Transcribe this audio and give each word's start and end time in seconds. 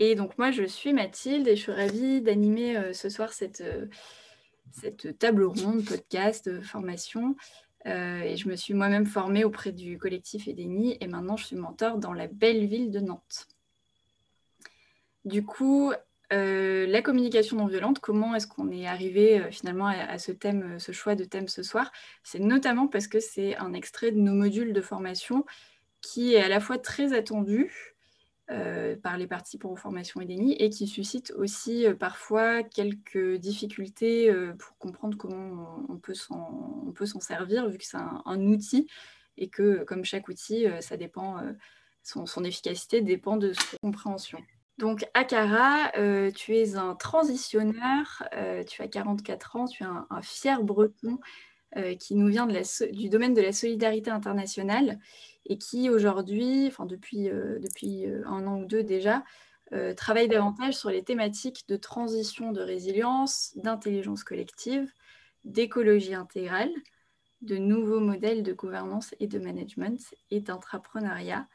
Et 0.00 0.14
donc 0.14 0.38
moi, 0.38 0.50
je 0.50 0.64
suis 0.64 0.92
Mathilde 0.92 1.48
et 1.48 1.56
je 1.56 1.62
suis 1.62 1.72
ravie 1.72 2.20
d'animer 2.20 2.76
euh, 2.76 2.92
ce 2.92 3.08
soir 3.08 3.32
cette, 3.32 3.60
euh, 3.60 3.86
cette 4.70 5.18
table 5.18 5.44
ronde, 5.44 5.84
podcast, 5.84 6.48
euh, 6.48 6.62
formation. 6.62 7.36
et 7.84 8.36
je 8.36 8.48
me 8.48 8.56
suis 8.56 8.74
moi-même 8.74 9.06
formée 9.06 9.44
auprès 9.44 9.72
du 9.72 9.98
collectif 9.98 10.46
Edeni 10.46 10.98
et 11.00 11.06
maintenant 11.06 11.36
je 11.36 11.46
suis 11.46 11.56
mentor 11.56 11.96
dans 11.98 12.12
la 12.12 12.26
belle 12.26 12.66
ville 12.66 12.90
de 12.90 13.00
Nantes. 13.00 13.48
Du 15.24 15.42
coup, 15.44 15.92
la 16.30 17.02
communication 17.02 17.56
non 17.56 17.66
violente, 17.66 17.98
comment 18.00 18.34
est-ce 18.34 18.46
qu'on 18.46 18.70
est 18.70 18.86
arrivé 18.86 19.50
finalement 19.50 19.86
à, 19.86 19.94
à, 19.94 20.18
ce 20.18 20.32
thème, 20.32 20.78
ce 20.78 20.92
choix 20.92 21.14
de 21.14 21.24
thème 21.24 21.48
ce 21.48 21.62
soir? 21.62 21.90
C'est 22.22 22.40
notamment 22.40 22.88
parce 22.88 23.08
que 23.08 23.20
c'est 23.20 23.56
un 23.56 23.72
extrait 23.72 24.12
de 24.12 24.18
nos 24.18 24.34
modules 24.34 24.74
de 24.74 24.82
formation 24.82 25.46
qui 26.02 26.34
est 26.34 26.42
à 26.42 26.48
la 26.48 26.60
fois 26.60 26.76
très 26.76 27.14
attendu, 27.14 27.96
euh, 28.50 28.96
par 28.96 29.18
les 29.18 29.26
participants 29.26 29.68
aux 29.68 29.76
formations 29.76 30.22
EDENI 30.22 30.54
et 30.54 30.70
qui 30.70 30.86
suscite 30.86 31.34
aussi 31.36 31.86
euh, 31.86 31.94
parfois 31.94 32.62
quelques 32.62 33.34
difficultés 33.36 34.30
euh, 34.30 34.54
pour 34.54 34.78
comprendre 34.78 35.18
comment 35.18 35.84
on, 35.90 35.98
peut 35.98 36.14
s'en 36.14 37.20
servir, 37.20 37.68
vu 37.68 37.76
que 37.76 37.84
c'est 37.84 37.98
un, 37.98 38.40
outil 38.46 38.86
et 39.36 39.50
que, 39.50 39.84
comme 39.84 40.02
chaque 40.02 40.28
outil, 40.28 40.64
ça 40.80 40.96
dépend, 40.96 41.36
son, 42.02 42.42
efficacité 42.42 43.02
dépend 43.02 43.36
de 43.36 43.52
sa 43.52 43.76
compréhension. 43.82 44.38
Donc, 44.78 45.06
Akara, 45.12 45.92
tu 46.34 46.56
es 46.56 46.76
un 46.76 46.94
transitionneur, 46.94 48.24
tu 48.66 48.82
as 48.82 48.88
44 48.88 49.56
ans, 49.56 49.66
tu 49.66 49.82
es 49.82 49.86
un, 49.86 50.22
fier 50.22 50.62
breton 50.62 51.20
qui 52.00 52.14
nous 52.14 52.28
vient 52.28 52.46
du 52.46 53.08
domaine 53.08 53.34
de 53.34 53.42
la 53.42 53.52
solidarité 53.52 54.10
internationale 54.10 54.98
et 55.48 55.58
qui 55.58 55.90
aujourd'hui, 55.90 56.66
enfin 56.66 56.86
depuis, 56.86 57.28
euh, 57.28 57.58
depuis 57.58 58.06
euh, 58.06 58.22
un 58.26 58.46
an 58.46 58.60
ou 58.60 58.66
deux 58.66 58.82
déjà, 58.82 59.24
euh, 59.72 59.94
travaille 59.94 60.28
davantage 60.28 60.74
sur 60.74 60.90
les 60.90 61.02
thématiques 61.02 61.64
de 61.68 61.76
transition 61.76 62.52
de 62.52 62.60
résilience, 62.60 63.52
d'intelligence 63.56 64.24
collective, 64.24 64.92
d'écologie 65.44 66.14
intégrale, 66.14 66.70
de 67.40 67.56
nouveaux 67.56 68.00
modèles 68.00 68.42
de 68.42 68.52
gouvernance 68.52 69.14
et 69.20 69.26
de 69.26 69.38
management 69.38 70.00
et 70.30 70.40
d'intrapreneuriat. 70.40 71.48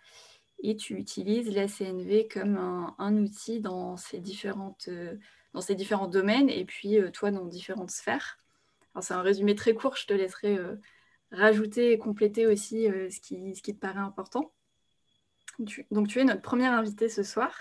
Et 0.62 0.76
tu 0.76 0.96
utilises 0.96 1.54
la 1.54 1.68
CNV 1.68 2.28
comme 2.28 2.58
un, 2.98 3.18
outil 3.18 3.60
dans 3.60 3.98
ces, 3.98 4.20
différentes, 4.20 4.90
dans 5.54 5.60
ces 5.60 5.76
différents 5.76 6.08
domaines 6.08 6.50
et 6.50 6.64
puis 6.64 7.00
toi 7.12 7.32
dans 7.32 7.46
différentes 7.46 7.92
sphères. 7.92 8.38
C'est 9.02 9.14
un 9.14 9.22
résumé 9.22 9.56
très 9.56 9.74
court, 9.74 9.96
je 9.96 10.06
te 10.06 10.14
laisserai 10.14 10.60
rajouter 11.34 11.92
et 11.92 11.98
compléter 11.98 12.46
aussi 12.46 12.88
euh, 12.88 13.10
ce, 13.10 13.20
qui, 13.20 13.54
te 13.54 13.72
paraît 13.80 14.00
important. 14.00 14.54
donc 15.92 16.08
tu 16.08 16.20
es 16.20 16.24
notre 16.24 16.42
première 16.42 16.74
invitée 16.74 17.10
ce 17.10 17.24
soir. 17.24 17.54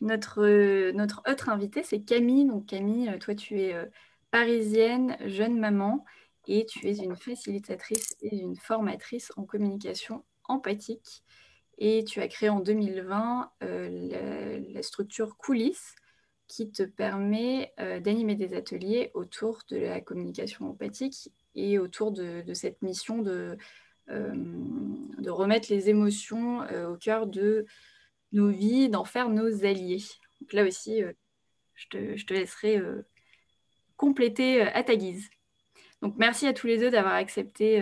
Notre, 0.00 0.42
euh, 0.42 0.92
notre 0.92 1.22
autre 1.30 1.48
invitée, 1.48 1.82
c'est 1.82 2.02
Camille. 2.02 2.46
Donc 2.46 2.66
Camille, 2.66 3.08
euh, 3.08 3.18
toi 3.18 3.34
tu 3.34 3.60
es 3.60 3.74
parisienne, 4.30 5.16
jeune 5.26 5.58
maman, 5.58 6.04
et 6.46 6.66
tu 6.66 6.88
es 6.88 6.96
une 6.96 7.16
facilitatrice 7.16 8.16
et 8.20 8.36
une 8.36 8.56
formatrice 8.56 9.32
en 9.36 9.44
communication 9.44 10.24
empathique. 10.44 11.24
Et 11.78 12.04
tu 12.04 12.20
as 12.20 12.28
créé 12.28 12.48
en 12.48 12.60
2020 12.60 13.50
la, 13.60 14.58
la, 14.58 14.82
structure 14.82 15.36
Coulisses 15.36 15.96
qui 16.54 16.70
te 16.70 16.84
permet 16.84 17.72
d'animer 17.78 18.36
des 18.36 18.54
ateliers 18.54 19.10
autour 19.14 19.62
de 19.70 19.76
la 19.76 20.00
communication 20.00 20.70
empathique 20.70 21.32
et 21.56 21.80
autour 21.80 22.12
de, 22.12 22.44
cette 22.52 22.80
mission 22.80 23.22
de, 23.22 23.58
euh, 24.08 24.32
de, 25.18 25.30
remettre 25.30 25.72
les 25.72 25.90
émotions 25.90 26.62
euh, 26.62 26.90
au 26.90 26.96
cœur 26.96 27.26
de 27.26 27.66
nos 28.30 28.50
vies, 28.50 28.88
d'en 28.88 29.04
faire 29.04 29.30
nos 29.30 29.64
alliés. 29.64 30.04
Donc 30.40 30.52
là 30.52 30.64
aussi, 30.64 31.02
euh, 31.02 31.12
je 31.74 31.88
te, 31.88 32.16
je, 32.16 32.24
te, 32.24 32.34
laisserai 32.34 32.80
compléter 33.96 34.60
à 34.60 34.84
ta 34.84 34.94
guise. 34.94 35.28
Donc 36.02 36.14
merci 36.18 36.46
à 36.46 36.52
tous 36.52 36.68
les 36.68 36.78
deux 36.78 36.90
d'avoir 36.90 37.14
accepté 37.14 37.80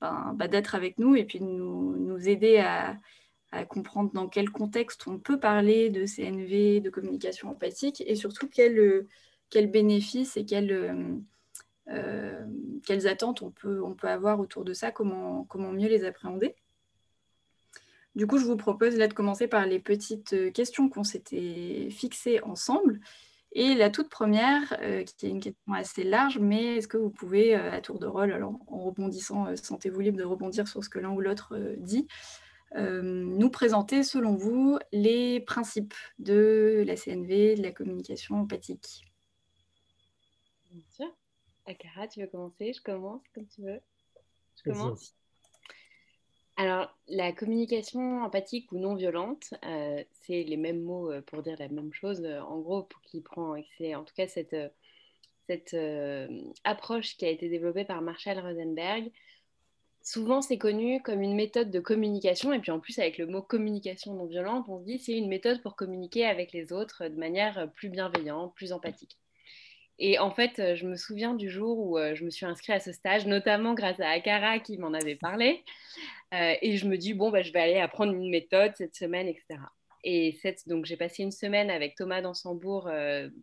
ben, 0.00 0.32
bah, 0.34 0.48
d'être 0.48 0.74
avec 0.74 0.98
nous 0.98 1.14
et 1.14 1.24
puis 1.24 1.38
de 1.38 1.44
nous, 1.44 1.96
nous 1.96 2.28
aider 2.28 2.58
à, 2.58 2.98
à, 3.54 3.64
comprendre 3.64 4.10
dans 4.12 4.28
quel 4.28 4.50
contexte 4.50 5.06
on 5.06 5.18
peut 5.18 5.38
parler 5.38 5.90
de 5.90 6.06
CNV, 6.06 6.80
de 6.80 6.90
communication 6.90 7.50
empathique 7.50 8.02
et 8.06 8.14
surtout 8.16 8.48
quel, 8.48 9.06
quel 9.50 9.70
bénéfice 9.70 10.36
et 10.36 10.44
quel 10.44 11.22
euh, 11.88 12.46
quelles 12.86 13.06
attentes 13.06 13.42
on 13.42 13.50
peut, 13.50 13.82
on 13.82 13.94
peut 13.94 14.08
avoir 14.08 14.40
autour 14.40 14.64
de 14.64 14.72
ça, 14.72 14.90
comment, 14.90 15.44
comment 15.44 15.72
mieux 15.72 15.88
les 15.88 16.04
appréhender. 16.04 16.54
Du 18.14 18.26
coup, 18.26 18.38
je 18.38 18.44
vous 18.44 18.56
propose 18.56 18.96
là 18.96 19.08
de 19.08 19.12
commencer 19.12 19.48
par 19.48 19.66
les 19.66 19.80
petites 19.80 20.52
questions 20.52 20.88
qu'on 20.88 21.04
s'était 21.04 21.88
fixées 21.90 22.40
ensemble. 22.42 23.00
Et 23.52 23.74
la 23.74 23.90
toute 23.90 24.08
première, 24.08 24.76
euh, 24.80 25.04
qui 25.04 25.26
est 25.26 25.30
une 25.30 25.40
question 25.40 25.72
assez 25.72 26.04
large, 26.04 26.38
mais 26.38 26.76
est-ce 26.76 26.88
que 26.88 26.96
vous 26.96 27.10
pouvez, 27.10 27.54
euh, 27.54 27.70
à 27.70 27.80
tour 27.80 27.98
de 27.98 28.06
rôle, 28.06 28.32
alors 28.32 28.58
en 28.66 28.78
rebondissant, 28.78 29.54
sentez-vous 29.56 30.00
libre 30.00 30.18
de 30.18 30.24
rebondir 30.24 30.66
sur 30.66 30.82
ce 30.82 30.88
que 30.88 30.98
l'un 30.98 31.10
ou 31.10 31.20
l'autre 31.20 31.54
dit, 31.78 32.06
nous 32.74 33.50
présenter, 33.50 34.02
selon 34.02 34.34
vous, 34.34 34.78
les 34.92 35.40
principes 35.40 35.94
de 36.18 36.82
la 36.86 36.96
CNV, 36.96 37.56
de 37.56 37.62
la 37.62 37.72
communication 37.72 38.36
empathique 38.36 39.04
Bien 40.70 40.82
sûr. 40.90 41.16
Akara, 41.66 42.08
tu 42.08 42.20
veux 42.20 42.26
commencer? 42.26 42.72
Je 42.72 42.82
commence 42.82 43.22
comme 43.34 43.46
tu 43.46 43.62
veux. 43.62 43.80
Je 44.56 44.70
commence. 44.70 45.14
Alors, 46.56 46.96
la 47.08 47.32
communication 47.32 48.22
empathique 48.22 48.70
ou 48.70 48.78
non 48.78 48.94
violente, 48.94 49.54
euh, 49.64 50.02
c'est 50.22 50.44
les 50.44 50.56
mêmes 50.56 50.82
mots 50.82 51.10
euh, 51.10 51.20
pour 51.22 51.42
dire 51.42 51.56
la 51.58 51.68
même 51.68 51.92
chose. 51.92 52.22
Euh, 52.24 52.40
en 52.42 52.60
gros, 52.60 52.84
pour 52.84 53.00
qui 53.02 53.20
prend, 53.20 53.54
c'est 53.76 53.94
en 53.94 54.04
tout 54.04 54.14
cas 54.14 54.28
cette, 54.28 54.56
cette 55.48 55.76
approche 56.62 57.16
qui 57.16 57.24
a 57.24 57.30
été 57.30 57.48
développée 57.48 57.84
par 57.84 58.02
Marshall 58.02 58.38
Rosenberg. 58.38 59.10
Souvent, 60.04 60.42
c'est 60.42 60.58
connu 60.58 61.02
comme 61.02 61.22
une 61.22 61.34
méthode 61.34 61.70
de 61.70 61.80
communication. 61.80 62.52
Et 62.52 62.60
puis 62.60 62.70
en 62.70 62.78
plus, 62.78 62.98
avec 62.98 63.18
le 63.18 63.26
mot 63.26 63.42
communication 63.42 64.14
non 64.14 64.26
violente, 64.26 64.66
on 64.68 64.78
se 64.78 64.84
dit 64.84 64.98
c'est 64.98 65.16
une 65.16 65.28
méthode 65.28 65.62
pour 65.62 65.74
communiquer 65.74 66.26
avec 66.26 66.52
les 66.52 66.72
autres 66.72 67.08
de 67.08 67.16
manière 67.16 67.68
plus 67.74 67.88
bienveillante, 67.88 68.54
plus 68.54 68.72
empathique. 68.72 69.18
Et 69.98 70.18
en 70.18 70.30
fait, 70.30 70.58
euh, 70.58 70.74
je 70.74 70.86
me 70.86 70.96
souviens 70.96 71.34
du 71.34 71.48
jour 71.48 71.78
où 71.78 71.98
euh, 71.98 72.14
je 72.14 72.24
me 72.24 72.30
suis 72.30 72.46
inscrite 72.46 72.76
à 72.76 72.80
ce 72.80 72.92
stage, 72.92 73.26
notamment 73.26 73.74
grâce 73.74 74.00
à 74.00 74.08
Akara 74.10 74.58
qui 74.58 74.76
m'en 74.76 74.92
avait 74.92 75.14
parlé. 75.14 75.62
Euh, 76.32 76.54
et 76.62 76.76
je 76.76 76.88
me 76.88 76.98
dis, 76.98 77.14
bon, 77.14 77.30
bah, 77.30 77.42
je 77.42 77.52
vais 77.52 77.60
aller 77.60 77.78
apprendre 77.78 78.12
une 78.12 78.28
méthode 78.28 78.72
cette 78.76 78.96
semaine, 78.96 79.28
etc. 79.28 79.60
Et 80.06 80.38
donc, 80.66 80.84
j'ai 80.84 80.98
passé 80.98 81.22
une 81.22 81.32
semaine 81.32 81.70
avec 81.70 81.94
Thomas 81.94 82.20
Dansembourg 82.20 82.90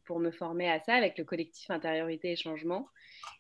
pour 0.05 0.19
me 0.19 0.29
former 0.29 0.69
à 0.69 0.79
ça, 0.79 0.93
avec 0.93 1.17
le 1.17 1.23
collectif 1.23 1.69
Intériorité 1.71 2.31
et 2.31 2.35
Changement. 2.35 2.87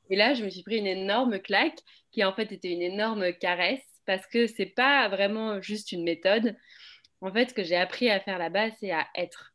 Et 0.09 0.15
là, 0.15 0.33
je 0.33 0.43
me 0.43 0.49
suis 0.49 0.63
pris 0.63 0.77
une 0.77 0.87
énorme 0.87 1.39
claque 1.39 1.77
qui, 2.11 2.23
en 2.23 2.33
fait, 2.33 2.51
était 2.51 2.71
une 2.71 2.81
énorme 2.81 3.31
caresse 3.33 3.85
parce 4.07 4.25
que 4.25 4.47
c'est 4.47 4.65
pas 4.65 5.07
vraiment 5.07 5.61
juste 5.61 5.91
une 5.91 6.03
méthode. 6.03 6.57
En 7.21 7.31
fait, 7.31 7.49
ce 7.49 7.53
que 7.53 7.63
j'ai 7.63 7.75
appris 7.75 8.09
à 8.09 8.19
faire 8.19 8.39
là-bas, 8.39 8.71
c'est 8.79 8.91
à 8.91 9.05
être. 9.15 9.53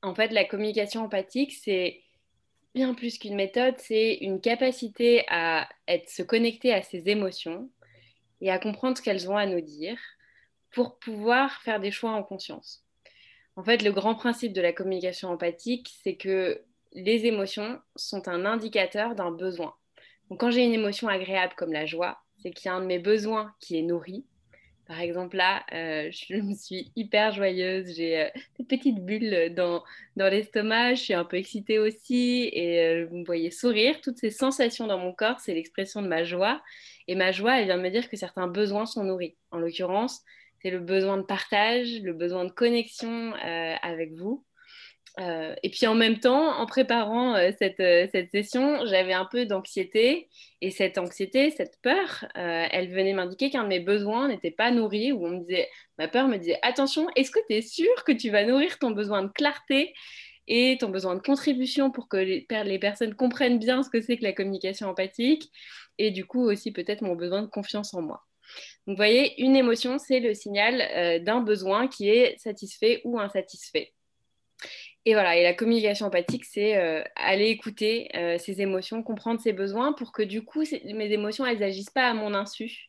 En 0.00 0.14
fait, 0.14 0.28
la 0.28 0.44
communication 0.44 1.02
empathique, 1.02 1.52
c'est 1.52 2.00
bien 2.76 2.94
plus 2.94 3.18
qu'une 3.18 3.34
méthode, 3.34 3.74
c'est 3.78 4.14
une 4.20 4.40
capacité 4.40 5.24
à 5.28 5.68
être, 5.88 6.08
se 6.08 6.22
connecter 6.22 6.72
à 6.72 6.82
ses 6.82 7.08
émotions 7.08 7.68
et 8.40 8.50
à 8.50 8.58
comprendre 8.60 8.96
ce 8.96 9.02
qu'elles 9.02 9.28
ont 9.28 9.36
à 9.36 9.46
nous 9.46 9.60
dire 9.60 9.98
pour 10.72 10.98
pouvoir 10.98 11.60
faire 11.62 11.80
des 11.80 11.90
choix 11.90 12.12
en 12.12 12.22
conscience. 12.22 12.84
En 13.56 13.62
fait, 13.62 13.82
le 13.82 13.92
grand 13.92 14.14
principe 14.14 14.52
de 14.52 14.62
la 14.62 14.72
communication 14.72 15.28
empathique, 15.28 15.90
c'est 16.02 16.16
que 16.16 16.62
les 16.92 17.26
émotions 17.26 17.80
sont 17.96 18.28
un 18.28 18.44
indicateur 18.44 19.14
d'un 19.14 19.30
besoin. 19.30 19.74
Donc, 20.30 20.40
quand 20.40 20.50
j'ai 20.50 20.64
une 20.64 20.72
émotion 20.72 21.08
agréable 21.08 21.54
comme 21.56 21.72
la 21.72 21.86
joie, 21.86 22.22
c'est 22.38 22.50
qu'il 22.50 22.66
y 22.66 22.68
a 22.70 22.74
un 22.74 22.80
de 22.80 22.86
mes 22.86 22.98
besoins 22.98 23.54
qui 23.60 23.78
est 23.78 23.82
nourri 23.82 24.24
par 24.92 25.00
exemple, 25.00 25.36
là, 25.36 25.64
euh, 25.72 26.10
je 26.10 26.36
me 26.42 26.54
suis 26.54 26.92
hyper 26.96 27.32
joyeuse. 27.32 27.94
J'ai 27.96 28.20
euh, 28.24 28.28
des 28.58 28.64
petites 28.64 29.04
bulles 29.04 29.54
dans, 29.54 29.82
dans 30.16 30.28
l'estomac. 30.28 30.96
Je 30.96 31.02
suis 31.02 31.14
un 31.14 31.24
peu 31.24 31.38
excitée 31.38 31.78
aussi. 31.78 32.50
Et 32.52 32.80
euh, 32.80 33.06
vous 33.06 33.16
me 33.16 33.24
voyez 33.24 33.50
sourire. 33.50 34.00
Toutes 34.02 34.18
ces 34.18 34.30
sensations 34.30 34.86
dans 34.86 34.98
mon 34.98 35.14
corps, 35.14 35.40
c'est 35.40 35.54
l'expression 35.54 36.02
de 36.02 36.08
ma 36.08 36.24
joie. 36.24 36.60
Et 37.08 37.14
ma 37.14 37.32
joie, 37.32 37.58
elle 37.58 37.66
vient 37.66 37.78
me 37.78 37.88
dire 37.88 38.10
que 38.10 38.16
certains 38.16 38.48
besoins 38.48 38.84
sont 38.84 39.04
nourris. 39.04 39.36
En 39.50 39.58
l'occurrence, 39.58 40.22
c'est 40.62 40.70
le 40.70 40.80
besoin 40.80 41.16
de 41.18 41.22
partage, 41.22 42.00
le 42.02 42.12
besoin 42.12 42.44
de 42.44 42.50
connexion 42.50 43.34
avec 43.82 44.14
vous. 44.14 44.44
Euh, 45.20 45.54
et 45.62 45.70
puis 45.70 45.86
en 45.86 45.94
même 45.94 46.18
temps, 46.20 46.58
en 46.58 46.66
préparant 46.66 47.34
euh, 47.34 47.50
cette, 47.58 47.80
euh, 47.80 48.06
cette, 48.12 48.30
session, 48.30 48.86
j'avais 48.86 49.12
un 49.12 49.26
peu 49.26 49.44
d'anxiété. 49.46 50.28
Et 50.60 50.70
cette 50.70 50.96
anxiété, 50.96 51.50
cette 51.50 51.78
peur, 51.82 52.24
elle 52.34 52.88
venait 52.90 53.12
m'indiquer 53.12 53.50
qu'un 53.50 53.64
de 53.64 53.68
mes 53.68 53.80
besoins 53.80 54.28
n'était 54.28 54.52
pas 54.52 54.70
nourri, 54.70 55.12
où 55.12 55.26
on 55.26 55.30
me 55.30 55.40
disait, 55.40 55.68
ma 55.98 56.08
peur 56.08 56.28
me 56.28 56.36
disait, 56.36 56.58
attention, 56.62 57.08
est-ce 57.16 57.32
que 57.32 57.40
tu 57.48 57.56
es 57.56 57.62
sûr 57.62 58.04
que 58.06 58.12
tu 58.12 58.30
vas 58.30 58.44
nourrir 58.44 58.78
ton 58.78 58.92
besoin 58.92 59.22
de 59.24 59.28
clarté 59.28 59.92
et 60.46 60.78
ton 60.80 60.88
besoin 60.88 61.16
de 61.16 61.20
contribution 61.20 61.90
pour 61.90 62.08
que 62.08 62.16
les, 62.16 62.46
les 62.64 62.78
personnes 62.78 63.14
comprennent 63.14 63.58
bien 63.58 63.82
ce 63.82 63.90
que 63.90 64.00
c'est 64.00 64.16
que 64.16 64.22
la 64.24 64.32
communication 64.32 64.88
empathique 64.88 65.50
et 65.98 66.10
du 66.10 66.26
coup 66.26 66.42
aussi 66.42 66.72
peut-être 66.72 67.02
mon 67.02 67.16
besoin 67.16 67.42
de 67.42 67.48
confiance 67.48 67.92
en 67.94 68.02
moi? 68.02 68.24
Donc, 68.86 68.94
vous 68.94 68.96
voyez, 68.96 69.40
une 69.42 69.56
émotion, 69.56 69.98
c'est 69.98 70.20
le 70.20 70.34
signal 70.34 71.22
d'un 71.24 71.40
besoin 71.40 71.88
qui 71.88 72.08
est 72.08 72.36
satisfait 72.38 73.00
ou 73.04 73.18
insatisfait. 73.18 73.92
Et 75.04 75.14
voilà, 75.14 75.36
et 75.36 75.42
la 75.42 75.54
communication 75.54 76.06
empathique, 76.06 76.44
c'est 76.44 76.74
aller 77.16 77.48
écouter 77.48 78.08
ses 78.38 78.60
émotions, 78.60 79.02
comprendre 79.02 79.40
ses 79.40 79.52
besoins 79.52 79.92
pour 79.92 80.12
que 80.12 80.22
du 80.22 80.44
coup, 80.44 80.62
mes 80.84 81.12
émotions, 81.12 81.46
elles 81.46 81.60
n'agissent 81.60 81.90
pas 81.90 82.08
à 82.08 82.14
mon 82.14 82.34
insu. 82.34 82.88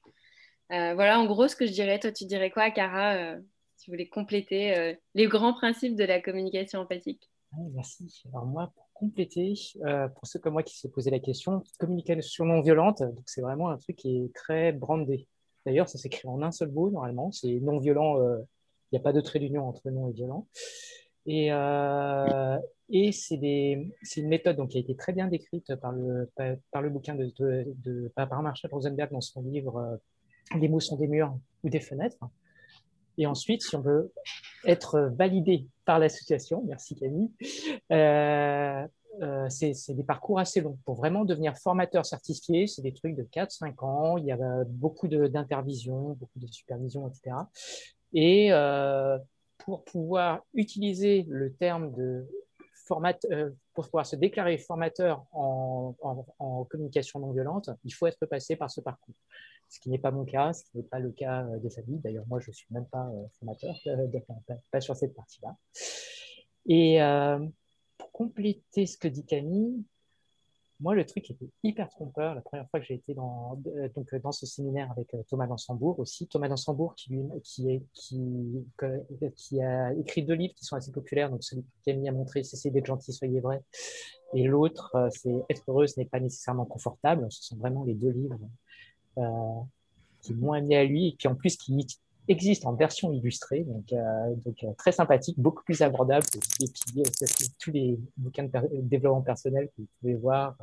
voilà, 0.69 1.19
en 1.19 1.25
gros, 1.25 1.47
ce 1.47 1.55
que 1.55 1.65
je 1.65 1.71
dirais. 1.71 1.99
Toi, 1.99 2.11
tu 2.11 2.25
dirais 2.25 2.49
quoi, 2.49 2.71
Cara 2.71 3.37
tu 3.83 3.91
voulais 3.91 4.07
compléter 4.07 4.77
euh, 4.77 4.93
les 5.13 5.27
grands 5.27 5.53
principes 5.53 5.95
de 5.95 6.05
la 6.05 6.21
communication 6.21 6.79
empathique? 6.79 7.29
merci. 7.73 8.23
Alors 8.29 8.45
moi, 8.45 8.71
pour 8.73 8.89
compléter, 8.93 9.53
euh, 9.85 10.07
pour 10.07 10.25
ceux 10.25 10.39
comme 10.39 10.53
moi 10.53 10.63
qui 10.63 10.77
se 10.77 10.87
posaient 10.87 11.11
la 11.11 11.19
question, 11.19 11.61
communication 11.79 12.45
non 12.45 12.61
violente, 12.61 13.03
c'est 13.25 13.41
vraiment 13.41 13.69
un 13.69 13.77
truc 13.77 13.97
qui 13.97 14.17
est 14.17 14.33
très 14.33 14.71
brandé. 14.71 15.27
D'ailleurs, 15.65 15.89
ça 15.89 15.97
s'écrit 15.97 16.27
en 16.27 16.41
un 16.41 16.51
seul 16.51 16.71
mot 16.71 16.89
normalement, 16.89 17.31
c'est 17.31 17.59
non 17.59 17.79
violent, 17.79 18.19
euh, 18.19 18.37
il 18.91 18.95
n'y 18.95 18.99
a 18.99 19.01
pas 19.01 19.13
de 19.13 19.21
trait 19.21 19.39
d'union 19.39 19.67
entre 19.67 19.89
non 19.89 20.09
et 20.09 20.13
violent. 20.13 20.47
Et, 21.25 21.47
et 22.89 23.11
c'est 23.13 23.35
une 24.17 24.27
méthode 24.27 24.57
donc, 24.57 24.71
qui 24.71 24.77
a 24.77 24.81
été 24.81 24.93
très 24.93 25.13
bien 25.13 25.27
décrite 25.27 25.73
par 25.75 25.93
le, 25.93 26.29
par, 26.71 26.81
le 26.81 26.89
bouquin 26.89 27.15
de, 27.15 28.11
par 28.13 28.41
Marshall 28.41 28.71
Rosenberg 28.71 29.09
dans 29.09 29.21
son 29.21 29.41
livre 29.41 29.99
Les 30.59 30.67
mots 30.67 30.81
sont 30.81 30.97
des 30.97 31.07
murs 31.07 31.33
ou 31.63 31.69
des 31.69 31.79
fenêtres. 31.79 32.25
Et 33.17 33.25
ensuite, 33.25 33.61
si 33.61 33.75
on 33.75 33.81
veut 33.81 34.11
être 34.65 35.11
validé 35.15 35.67
par 35.85 35.99
l'association, 35.99 36.63
merci 36.67 36.95
Camille, 36.95 37.31
euh, 37.91 38.87
euh, 39.21 39.47
c'est 39.49 39.93
des 39.93 40.03
parcours 40.03 40.39
assez 40.39 40.61
longs. 40.61 40.77
Pour 40.85 40.95
vraiment 40.95 41.25
devenir 41.25 41.57
formateur 41.57 42.05
certifié, 42.05 42.67
c'est 42.67 42.81
des 42.81 42.93
trucs 42.93 43.15
de 43.15 43.23
4-5 43.23 43.83
ans. 43.83 44.17
Il 44.17 44.25
y 44.25 44.31
a 44.31 44.37
beaucoup 44.67 45.07
d'intervision, 45.07 46.17
beaucoup 46.19 46.39
de 46.39 46.47
supervision, 46.47 47.07
etc. 47.07 47.35
Et 48.13 48.51
euh, 48.51 49.17
pour 49.59 49.83
pouvoir 49.83 50.41
utiliser 50.53 51.25
le 51.29 51.53
terme 51.53 51.93
de 51.93 52.27
formateur, 52.73 53.51
pour 53.73 53.85
pouvoir 53.85 54.05
se 54.05 54.15
déclarer 54.15 54.57
formateur 54.57 55.25
en, 55.31 55.95
communication 56.69 57.19
non 57.19 57.31
violente, 57.31 57.69
il 57.83 57.93
faut 57.93 58.07
être 58.07 58.25
passé 58.25 58.55
par 58.55 58.69
ce 58.69 58.81
parcours 58.81 59.15
ce 59.73 59.79
qui 59.79 59.89
n'est 59.89 59.97
pas 59.97 60.11
mon 60.11 60.23
cas, 60.23 60.53
ce 60.53 60.63
qui 60.65 60.77
n'est 60.77 60.83
pas 60.83 60.99
le 60.99 61.11
cas 61.11 61.45
euh, 61.45 61.57
de 61.57 61.67
famille. 61.67 61.97
D'ailleurs, 61.99 62.25
moi, 62.27 62.39
je 62.39 62.51
ne 62.51 62.53
suis 62.53 62.67
même 62.69 62.85
pas 62.85 63.07
euh, 63.07 63.25
formateur, 63.39 63.75
euh, 63.87 64.07
pas, 64.71 64.81
sur 64.81 64.95
cette 64.95 65.15
partie-là. 65.15 65.55
Et 66.67 66.99
pour 68.03 68.11
compléter 68.11 68.85
ce 68.85 68.97
que 68.97 69.07
dit 69.07 69.25
Camille, 69.25 69.83
moi, 70.79 70.95
le 70.95 71.05
truc 71.05 71.31
était 71.31 71.49
hyper 71.63 71.87
trompeur 71.89 72.35
la 72.35 72.41
première 72.41 72.69
fois 72.69 72.79
que 72.79 72.85
j'ai 72.85 72.95
été 72.95 73.13
dans, 73.13 73.55
donc, 73.95 74.13
dans 74.15 74.33
ce 74.33 74.45
séminaire 74.45 74.91
avec 74.91 75.15
Thomas 75.29 75.47
Dansembourg 75.47 75.97
aussi. 75.99 76.27
Thomas 76.27 76.49
Dansembourg 76.49 76.95
qui, 76.95 77.17
qui, 77.43 77.69
est, 77.69 77.83
qui, 77.93 78.65
qui, 79.37 79.61
a 79.61 79.93
écrit 79.93 80.23
deux 80.23 80.33
livres 80.33 80.53
qui 80.55 80.65
sont 80.65 80.75
assez 80.75 80.91
populaires. 80.91 81.29
Donc, 81.29 81.43
celui 81.43 81.63
que 81.63 81.69
Camille 81.85 82.09
a 82.09 82.11
montré, 82.11 82.43
c'est 82.43 82.69
d'être 82.69 82.87
gentil, 82.87 83.13
soyez 83.13 83.39
vrai. 83.39 83.63
Et 84.33 84.43
l'autre, 84.43 84.93
c'est 85.11 85.45
Être 85.49 85.63
heureux, 85.67 85.87
ce 85.87 85.99
n'est 85.99 86.07
pas 86.07 86.19
nécessairement 86.19 86.65
confortable. 86.65 87.27
Ce 87.29 87.43
sont 87.43 87.55
vraiment 87.55 87.85
les 87.85 87.93
deux 87.93 88.09
livres 88.09 88.39
euh, 89.19 89.61
qui 90.21 90.33
moins 90.33 90.57
amené 90.57 90.75
à 90.75 90.83
lui, 90.83 91.09
et 91.09 91.15
puis 91.17 91.29
en 91.29 91.35
plus 91.35 91.55
qui 91.55 91.71
existe 92.27 92.65
en 92.65 92.73
version 92.73 93.11
illustrée, 93.11 93.63
donc, 93.63 93.91
euh, 93.91 94.35
euh, 94.63 94.73
très 94.77 94.91
sympathique, 94.91 95.39
beaucoup 95.39 95.63
plus 95.63 95.81
abordable 95.81 96.25
que 96.25 96.39
tous 97.59 97.71
les 97.71 97.99
bouquins 98.17 98.43
de 98.43 98.81
développement 98.81 99.21
personnel 99.21 99.67
que 99.67 99.81
vous 99.81 99.87
pouvez 99.99 100.15
voir. 100.15 100.55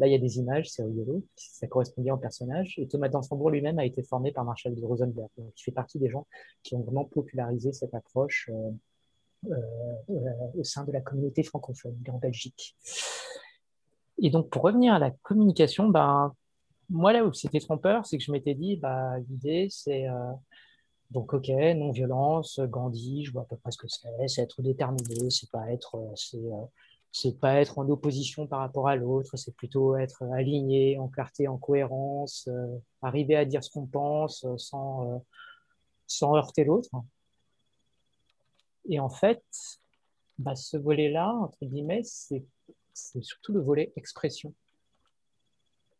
Là, 0.00 0.06
il 0.06 0.12
y 0.12 0.14
a 0.14 0.18
des 0.18 0.38
images, 0.38 0.70
c'est 0.70 0.84
rigolo, 0.84 1.24
ça 1.34 1.66
correspond 1.66 2.02
bien 2.02 2.14
au 2.14 2.18
personnage. 2.18 2.74
Et 2.78 2.86
Thomas 2.86 3.08
Dansembourg 3.08 3.50
lui-même 3.50 3.78
a 3.80 3.84
été 3.84 4.02
formé 4.02 4.30
par 4.30 4.44
Marshall 4.44 4.74
de 4.74 4.84
Rosenberg, 4.84 5.28
donc 5.36 5.52
il 5.56 5.62
fait 5.62 5.72
partie 5.72 5.98
des 5.98 6.08
gens 6.08 6.26
qui 6.62 6.76
ont 6.76 6.82
vraiment 6.82 7.04
popularisé 7.04 7.72
cette 7.72 7.94
approche 7.94 8.48
euh, 9.46 10.10
au 10.56 10.64
sein 10.64 10.84
de 10.84 10.90
la 10.90 11.00
communauté 11.00 11.44
francophone 11.44 11.96
en 12.08 12.18
Belgique. 12.18 12.76
Et 14.20 14.30
donc, 14.30 14.50
pour 14.50 14.62
revenir 14.62 14.94
à 14.94 14.98
la 14.98 15.12
communication, 15.22 15.88
ben, 15.88 16.34
moi, 16.90 17.12
là 17.12 17.24
où 17.24 17.32
c'était 17.32 17.60
trompeur, 17.60 18.04
c'est 18.04 18.18
que 18.18 18.24
je 18.24 18.32
m'étais 18.32 18.54
dit, 18.54 18.76
bah, 18.76 19.16
l'idée, 19.28 19.68
c'est 19.70 20.08
euh, 20.08 20.32
donc, 21.10 21.32
ok, 21.32 21.48
non-violence, 21.48 22.60
Gandhi, 22.60 23.24
je 23.24 23.32
vois 23.32 23.42
à 23.42 23.44
peu 23.46 23.56
près 23.56 23.70
ce 23.70 23.78
que 23.78 23.88
c'est, 23.88 24.28
c'est 24.28 24.42
être 24.42 24.60
déterminé, 24.60 25.30
c'est 25.30 25.50
pas 25.50 25.70
être, 25.72 25.96
euh, 25.96 26.12
c'est, 26.14 26.36
euh, 26.36 26.64
c'est 27.12 27.38
pas 27.40 27.54
être 27.60 27.78
en 27.78 27.88
opposition 27.88 28.46
par 28.46 28.60
rapport 28.60 28.88
à 28.88 28.96
l'autre, 28.96 29.36
c'est 29.36 29.54
plutôt 29.56 29.96
être 29.96 30.22
aligné, 30.34 30.98
en 30.98 31.08
clarté, 31.08 31.48
en 31.48 31.56
cohérence, 31.56 32.48
arriver 33.00 33.34
à 33.36 33.46
dire 33.46 33.64
ce 33.64 33.70
qu'on 33.70 33.86
pense 33.86 34.46
sans, 34.58 35.24
sans 36.06 36.36
heurter 36.36 36.64
l'autre. 36.64 36.90
Et 38.90 39.00
en 39.00 39.08
fait, 39.08 39.42
bah, 40.38 40.54
ce 40.54 40.76
volet-là, 40.76 41.32
entre 41.32 41.64
guillemets, 41.64 42.02
c'est 42.04 42.44
surtout 43.22 43.52
le 43.52 43.60
volet 43.60 43.92
expression. 43.96 44.52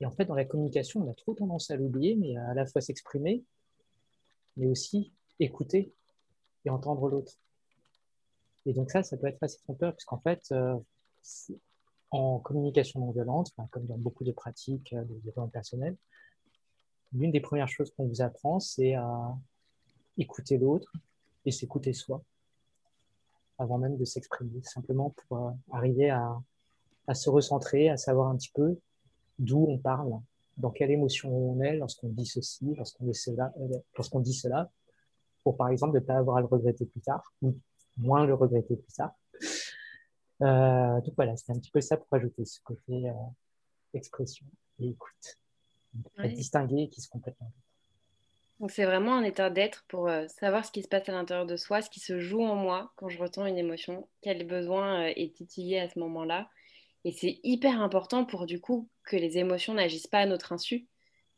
Et 0.00 0.06
en 0.06 0.10
fait, 0.10 0.26
dans 0.26 0.34
la 0.34 0.44
communication, 0.44 1.00
on 1.00 1.10
a 1.10 1.14
trop 1.14 1.34
tendance 1.34 1.70
à 1.70 1.76
l'oublier, 1.76 2.16
mais 2.16 2.36
à 2.36 2.54
la 2.54 2.66
fois 2.66 2.80
s'exprimer, 2.80 3.42
mais 4.58 4.66
aussi 4.66 5.12
écouter 5.40 5.92
et 6.64 6.70
entendre 6.70 7.08
l'autre. 7.08 7.32
Et 8.66 8.72
donc 8.72 8.90
ça, 8.90 9.02
ça 9.02 9.16
peut 9.16 9.26
être 9.26 9.42
assez 9.42 9.58
trompeur, 9.60 9.94
puisqu'en 9.94 10.18
fait, 10.18 10.42
euh, 10.52 10.76
en 12.10 12.38
communication 12.38 13.00
non 13.00 13.12
violente, 13.12 13.52
comme 13.70 13.86
dans 13.86 13.98
beaucoup 13.98 14.24
de 14.24 14.32
pratiques 14.32 14.92
euh, 14.92 15.04
de 15.04 15.14
développement 15.14 15.48
personnel, 15.48 15.96
l'une 17.12 17.30
des 17.30 17.40
premières 17.40 17.68
choses 17.68 17.90
qu'on 17.96 18.06
vous 18.06 18.20
apprend, 18.20 18.60
c'est 18.60 18.94
à 18.94 19.36
écouter 20.18 20.58
l'autre 20.58 20.92
et 21.46 21.50
s'écouter 21.50 21.92
soi, 21.92 22.22
avant 23.58 23.78
même 23.78 23.96
de 23.96 24.04
s'exprimer, 24.04 24.60
simplement 24.62 25.10
pour 25.10 25.38
euh, 25.38 25.50
arriver 25.72 26.10
à, 26.10 26.38
à 27.06 27.14
se 27.14 27.30
recentrer, 27.30 27.88
à 27.88 27.96
savoir 27.96 28.28
un 28.28 28.36
petit 28.36 28.52
peu 28.52 28.78
d'où 29.38 29.66
on 29.68 29.78
parle, 29.78 30.20
dans 30.58 30.70
quelle 30.70 30.90
émotion 30.90 31.30
on 31.30 31.60
est 31.60 31.76
lorsqu'on 31.76 32.08
dit 32.08 32.26
ceci, 32.26 32.74
lorsqu'on 32.76 33.04
dit 33.04 33.14
cela, 33.14 33.52
euh, 33.60 33.78
lorsqu'on 33.96 34.20
dit 34.20 34.34
cela, 34.34 34.70
pour 35.44 35.56
par 35.56 35.68
exemple 35.68 35.94
ne 35.94 36.00
pas 36.00 36.16
avoir 36.16 36.36
à 36.36 36.40
le 36.40 36.46
regretter 36.46 36.84
plus 36.84 37.00
tard, 37.00 37.32
ou 37.42 37.56
moins 37.96 38.26
le 38.26 38.34
regretter 38.34 38.76
plus 38.76 38.92
tard. 38.92 39.12
Euh, 40.42 41.00
donc 41.00 41.14
voilà, 41.16 41.36
c'est 41.36 41.52
un 41.52 41.58
petit 41.58 41.70
peu 41.70 41.80
ça 41.80 41.96
pour 41.96 42.08
ajouter 42.12 42.44
ce 42.44 42.60
côté 42.60 43.08
euh, 43.08 43.12
expression 43.94 44.46
et 44.80 44.88
écoute. 44.88 45.38
Ouais. 46.18 46.28
Distinguer 46.28 46.88
qui 46.88 47.00
se 47.00 47.08
complètement. 47.08 47.50
Donc 48.60 48.72
c'est 48.72 48.84
vraiment 48.84 49.16
un 49.16 49.22
état 49.22 49.50
d'être 49.50 49.84
pour 49.88 50.10
savoir 50.26 50.64
ce 50.64 50.72
qui 50.72 50.82
se 50.82 50.88
passe 50.88 51.08
à 51.08 51.12
l'intérieur 51.12 51.46
de 51.46 51.56
soi, 51.56 51.80
ce 51.80 51.88
qui 51.88 52.00
se 52.00 52.18
joue 52.18 52.42
en 52.42 52.56
moi 52.56 52.92
quand 52.96 53.08
je 53.08 53.18
ressens 53.18 53.46
une 53.46 53.56
émotion, 53.56 54.08
quel 54.20 54.46
besoin 54.46 55.06
est 55.06 55.34
titillé 55.34 55.78
à 55.78 55.88
ce 55.88 55.98
moment-là, 56.00 56.50
et 57.04 57.12
c'est 57.12 57.40
hyper 57.42 57.80
important 57.80 58.24
pour 58.24 58.46
du 58.46 58.60
coup 58.60 58.88
que 59.04 59.16
les 59.16 59.38
émotions 59.38 59.74
n'agissent 59.74 60.06
pas 60.06 60.20
à 60.20 60.26
notre 60.26 60.52
insu. 60.52 60.86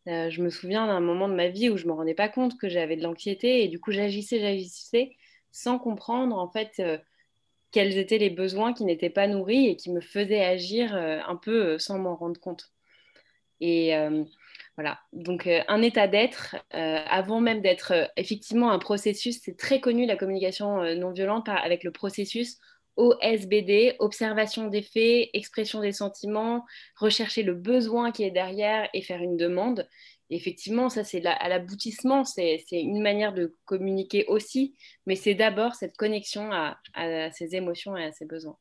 Euh, 0.09 0.31
je 0.31 0.43
me 0.43 0.49
souviens 0.49 0.87
d'un 0.87 1.00
moment 1.00 1.29
de 1.29 1.35
ma 1.35 1.49
vie 1.49 1.69
où 1.69 1.76
je 1.76 1.85
ne 1.85 1.90
me 1.90 1.95
rendais 1.95 2.14
pas 2.14 2.29
compte 2.29 2.59
que 2.59 2.69
j'avais 2.69 2.97
de 2.97 3.02
l'anxiété 3.02 3.62
et 3.62 3.69
du 3.69 3.79
coup 3.79 3.93
j'agissais, 3.93 4.40
j'agissais 4.40 5.12
sans 5.52 5.79
comprendre 5.79 6.38
en 6.38 6.50
fait 6.50 6.73
euh, 6.81 6.97
quels 7.71 7.99
étaient 7.99 8.19
les 8.19 8.31
besoins 8.31 8.73
qui 8.73 8.85
n'étaient 8.85 9.11
pas 9.11 9.26
nourris 9.26 9.69
et 9.69 9.76
qui 9.76 9.93
me 9.93 10.00
faisaient 10.00 10.43
agir 10.43 10.95
euh, 10.95 11.19
un 11.26 11.37
peu 11.37 11.79
sans 11.79 11.99
m'en 11.99 12.17
rendre 12.17 12.40
compte. 12.40 12.73
Et 13.62 13.93
voilà, 14.76 14.99
donc 15.12 15.47
un 15.47 15.83
état 15.83 16.09
d'être, 16.09 16.57
avant 16.71 17.43
même 17.43 17.61
d'être 17.61 18.11
effectivement 18.17 18.71
un 18.71 18.79
processus, 18.79 19.38
c'est 19.43 19.59
très 19.59 19.81
connu 19.81 20.07
la 20.07 20.17
communication 20.17 20.95
non 20.95 21.11
violente 21.11 21.50
avec 21.50 21.85
le 21.85 21.90
processus 21.90 22.57
OSBD, 22.97 23.97
observation 23.99 24.69
des 24.69 24.83
faits, 24.83 25.31
expression 25.33 25.81
des 25.81 25.93
sentiments, 25.93 26.65
rechercher 26.97 27.43
le 27.43 27.55
besoin 27.55 28.13
qui 28.13 28.25
est 28.25 28.31
derrière 28.31 28.89
et 28.93 29.03
faire 29.03 29.23
une 29.23 29.37
demande. 29.37 29.89
effectivement, 30.29 30.89
ça 30.89 31.03
c'est 31.03 31.25
à 31.27 31.49
l'aboutissement, 31.49 32.25
c'est 32.25 32.63
une 32.71 33.03
manière 33.03 33.33
de 33.33 33.57
communiquer 33.65 34.27
aussi, 34.27 34.77
mais 35.07 35.17
c'est 35.17 35.35
d'abord 35.35 35.75
cette 35.75 35.97
connexion 35.97 36.51
à, 36.53 36.79
ses 37.33 37.57
émotions 37.57 37.97
et 37.97 38.05
à 38.05 38.13
ses 38.13 38.27
besoins 38.27 38.59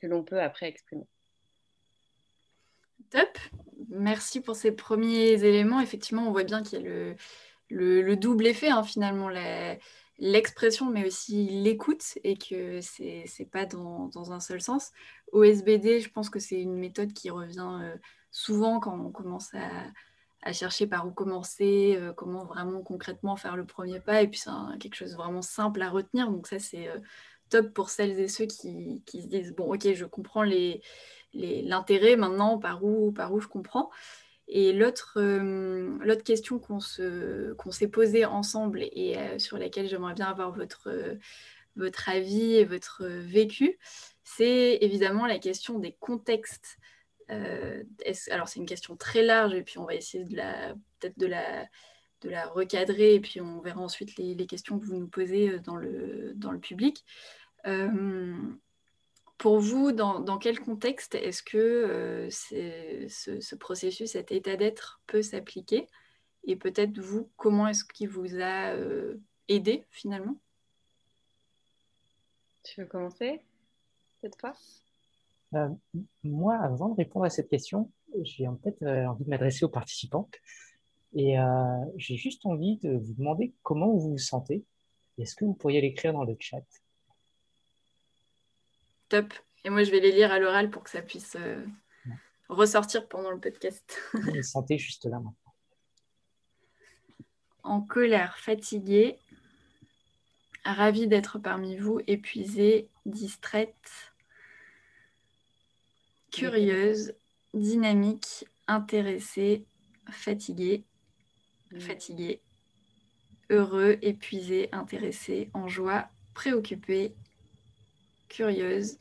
que 0.00 0.06
l'on 0.06 0.24
peut 0.24 0.40
après 0.40 0.68
exprimer. 0.68 1.06
Top, 3.10 3.38
merci 3.88 4.40
pour 4.40 4.56
ces 4.56 4.72
premiers 4.72 5.44
éléments. 5.44 5.80
Effectivement, 5.80 6.26
on 6.28 6.32
voit 6.32 6.44
bien 6.44 6.62
qu'il 6.62 6.80
y 6.80 6.86
a 6.86 7.14
le, 7.70 8.16
double 8.16 8.46
effet 8.46 8.68
hein, 8.68 8.82
finalement. 8.82 9.28
L'expression, 10.18 10.86
mais 10.90 11.06
aussi 11.06 11.46
l'écoute, 11.46 12.18
et 12.24 12.36
que 12.36 12.80
c'est 12.80 13.24
n'est 13.38 13.46
pas 13.46 13.66
dans, 13.66 14.32
un 14.32 14.40
seul 14.40 14.60
sens. 14.60 14.90
OSBD, 15.32 16.00
je 16.00 16.10
pense 16.10 16.30
que 16.30 16.38
c'est 16.38 16.60
une 16.60 16.76
méthode 16.76 17.12
qui 17.12 17.30
revient 17.30 17.78
euh, 17.82 17.96
souvent 18.30 18.80
quand 18.80 18.98
on 18.98 19.10
commence 19.10 19.50
à, 19.54 20.52
chercher 20.52 20.86
par 20.86 21.06
où 21.06 21.10
commencer, 21.10 21.96
euh, 21.98 22.12
comment 22.14 22.44
vraiment 22.44 22.82
concrètement 22.82 23.36
faire 23.36 23.56
le 23.56 23.66
premier 23.66 24.00
pas, 24.00 24.22
et 24.22 24.28
puis 24.28 24.40
c'est 24.40 24.50
quelque 24.78 24.94
chose 24.94 25.14
vraiment 25.14 25.42
simple 25.42 25.82
à 25.82 25.90
retenir. 25.90 26.30
Donc 26.30 26.46
ça, 26.46 26.58
c'est 26.58 26.88
euh, 26.88 26.98
top 27.50 27.72
pour 27.74 27.90
celles 27.90 28.18
et 28.18 28.28
ceux 28.28 28.46
qui, 28.46 29.02
qui, 29.04 29.22
se 29.22 29.26
disent, 29.28 29.54
bon, 29.54 29.72
ok, 29.74 29.92
je 29.92 30.04
comprends 30.04 30.42
l'intérêt 30.42 32.10
les, 32.10 32.16
maintenant, 32.16 32.58
par 32.58 32.82
où, 32.84 33.12
par 33.12 33.32
où 33.32 33.40
je 33.40 33.48
comprends. 33.48 33.90
Et 34.48 34.72
l'autre 34.72 35.18
question 36.24 36.58
qu'on 36.58 36.80
s'est 36.80 37.88
posée 37.88 38.24
ensemble 38.24 38.82
et 38.82 39.16
sur 39.38 39.58
laquelle 39.58 39.88
j'aimerais 39.88 40.14
bien 40.14 40.26
avoir 40.26 40.52
votre, 40.52 40.90
votre 41.76 42.08
avis 42.08 42.54
et 42.54 42.64
votre 42.64 43.04
vécu, 43.06 43.78
c'est 44.24 44.78
évidemment 44.80 45.26
la 45.26 45.38
question 45.38 45.78
des 45.78 45.92
contextes. 45.92 46.78
alors 47.28 48.48
c'est 48.48 48.58
une 48.58 48.66
question 48.66 48.96
très 48.96 49.22
large 49.22 49.54
et 49.54 49.62
puis 49.62 49.78
on 49.78 49.84
va 49.84 49.94
essayer 49.94 50.24
de 50.24 50.36
la 50.36 50.74
peut-être 50.98 51.18
de 51.18 51.26
la 52.30 52.46
recadrer 52.48 53.14
et 53.14 53.20
puis 53.20 53.40
on 53.40 53.60
verra 53.60 53.80
ensuite 53.80 54.16
les, 54.16 54.46
questions 54.46 54.78
que 54.78 54.84
vous 54.84 54.96
nous 54.96 55.08
posez 55.08 55.50
euh, 55.50 55.58
dans 55.60 55.76
le, 55.76 56.58
public. 56.60 57.04
Euh, 57.66 58.34
pour 59.38 59.60
vous, 59.60 59.92
dans, 59.92 60.38
quel 60.38 60.60
contexte 60.60 61.14
est-ce 61.14 61.42
que 61.42 61.56
euh, 61.56 62.30
ce, 62.30 63.54
processus, 63.54 64.12
cet 64.12 64.32
état 64.32 64.56
d'être 64.56 65.00
peut 65.06 65.22
s'appliquer? 65.22 65.86
Et 66.44 66.56
peut-être 66.56 66.98
vous, 66.98 67.30
comment 67.36 67.68
est-ce 67.68 67.84
qu'il 67.84 68.08
vous 68.08 68.40
a 68.40 68.74
aidé 69.48 69.86
finalement? 69.90 70.36
Tu 72.64 72.80
veux 72.80 72.86
commencer 72.86 73.40
cette 74.20 74.38
fois 74.40 74.54
Moi, 76.24 76.56
avant 76.56 76.88
de 76.88 76.96
répondre 76.96 77.24
à 77.24 77.30
cette 77.30 77.48
question, 77.48 77.90
j'ai 78.22 78.48
en 78.48 78.56
fait 78.56 78.76
envie 78.82 79.24
de 79.24 79.30
m'adresser 79.30 79.64
aux 79.64 79.70
participants. 79.70 80.28
Et 81.14 81.38
euh, 81.38 81.84
j'ai 81.96 82.16
juste 82.16 82.44
envie 82.44 82.76
de 82.78 82.96
vous 82.96 83.14
demander 83.14 83.54
comment 83.62 83.92
vous 83.92 84.10
vous 84.10 84.18
sentez. 84.18 84.64
Est-ce 85.18 85.34
que 85.34 85.44
vous 85.44 85.54
pourriez 85.54 85.80
l'écrire 85.80 86.12
dans 86.12 86.24
le 86.24 86.36
chat? 86.38 86.62
Top. 89.08 89.32
Et 89.64 89.70
moi, 89.70 89.82
je 89.82 89.90
vais 89.90 90.00
les 90.00 90.12
lire 90.12 90.32
à 90.32 90.38
l'oral 90.38 90.70
pour 90.70 90.82
que 90.84 90.90
ça 90.90 91.02
puisse 91.02 91.36
euh, 91.36 91.64
ressortir 92.48 93.08
pendant 93.08 93.30
le 93.30 93.40
podcast. 93.40 93.98
sentez 94.42 94.78
juste 94.78 95.04
là 95.06 95.18
maintenant. 95.18 95.34
En 97.62 97.80
colère, 97.80 98.38
fatiguée, 98.38 99.18
ravie 100.64 101.06
d'être 101.06 101.38
parmi 101.38 101.76
vous, 101.76 102.00
épuisée, 102.06 102.88
distraite, 103.04 104.12
curieuse, 106.30 107.14
dynamique, 107.52 108.46
intéressée, 108.68 109.66
fatiguée, 110.10 110.84
Mm. 111.72 111.80
fatigué, 111.80 112.40
heureux, 113.50 113.98
épuisé, 114.02 114.68
intéressé, 114.72 115.50
en 115.54 115.68
joie, 115.68 116.08
préoccupé, 116.34 117.14
curieuse, 118.28 118.98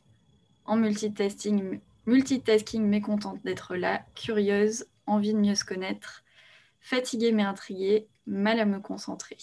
en 0.65 0.77
multitasking, 0.77 1.79
multitasking 2.05 2.83
mécontente 2.83 3.43
d'être 3.43 3.75
là, 3.75 4.05
curieuse, 4.15 4.85
envie 5.05 5.33
de 5.33 5.39
mieux 5.39 5.55
se 5.55 5.65
connaître, 5.65 6.23
fatiguée 6.81 7.31
mais 7.31 7.43
intriguée, 7.43 8.07
mal 8.25 8.59
à 8.59 8.65
me 8.65 8.79
concentrer. 8.79 9.37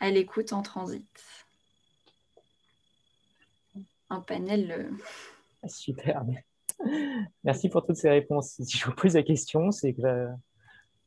À 0.00 0.10
l'écoute 0.10 0.52
en 0.52 0.62
transit. 0.62 1.06
Un 4.10 4.20
panel. 4.20 4.72
Euh, 5.64 5.68
Super. 5.68 6.24
Merci 7.44 7.68
pour 7.68 7.84
toutes 7.84 7.96
ces 7.96 8.08
réponses. 8.08 8.60
Si 8.60 8.78
je 8.78 8.86
vous 8.86 8.94
pose 8.94 9.14
la 9.14 9.22
question, 9.22 9.70
c'est 9.70 9.92
que 9.92 10.28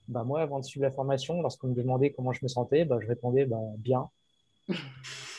bah, 0.07 0.23
moi, 0.23 0.41
avant 0.41 0.59
de 0.59 0.65
suivre 0.65 0.85
la 0.85 0.91
formation, 0.91 1.41
lorsqu'on 1.41 1.67
me 1.69 1.75
demandait 1.75 2.11
comment 2.11 2.33
je 2.33 2.39
me 2.43 2.47
sentais, 2.47 2.85
bah, 2.85 2.99
je 3.01 3.07
répondais 3.07 3.45
bah, 3.45 3.59
bien 3.77 4.09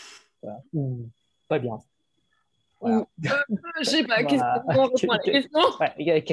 ou 0.73 1.09
pas 1.49 1.59
bien. 1.59 1.81
Voilà. 2.81 2.99
Euh, 2.99 3.05
je 3.81 3.85
sais 3.85 4.05
pas, 4.05 4.23
qu'est-ce 4.25 5.51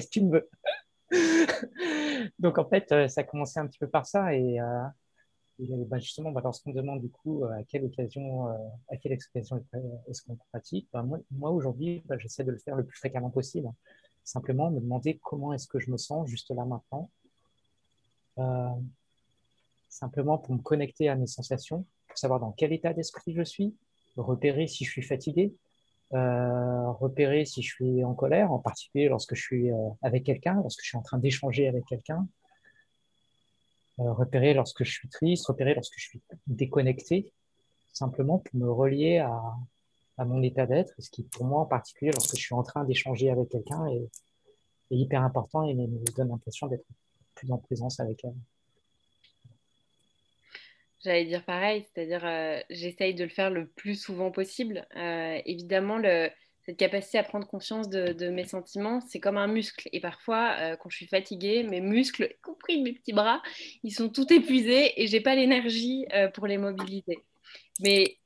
que 0.08 0.12
tu 0.12 0.24
me 0.24 0.32
veux? 0.32 0.50
Donc 2.40 2.58
en 2.58 2.66
fait, 2.66 2.92
euh, 2.92 3.08
ça 3.08 3.22
a 3.22 3.24
commencé 3.24 3.60
un 3.60 3.68
petit 3.68 3.80
peu 3.80 3.88
par 3.88 4.06
ça 4.06 4.34
et, 4.34 4.60
euh, 4.60 4.84
bah, 5.60 6.00
justement, 6.00 6.32
bah, 6.32 6.42
lorsqu'on 6.44 6.72
demande 6.72 7.02
du 7.02 7.10
coup 7.10 7.44
à 7.44 7.64
quelle 7.64 7.86
occasion, 7.86 8.48
à 8.90 8.98
quelle 8.98 9.14
occasion 9.14 9.64
est-ce 10.08 10.24
qu'on 10.24 10.38
pratique, 10.52 10.88
moi, 10.94 11.20
moi 11.32 11.52
aujourd'hui, 11.52 12.04
j'essaie 12.18 12.44
de 12.44 12.52
le 12.52 12.58
faire 12.58 12.76
le 12.76 12.86
plus 12.86 12.98
fréquemment 12.98 13.30
possible. 13.30 13.70
Simplement 14.24 14.72
me 14.72 14.80
demander 14.80 15.20
comment 15.22 15.54
est-ce 15.54 15.68
que 15.68 15.80
je 15.80 15.92
me 15.92 15.98
sens 15.98 16.30
juste 16.30 16.50
là 16.52 16.66
maintenant 16.66 17.10
euh, 18.40 18.70
simplement 19.90 20.38
pour 20.38 20.54
me 20.54 20.62
connecter 20.62 21.10
à 21.10 21.16
mes 21.16 21.28
sensations, 21.28 21.86
pour 22.08 22.18
savoir 22.18 22.40
dans 22.40 22.52
quel 22.52 22.72
état 22.72 22.94
d'esprit 22.94 23.34
je 23.34 23.44
suis, 23.44 23.76
repérer 24.22 24.68
si 24.68 24.86
je 24.86 24.92
suis 24.92 25.02
fatigué, 25.02 25.54
euh, 26.14 26.92
repérer 26.92 27.46
si 27.46 27.62
je 27.62 27.74
suis 27.74 28.04
en 28.04 28.14
colère, 28.14 28.52
en 28.52 28.60
particulier 28.60 29.10
lorsque 29.10 29.36
je 29.36 29.42
suis 29.42 29.72
euh, 29.72 29.90
avec 30.02 30.24
quelqu'un, 30.24 30.56
lorsque 30.56 30.82
je 30.82 30.90
suis 30.90 30.98
en 30.98 31.02
train 31.02 31.18
d'échanger 31.18 31.68
avec 31.68 31.86
quelqu'un, 31.86 32.28
repérer 33.98 34.54
lorsque 34.54 34.86
je 34.86 34.92
suis 34.92 35.10
triste, 35.10 35.46
repérer 35.48 35.74
lorsque 35.74 35.98
je 35.98 36.06
suis 36.06 36.22
déconnecté, 36.48 37.34
simplement 37.92 38.40
pour 38.40 38.56
me 38.56 38.72
relier 38.72 39.18
à, 39.18 39.42
à 40.20 40.26
mon 40.26 40.44
état 40.44 40.66
d'être, 40.66 40.94
ce 41.00 41.10
qui 41.10 41.24
pour 41.24 41.46
moi 41.46 41.62
en 41.62 41.66
particulier 41.66 42.12
lorsque 42.12 42.36
je 42.36 42.42
suis 42.42 42.56
en 42.56 42.64
train 42.64 42.84
d'échanger 42.84 43.30
avec 43.30 43.50
quelqu'un 43.50 43.88
est, 43.88 44.10
est, 44.92 44.98
hyper 44.98 45.24
important 45.24 45.64
et 45.64 45.74
me 45.74 45.88
donne 46.16 46.30
l'impression 46.30 46.68
d'être 46.68 46.86
plus 47.36 47.52
en 47.52 47.58
présence 47.58 48.00
avec 48.02 48.24
elle. 48.26 48.36
J'allais 51.04 51.26
dire 51.26 51.46
pareil, 51.46 51.86
c'est-à-dire 51.94 52.26
euh, 52.26 52.60
j'essaye 52.70 53.14
de 53.14 53.24
le 53.24 53.30
faire 53.30 53.50
le 53.50 53.68
plus 53.68 53.96
souvent 53.96 54.32
possible. 54.32 54.86
Euh, 54.98 55.40
évidemment, 55.46 56.02
cette 56.66 56.76
capacité 56.78 57.18
à 57.18 57.24
prendre 57.24 57.48
conscience 57.48 57.90
de, 57.90 58.30
mes 58.30 58.44
sentiments, 58.44 59.00
c'est 59.02 59.22
comme 59.22 59.38
un 59.38 59.48
muscle. 59.48 59.88
Et 59.94 60.02
parfois, 60.02 60.56
euh, 60.60 60.76
quand 60.76 60.90
je 60.90 60.98
suis 60.98 61.08
fatiguée, 61.08 61.64
mes 61.64 61.80
muscles, 61.80 62.26
y 62.30 62.42
compris 62.42 62.82
mes 62.82 62.94
petits 62.94 63.14
bras, 63.14 63.42
ils 63.84 63.94
sont 63.94 64.10
tout 64.10 64.32
épuisés 64.34 65.02
et 65.02 65.08
j'ai 65.08 65.22
pas 65.22 65.36
l'énergie 65.36 66.06
pour 66.34 66.48
les 66.48 66.58
mobiliser. 66.58 67.20
Mais 67.80 68.18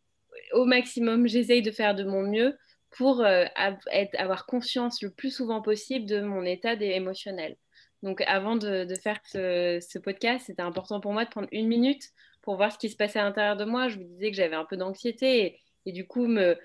au 0.54 0.66
maximum, 0.66 1.28
j'essaye 1.28 1.62
de 1.62 1.72
faire 1.72 1.94
de 1.94 2.04
mon 2.04 2.24
mieux 2.24 2.58
pour 2.90 3.24
être, 3.26 4.20
avoir 4.20 4.48
conscience 4.48 5.02
le 5.04 5.12
plus 5.12 5.30
souvent 5.30 5.62
possible 5.62 6.08
de 6.08 6.22
mon 6.22 6.44
état 6.44 6.74
émotionnel. 6.74 7.56
Donc 8.04 8.22
avant 8.28 8.58
de, 8.58 8.86
faire 9.02 9.20
ce, 9.26 9.98
podcast, 10.00 10.46
c'était 10.48 10.62
important 10.62 11.00
pour 11.00 11.14
moi 11.14 11.24
de 11.24 11.30
prendre 11.30 11.48
une 11.52 11.68
minute 11.68 12.04
pour 12.44 12.58
voir 12.58 12.72
ce 12.72 12.78
qui 12.78 12.90
se 12.90 12.96
passait 12.96 13.20
à 13.20 13.24
l'intérieur 13.24 13.58
de 13.58 13.66
moi. 13.66 13.88
Je 13.88 13.98
vous 13.98 14.04
disais 14.04 14.30
que 14.30 14.38
j'avais 14.38 14.56
un 14.56 14.66
peu 14.66 14.78
d'anxiété 14.78 15.60
et, 15.86 15.92
du 15.92 16.06
coup 16.06 16.28
me, 16.28 16.56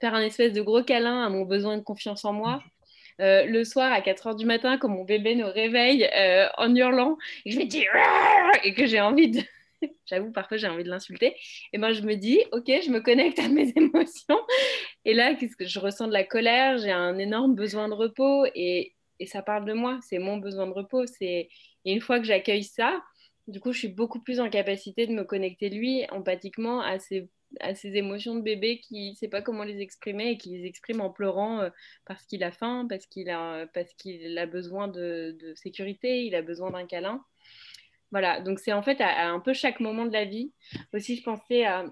faire 0.00 0.14
un 0.14 0.22
espèce 0.22 0.52
de 0.52 0.62
gros 0.62 0.82
câlin 0.82 1.24
à 1.24 1.28
mon 1.28 1.42
besoin 1.42 1.76
de 1.76 1.82
confiance 1.82 2.24
en 2.24 2.32
moi. 2.32 2.62
Euh, 3.20 3.44
le 3.44 3.62
soir 3.64 3.92
à 3.92 4.00
4 4.00 4.26
heures 4.26 4.34
du 4.34 4.46
matin, 4.46 4.78
quand 4.78 4.88
mon 4.88 5.04
bébé 5.04 5.36
nous 5.36 5.46
réveille 5.46 6.08
euh, 6.16 6.48
en 6.56 6.74
hurlant, 6.74 7.18
je 7.46 7.58
me 7.58 7.64
dis 7.64 7.84
et 8.64 8.74
que 8.74 8.86
j'ai 8.86 9.00
envie 9.00 9.30
de, 9.30 9.42
j'avoue 10.06 10.32
parfois 10.32 10.56
j'ai 10.56 10.66
envie 10.66 10.82
de 10.82 10.88
l'insulter, 10.88 11.36
et 11.72 11.78
moi 11.78 11.92
je 11.92 12.02
me 12.02 12.14
dis 12.14 12.40
ok, 12.52 12.66
je 12.66 12.90
me 12.90 13.00
connecte 13.00 13.38
à 13.38 13.48
mes 13.48 13.70
émotions, 13.76 14.40
et 15.04 15.12
là 15.12 15.34
qu'est-ce 15.34 15.56
que 15.56 15.66
je 15.66 15.78
ressens 15.78 16.08
de 16.08 16.12
la 16.12 16.24
colère, 16.24 16.78
j'ai 16.78 16.90
un 16.90 17.18
énorme 17.18 17.54
besoin 17.54 17.88
de 17.88 17.94
repos, 17.94 18.46
et, 18.54 18.94
ça 19.26 19.40
parle 19.40 19.66
de 19.66 19.72
moi, 19.72 20.00
c'est 20.02 20.18
mon 20.18 20.38
besoin 20.38 20.66
de 20.66 20.72
repos. 20.72 21.04
Et 21.20 21.48
une 21.84 22.00
fois 22.00 22.18
que 22.18 22.24
j'accueille 22.24 22.64
ça, 22.64 23.00
du 23.48 23.60
coup, 23.60 23.72
je 23.72 23.78
suis 23.78 23.88
beaucoup 23.88 24.20
plus 24.20 24.40
en 24.40 24.48
capacité 24.50 25.06
de 25.06 25.12
me 25.12 25.24
connecter 25.24 25.68
lui 25.68 26.04
empathiquement 26.10 26.80
à 26.80 26.98
ces, 26.98 27.28
à 27.60 27.74
ces 27.74 27.96
émotions 27.96 28.34
de 28.34 28.40
bébé 28.40 28.80
qui 28.80 29.10
ne 29.10 29.14
sait 29.16 29.28
pas 29.28 29.42
comment 29.42 29.64
les 29.64 29.80
exprimer 29.80 30.30
et 30.30 30.38
qui 30.38 30.56
les 30.56 30.66
exprime 30.66 31.00
en 31.00 31.10
pleurant 31.10 31.60
euh, 31.60 31.70
parce 32.04 32.24
qu'il 32.24 32.44
a 32.44 32.52
faim, 32.52 32.86
parce 32.88 33.06
qu'il 33.06 33.30
a, 33.30 33.66
parce 33.74 33.92
qu'il 33.94 34.38
a 34.38 34.46
besoin 34.46 34.88
de, 34.88 35.36
de, 35.40 35.54
sécurité, 35.54 36.24
il 36.24 36.34
a 36.34 36.42
besoin 36.42 36.70
d'un 36.70 36.86
câlin. 36.86 37.24
Voilà, 38.10 38.40
donc 38.40 38.58
c'est 38.58 38.72
en 38.72 38.82
fait 38.82 39.00
à, 39.00 39.30
un 39.30 39.40
peu 39.40 39.54
chaque 39.54 39.80
moment 39.80 40.06
de 40.06 40.12
la 40.12 40.24
vie. 40.24 40.52
Aussi, 40.92 41.16
je 41.16 41.22
pensais 41.22 41.64
à 41.64 41.84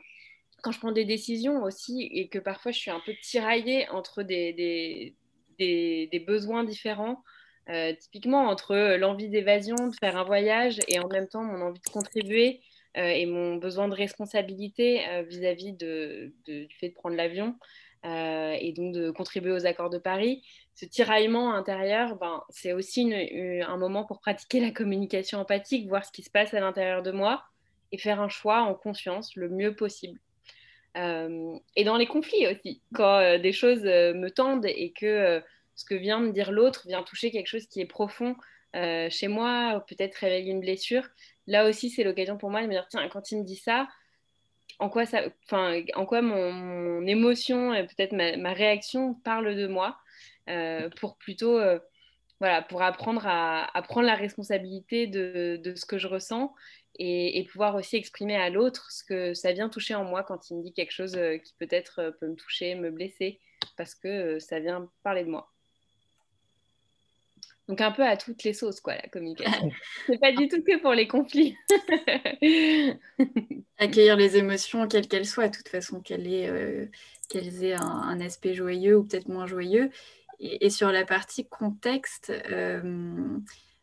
quand 0.63 0.73
je 0.73 0.79
prends 0.79 0.93
des 0.93 1.07
décisions 1.07 1.63
aussi 1.63 2.03
et 2.13 2.29
que 2.29 2.39
parfois 2.39 2.71
je 2.71 2.79
suis 2.79 2.91
un 2.91 3.01
peu 3.07 3.15
tiraillée 3.23 3.89
entre 3.89 4.23
des, 4.23 4.53
des 4.53 5.17
des, 5.61 6.25
besoins 6.27 6.65
différents. 6.65 7.23
Euh, 7.69 7.93
typiquement 7.95 8.49
entre 8.49 8.97
l'envie 8.97 9.29
d'évasion, 9.29 9.77
de 9.77 9.95
faire 9.95 10.17
un 10.17 10.25
voyage 10.25 10.79
et 10.89 10.99
en 10.99 11.09
même 11.09 11.29
temps 11.29 11.45
mon 11.45 11.61
envie 11.61 11.81
de 11.81 11.91
contribuer 11.91 12.61
euh, 12.97 13.05
et 13.05 13.27
mon 13.27 13.57
besoin 13.57 13.87
de 13.87 13.95
responsabilité 13.95 15.07
euh, 15.09 15.23
vis-à-vis 15.23 15.75
du 15.75 16.69
fait 16.81 16.89
de 16.89 16.95
prendre 16.95 17.17
l'avion 17.17 17.57
et 18.03 18.73
donc 18.75 18.95
de 18.95 19.11
contribuer 19.11 19.53
aux 19.53 19.67
accords 19.67 19.91
de 19.91 19.99
Paris. 19.99 20.43
Ce 20.75 20.87
tiraillement 20.87 21.53
intérieur, 21.53 22.17
ben, 22.17 22.43
c'est 22.49 22.73
aussi 22.73 23.13
un 23.13 23.77
moment 23.77 24.05
pour 24.05 24.21
pratiquer 24.21 24.59
la 24.59 24.71
communication 24.71 25.39
empathique, 25.39 25.87
voir 25.87 26.07
ce 26.07 26.11
qui 26.11 26.23
se 26.23 26.31
passe 26.31 26.55
à 26.55 26.61
l'intérieur 26.61 27.03
de 27.03 27.11
moi 27.11 27.45
et 27.93 27.99
faire 27.99 28.23
un 28.23 28.31
choix 28.31 28.63
en 28.63 28.73
conscience 28.73 29.37
le 29.37 29.51
mieux 29.51 29.77
possible. 29.77 30.19
Et 30.97 31.85
dans 31.85 31.99
les 31.99 32.07
conflits 32.07 32.47
aussi, 32.47 32.81
quand 32.95 33.39
des 33.39 33.53
choses 33.53 33.85
me 33.85 34.31
tendent 34.31 34.65
et 34.65 34.93
que 34.99 35.43
ce 35.81 35.85
que 35.85 35.95
vient 35.95 36.21
me 36.21 36.33
dire 36.33 36.53
l'autre 36.53 36.87
vient 36.87 37.03
toucher 37.03 37.31
quelque 37.31 37.47
chose 37.47 37.67
qui 37.67 37.81
est 37.81 37.87
profond 37.87 38.37
chez 38.75 39.27
moi, 39.27 39.85
peut-être 39.89 40.15
réveiller 40.15 40.53
une 40.53 40.61
blessure, 40.61 41.05
là 41.49 41.69
aussi 41.69 41.91
c'est 41.91 42.05
l'occasion 42.05 42.39
pour 42.39 42.51
moi 42.51 42.63
de 42.63 42.67
me 42.67 42.73
dire 42.73 42.87
tiens, 42.89 43.09
quand 43.09 43.33
il 43.33 43.39
me 43.39 43.45
dit 43.45 43.57
ça, 43.57 43.89
en 44.79 44.89
quoi, 44.89 45.07
ça, 45.07 45.23
en 45.51 46.07
quoi 46.07 46.23
mon, 46.23 47.05
émotion 47.05 47.75
et 47.75 47.85
peut-être 47.85 48.13
ma, 48.13 48.53
réaction 48.53 49.15
parle 49.15 49.57
de 49.57 49.67
moi 49.67 49.99
pour 51.01 51.17
plutôt 51.17 51.59
voilà, 52.41 52.63
pour 52.63 52.83
apprendre 52.83 53.23
à, 53.27 53.71
prendre 53.87 54.07
la 54.07 54.15
responsabilité 54.15 55.07
de, 55.07 55.61
ce 55.77 55.85
que 55.85 55.99
je 55.99 56.09
ressens 56.09 56.55
et, 56.99 57.47
pouvoir 57.53 57.75
aussi 57.75 57.97
exprimer 57.97 58.37
à 58.37 58.49
l'autre 58.49 58.91
ce 58.91 59.05
que 59.05 59.35
ça 59.35 59.53
vient 59.53 59.69
toucher 59.69 59.95
en 59.95 60.05
moi 60.05 60.25
quand 60.25 60.51
il 60.51 60.57
me 60.57 60.63
dit 60.63 60.73
quelque 60.73 60.93
chose 60.93 61.17
euh, 61.17 61.37
qui 61.37 61.55
peut-être 61.59 62.01
euh, 62.01 62.11
peut 62.11 62.29
me 62.29 62.35
toucher, 62.35 62.75
me 62.75 62.91
blesser, 62.91 63.41
parce 63.77 63.95
que 63.95 64.09
euh, 64.09 64.41
ça 64.41 64.59
vient 64.59 64.91
parler 65.03 65.25
de 65.25 65.31
moi. 65.31 65.53
Donc 67.71 67.81
un 67.83 67.93
peu 67.93 68.05
à 68.05 68.17
toutes 68.17 68.43
les 68.43 68.53
sauces, 68.53 68.81
quoi, 68.81 68.97
la 68.97 69.07
communication. 69.07 69.71
C'est 70.09 70.19
pas 70.19 70.33
du 70.33 70.49
tout 70.49 70.61
que 70.61 70.81
pour 70.81 70.93
les 70.93 71.07
conflits. 71.07 71.57
Accueillir 73.79 74.17
les 74.17 74.37
émotions, 74.37 74.89
quelles 74.89 75.07
qu'elles 75.07 75.25
soient, 75.25 75.47
de 75.47 75.57
toute 75.57 75.69
façon, 75.69 76.01
qu'elles 76.01 76.27
aient, 76.27 76.91
aient 77.33 77.75
un, 77.75 78.21
aspect 78.21 78.55
joyeux 78.55 78.97
ou 78.97 79.05
peut-être 79.05 79.29
moins 79.29 79.47
joyeux. 79.47 79.91
Et, 80.41 80.69
sur 80.69 80.91
la 80.91 81.05
partie 81.05 81.47
contexte, 81.47 82.33
euh, 82.51 83.39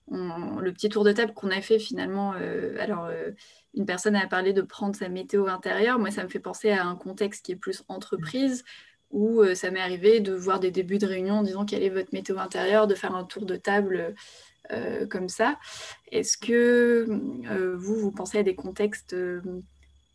le 0.09 0.71
petit 0.73 0.89
tour 0.89 1.05
de 1.05 1.13
table 1.13 1.33
qu'on 1.33 1.51
a 1.51 1.61
fait 1.61 1.79
finalement, 1.79 2.33
euh, 2.33 2.75
alors 2.81 3.05
euh, 3.05 3.31
une 3.73 3.85
personne 3.85 4.17
a 4.17 4.27
parlé 4.27 4.51
de 4.51 4.63
prendre 4.63 4.97
sa 4.97 5.07
météo 5.07 5.47
intérieure. 5.47 5.97
Moi, 5.97 6.11
ça 6.11 6.25
me 6.25 6.29
fait 6.29 6.41
penser 6.41 6.71
à 6.71 6.83
un 6.83 6.97
contexte 6.97 7.45
qui 7.45 7.53
est 7.53 7.55
plus 7.55 7.85
entreprise, 7.87 8.65
où 9.11 9.43
ça 9.55 9.71
m'est 9.71 9.79
arrivé 9.79 10.19
de 10.19 10.33
voir 10.33 10.59
des 10.59 10.71
débuts 10.71 10.97
de 10.97 11.07
réunion 11.07 11.35
en 11.35 11.43
disant 11.43 11.65
quelle 11.65 11.83
est 11.83 11.89
votre 11.89 12.13
météo 12.13 12.37
intérieure, 12.39 12.87
de 12.87 12.95
faire 12.95 13.15
un 13.15 13.23
tour 13.23 13.45
de 13.45 13.55
table 13.55 14.15
comme 15.09 15.29
ça. 15.29 15.57
Est-ce 16.11 16.37
que 16.37 17.05
vous, 17.75 17.95
vous 17.95 18.11
pensez 18.11 18.39
à 18.39 18.43
des 18.43 18.55
contextes 18.55 19.15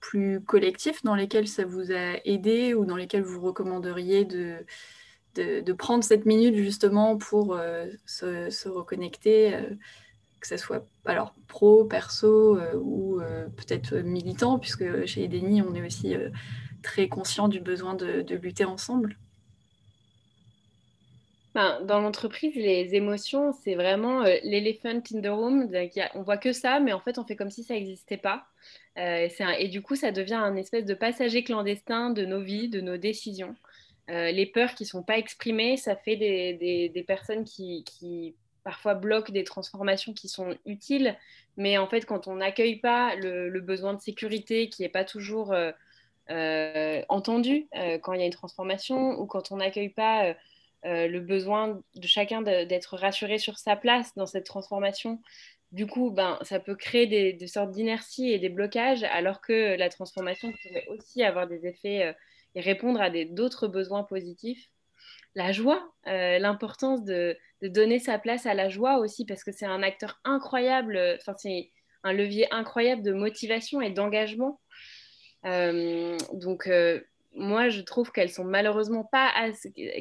plus 0.01 0.41
collectifs 0.43 1.03
dans 1.05 1.15
lesquels 1.15 1.49
ça 1.49 1.65
vous 1.65 1.91
a 1.91 2.19
aidé 2.27 2.75
ou 2.75 2.85
dans 2.85 2.97
lesquels 2.97 3.23
vous 3.23 3.41
recommanderiez 3.41 4.25
de 4.27 4.59
de, 5.35 5.73
prendre 5.73 6.05
cette 6.05 6.27
minute 6.27 6.57
justement 6.57 7.17
pour 7.17 7.55
euh, 7.55 7.87
se, 8.07 8.69
reconnecter, 8.69 9.55
euh, 9.55 9.71
que 10.41 10.47
ce 10.47 10.57
soit 10.57 10.87
alors 11.05 11.35
pro, 11.49 11.85
perso 11.85 12.57
euh, 12.57 12.75
ou 12.77 13.21
peut-être 13.57 13.97
militant, 13.97 14.59
puisque 14.59 15.07
chez 15.07 15.25
Edeni, 15.25 15.63
on 15.63 15.75
est 15.75 15.85
aussi 15.85 16.15
très 16.83 17.09
conscient 17.09 17.49
du 17.49 17.61
besoin 17.61 17.95
de, 17.95 18.25
lutter 18.35 18.65
ensemble. 18.65 19.17
Ben, 21.55 21.81
dans 21.85 22.01
l'entreprise, 22.01 22.55
les 22.55 22.95
émotions, 22.95 23.53
c'est 23.53 23.75
vraiment 23.75 24.23
l'elephant 24.43 25.03
in 25.15 25.21
the 25.21 25.27
room. 25.27 25.71
On 26.15 26.23
voit 26.23 26.39
que 26.39 26.53
ça, 26.53 26.81
mais 26.81 26.93
en 26.95 27.01
fait, 27.01 27.19
on 27.19 27.25
fait 27.25 27.37
comme 27.37 27.51
si 27.51 27.63
ça 27.63 27.75
n'existait 27.75 28.17
pas. 28.17 28.47
et 28.97 29.69
du 29.69 29.83
coup, 29.83 29.95
ça 29.95 30.13
devient 30.13 30.35
un 30.35 30.57
espèce 30.57 30.87
de 30.87 30.95
passager 30.95 31.45
clandestin 31.45 32.11
de 32.11 32.25
nos 32.25 32.41
vies, 32.41 32.69
de 32.69 32.81
nos 32.81 32.97
décisions. 32.97 33.55
Euh, 34.11 34.33
les 34.33 34.47
peurs 34.47 34.75
qui 34.75 34.83
ne 34.83 34.89
sont 34.89 35.03
pas 35.03 35.17
exprimées, 35.17 35.77
ça 35.77 35.95
fait 35.95 36.17
des, 36.17 37.05
personnes 37.07 37.45
qui, 37.45 38.35
parfois 38.65 38.95
bloquent 38.95 39.33
des 39.33 39.45
transformations 39.45 40.13
qui 40.13 40.29
sont 40.29 40.57
utiles, 40.67 41.17
mais 41.57 41.79
en 41.79 41.87
fait, 41.87 42.05
quand 42.05 42.27
on 42.27 42.37
n'accueille 42.37 42.77
pas 42.77 43.15
le, 43.17 43.61
besoin 43.61 43.95
de 43.95 44.01
sécurité 44.01 44.69
qui 44.69 44.83
n'est 44.83 44.89
pas 44.89 45.05
toujours 45.05 45.55
euh, 46.31 47.01
euh, 47.01 47.03
entendu 47.09 47.69
quand 48.03 48.13
il 48.13 48.21
y 48.21 48.23
a 48.23 48.27
une 48.27 48.33
transformation, 48.33 49.19
ou 49.21 49.27
quand 49.27 49.53
on 49.53 49.57
n'accueille 49.57 49.91
pas 49.91 50.35
le 50.85 51.19
besoin 51.21 51.81
de 51.95 52.07
chacun 52.07 52.43
d'être 52.43 52.97
rassuré 52.97 53.39
sur 53.39 53.59
sa 53.59 53.77
place 53.77 54.15
dans 54.17 54.27
cette 54.27 54.47
transformation, 54.47 55.21
du 55.71 55.87
coup, 55.87 56.11
ben, 56.11 56.39
ça 56.43 56.61
peut 56.61 56.75
créer 56.75 57.07
des, 57.07 57.47
sortes 57.47 57.71
d'inertie 57.71 58.31
et 58.31 58.39
des 58.39 58.51
blocages, 58.51 59.05
alors 59.05 59.41
que 59.41 59.77
la 59.77 59.89
transformation 59.89 60.53
pourrait 60.63 60.87
aussi 60.89 61.23
avoir 61.23 61.47
des 61.47 61.67
effets 61.67 62.15
et 62.55 62.61
répondre 62.61 63.01
à 63.01 63.11
d'autres 63.11 63.69
besoins 63.69 64.03
positifs. 64.03 64.69
La 65.35 65.53
joie, 65.53 65.91
euh, 66.09 66.39
l'importance 66.39 67.05
de, 67.05 67.37
donner 67.63 67.99
sa 68.01 68.19
place 68.19 68.45
à 68.45 68.55
la 68.55 68.69
joie 68.69 68.99
aussi, 68.99 69.25
parce 69.25 69.45
que 69.45 69.53
c'est 69.53 69.67
un 69.67 69.83
acteur 69.83 70.21
incroyable, 70.25 70.99
enfin 71.19 71.35
c'est 71.39 71.71
un 72.03 72.13
levier 72.13 72.53
incroyable 72.53 73.03
de 73.03 73.13
motivation 73.13 73.81
et 73.81 73.91
d'engagement. 73.91 74.61
Euh, 75.45 76.17
donc 76.33 76.67
euh, 76.67 77.01
moi, 77.35 77.69
je 77.69 77.81
trouve 77.81 78.13
qu'elles 78.13 78.31
sont 78.31 78.45
malheureusement 78.45 79.05
pas 79.05 79.33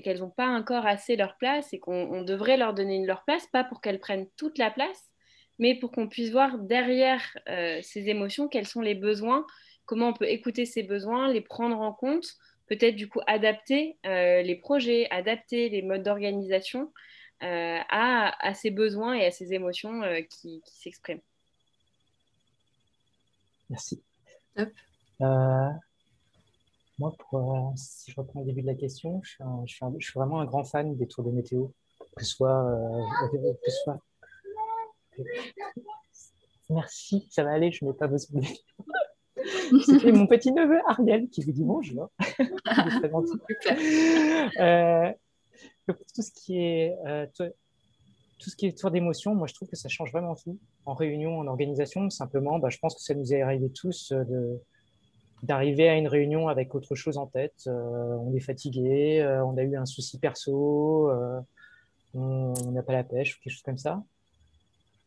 qu'elles 0.03 0.19
n'ont 0.19 0.29
pas 0.29 0.47
encore 0.47 0.85
assez 0.85 1.15
leur 1.15 1.37
place 1.37 1.73
et 1.73 1.79
qu'on 1.79 2.23
devrait 2.23 2.57
leur 2.57 2.73
donner 2.73 3.05
leur 3.05 3.23
place, 3.23 3.47
pas 3.47 3.63
pour 3.63 3.81
qu'elles 3.81 3.99
prennent 3.99 4.27
toute 4.37 4.57
la 4.57 4.69
place, 4.69 5.09
mais 5.59 5.75
pour 5.75 5.91
qu'on 5.91 6.07
puisse 6.07 6.31
voir 6.31 6.57
derrière 6.57 7.37
ces 7.81 8.09
émotions 8.09 8.47
quels 8.49 8.67
sont 8.67 8.81
les 8.81 8.95
besoins 8.95 9.45
comment 9.91 10.07
on 10.07 10.13
peut 10.13 10.29
écouter 10.29 10.65
ses 10.65 10.83
besoins, 10.83 11.31
les 11.31 11.41
prendre 11.41 11.77
en 11.81 11.91
compte, 11.91 12.37
peut-être 12.67 12.95
du 12.95 13.09
coup 13.09 13.19
adapter 13.27 13.97
euh, 14.05 14.41
les 14.41 14.55
projets, 14.55 15.09
adapter 15.09 15.67
les 15.67 15.81
modes 15.81 16.03
d'organisation 16.03 16.93
euh, 17.43 17.79
à, 17.89 18.53
ses 18.53 18.71
besoins 18.71 19.15
et 19.15 19.25
à 19.25 19.31
ses 19.31 19.53
émotions 19.53 20.01
euh, 20.03 20.21
qui, 20.21 20.61
s'expriment. 20.65 21.19
Merci. 23.69 24.01
Moi, 25.21 27.15
pour, 27.29 27.73
si 27.75 28.11
je 28.11 28.15
reprends 28.19 28.41
le 28.41 28.47
début 28.47 28.61
de 28.61 28.67
la 28.67 28.75
question, 28.75 29.21
je 29.23 29.37
suis, 29.65 30.13
vraiment 30.15 30.39
un 30.39 30.45
grand 30.45 30.63
fan 30.63 30.95
des 30.95 31.07
tours 31.07 31.23
de 31.23 31.31
météo, 31.31 31.67
que 32.15 32.23
ce 32.23 32.31
soit, 32.31 32.63
que 33.31 33.71
ce 33.71 33.83
soit... 33.83 33.99
Merci, 36.69 37.27
ça 37.29 37.43
va 37.43 37.51
aller, 37.51 37.71
je 37.71 37.83
n'ai 37.83 37.91
pas 37.93 38.07
besoin 38.07 38.39
de 38.39 38.47
c'est 39.85 40.11
mon 40.11 40.27
petit 40.27 40.51
neveu 40.51 40.79
Ariel 40.87 41.29
qui 41.29 41.43
vous 41.43 41.51
dit 41.51 41.63
bonjour. 41.63 42.09
euh, 44.59 45.11
tout 45.87 46.21
ce 46.21 46.31
qui 46.31 46.59
est 46.59 46.95
euh, 47.05 47.25
tout 48.39 48.49
ce 48.49 48.55
qui 48.55 48.65
est 48.67 48.77
tour 48.77 48.91
d'émotion, 48.91 49.35
moi 49.35 49.47
je 49.47 49.53
trouve 49.53 49.69
que 49.69 49.75
ça 49.75 49.89
change 49.89 50.11
vraiment 50.11 50.35
tout. 50.35 50.59
En 50.85 50.93
réunion, 50.93 51.39
en 51.39 51.47
organisation, 51.47 52.09
simplement, 52.09 52.59
bah, 52.59 52.69
je 52.69 52.79
pense 52.79 52.95
que 52.95 53.01
ça 53.01 53.13
nous 53.13 53.33
est 53.33 53.41
arrivé 53.41 53.69
tous 53.71 54.11
euh, 54.11 54.23
de 54.23 54.61
d'arriver 55.43 55.89
à 55.89 55.97
une 55.97 56.07
réunion 56.07 56.47
avec 56.47 56.75
autre 56.75 56.95
chose 56.95 57.17
en 57.17 57.27
tête. 57.27 57.63
Euh, 57.67 58.15
on 58.17 58.33
est 58.35 58.39
fatigué, 58.41 59.23
on 59.45 59.57
a 59.57 59.63
eu 59.63 59.75
un 59.75 59.85
souci 59.85 60.19
perso, 60.19 61.11
on 62.13 62.71
n'a 62.71 62.83
pas 62.83 62.93
la 62.93 63.03
pêche 63.03 63.37
ou 63.37 63.43
quelque 63.43 63.53
chose 63.53 63.63
comme 63.63 63.77
ça. 63.77 64.03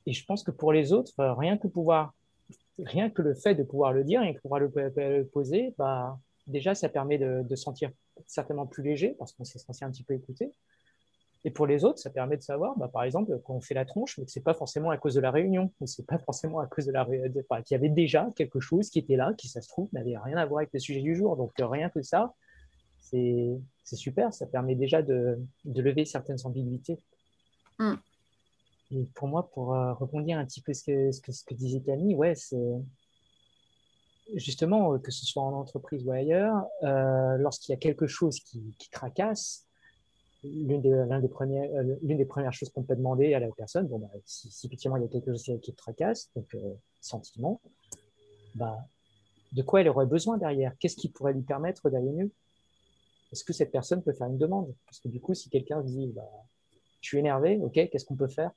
Et 0.07 0.12
je 0.12 0.25
pense 0.25 0.42
que 0.42 0.51
pour 0.51 0.73
les 0.73 0.92
autres, 0.92 1.14
rien 1.16 1.57
que 1.57 1.66
pouvoir 1.66 2.12
rien 2.83 3.11
que 3.11 3.23
le 3.23 3.35
fait 3.35 3.55
de 3.55 3.62
pouvoir 3.62 3.92
le 3.92 4.05
dire 4.05 4.23
et 4.23 4.33
de 4.33 4.38
pouvoir 4.38 4.61
le, 4.61 5.25
poser, 5.33 5.75
bah, 5.79 6.18
déjà, 6.47 6.75
ça 6.75 6.88
permet 6.88 7.18
de, 7.18 7.44
se 7.49 7.57
sentir 7.57 7.90
certainement 8.27 8.66
plus 8.66 8.83
léger 8.83 9.14
parce 9.18 9.33
qu'on 9.33 9.44
s'est 9.44 9.59
senti 9.59 9.85
un 9.85 9.90
petit 9.90 10.03
peu 10.03 10.14
écouté. 10.14 10.51
Et 11.46 11.50
pour 11.50 11.66
les 11.66 11.85
autres, 11.85 11.98
ça 11.98 12.11
permet 12.11 12.37
de 12.37 12.42
savoir, 12.42 12.76
bah, 12.78 12.88
par 12.88 13.04
exemple, 13.04 13.38
quand 13.44 13.54
on 13.54 13.61
fait 13.61 13.74
la 13.74 13.85
tronche, 13.85 14.16
mais 14.18 14.24
que 14.24 14.30
c'est 14.30 14.42
pas 14.42 14.54
forcément 14.54 14.90
à 14.90 14.96
cause 14.96 15.14
de 15.14 15.20
la 15.20 15.30
réunion, 15.30 15.70
c'est 15.85 16.07
pas 16.07 16.18
forcément 16.18 16.59
à 16.59 16.66
cause 16.66 16.87
de 16.87 16.92
la 16.92 17.04
réunion, 17.04 17.30
qu'il 17.30 17.74
y 17.74 17.74
avait 17.74 17.90
déjà 17.90 18.28
quelque 18.35 18.61
chose 18.61 18.88
qui 18.88 18.98
était 18.98 19.16
là, 19.16 19.35
qui, 19.37 19.48
ça 19.48 19.61
se 19.61 19.68
trouve, 19.68 19.88
n'avait 19.92 20.16
rien 20.16 20.38
à 20.38 20.46
voir 20.46 20.61
avec 20.61 20.72
le 20.72 20.80
sujet 20.80 21.02
du 21.02 21.14
jour. 21.14 21.37
Donc, 21.37 21.52
rien 21.59 21.90
que 21.90 22.02
ça, 22.02 22.33
c'est 22.98 23.61
super. 23.85 24.33
Ça 24.33 24.46
permet 24.46 24.74
déjà 24.74 25.02
de, 25.02 25.38
lever 25.66 26.07
certaines 26.07 26.38
ambiguïtés. 26.44 26.98
Mm 27.78 27.94
pour 29.14 29.28
moi, 29.28 29.50
pour 29.50 29.74
euh, 29.74 29.92
rebondir 29.94 30.38
un 30.38 30.44
petit 30.44 30.61
peu 30.61 30.72
ce 30.72 30.85
que, 30.85 31.12
ce 31.12 31.20
que, 31.20 31.33
ce 31.33 31.44
que 31.44 31.54
disait 31.54 31.80
Camille, 31.80 32.14
ouais, 32.14 32.35
c'est 32.35 32.57
justement, 34.35 34.94
euh, 34.94 34.98
que 34.98 35.11
ce 35.11 35.26
soit 35.26 35.42
en 35.42 35.52
entreprise 35.52 36.04
ou 36.07 36.11
ailleurs, 36.11 36.64
euh, 36.83 37.37
lorsqu'il 37.38 37.72
y 37.72 37.76
a 37.76 37.78
quelque 37.78 38.07
chose 38.07 38.38
qui, 38.40 38.74
qui 38.78 38.90
tracasse, 38.90 39.66
l'une 40.44 40.80
des, 40.80 41.20
des, 41.20 41.28
premières, 41.28 41.70
l'une 42.02 42.18
des 42.18 42.24
premières 42.24 42.52
choses 42.52 42.70
qu'on 42.70 42.83
peut 42.83 42.96
demander 42.96 43.35
à 43.35 43.40
la 43.40 43.48
personne, 43.50 43.87
bon, 43.87 43.98
bah, 43.98 44.11
si, 44.24 44.48
effectivement 44.66 44.96
il 44.96 45.02
y 45.02 45.07
a 45.07 45.09
quelque 45.09 45.33
chose 45.33 45.59
qui 45.62 45.72
te 45.72 45.76
tracasse, 45.76 46.30
donc 46.37 46.57
sentiment, 47.00 47.61
bah, 48.54 48.78
de 49.52 49.62
quoi 49.62 49.80
elle 49.80 49.88
aurait 49.88 50.07
besoin 50.07 50.38
derrière? 50.38 50.76
Qu'est-ce 50.78 50.96
qui 50.96 51.09
pourrait 51.09 51.33
lui 51.33 51.42
permettre 51.42 51.90
d'aller 51.90 52.11
mieux? 52.11 52.30
Est-ce 53.33 53.44
que 53.44 53.52
cette 53.52 53.72
personne 53.72 54.02
peut 54.02 54.12
faire 54.12 54.28
une 54.28 54.38
demande? 54.38 54.72
Parce 54.87 55.00
que 55.00 55.09
du 55.09 55.20
coup, 55.20 55.35
si 55.35 55.48
quelqu'un 55.48 55.80
dit, 55.83 56.12
bah, 56.14 56.28
je 57.00 57.09
suis 57.09 57.18
énervé, 57.18 57.59
ok, 57.62 57.72
qu'est-ce 57.72 58.04
qu'on 58.04 58.16
peut 58.16 58.28
faire 58.28 58.50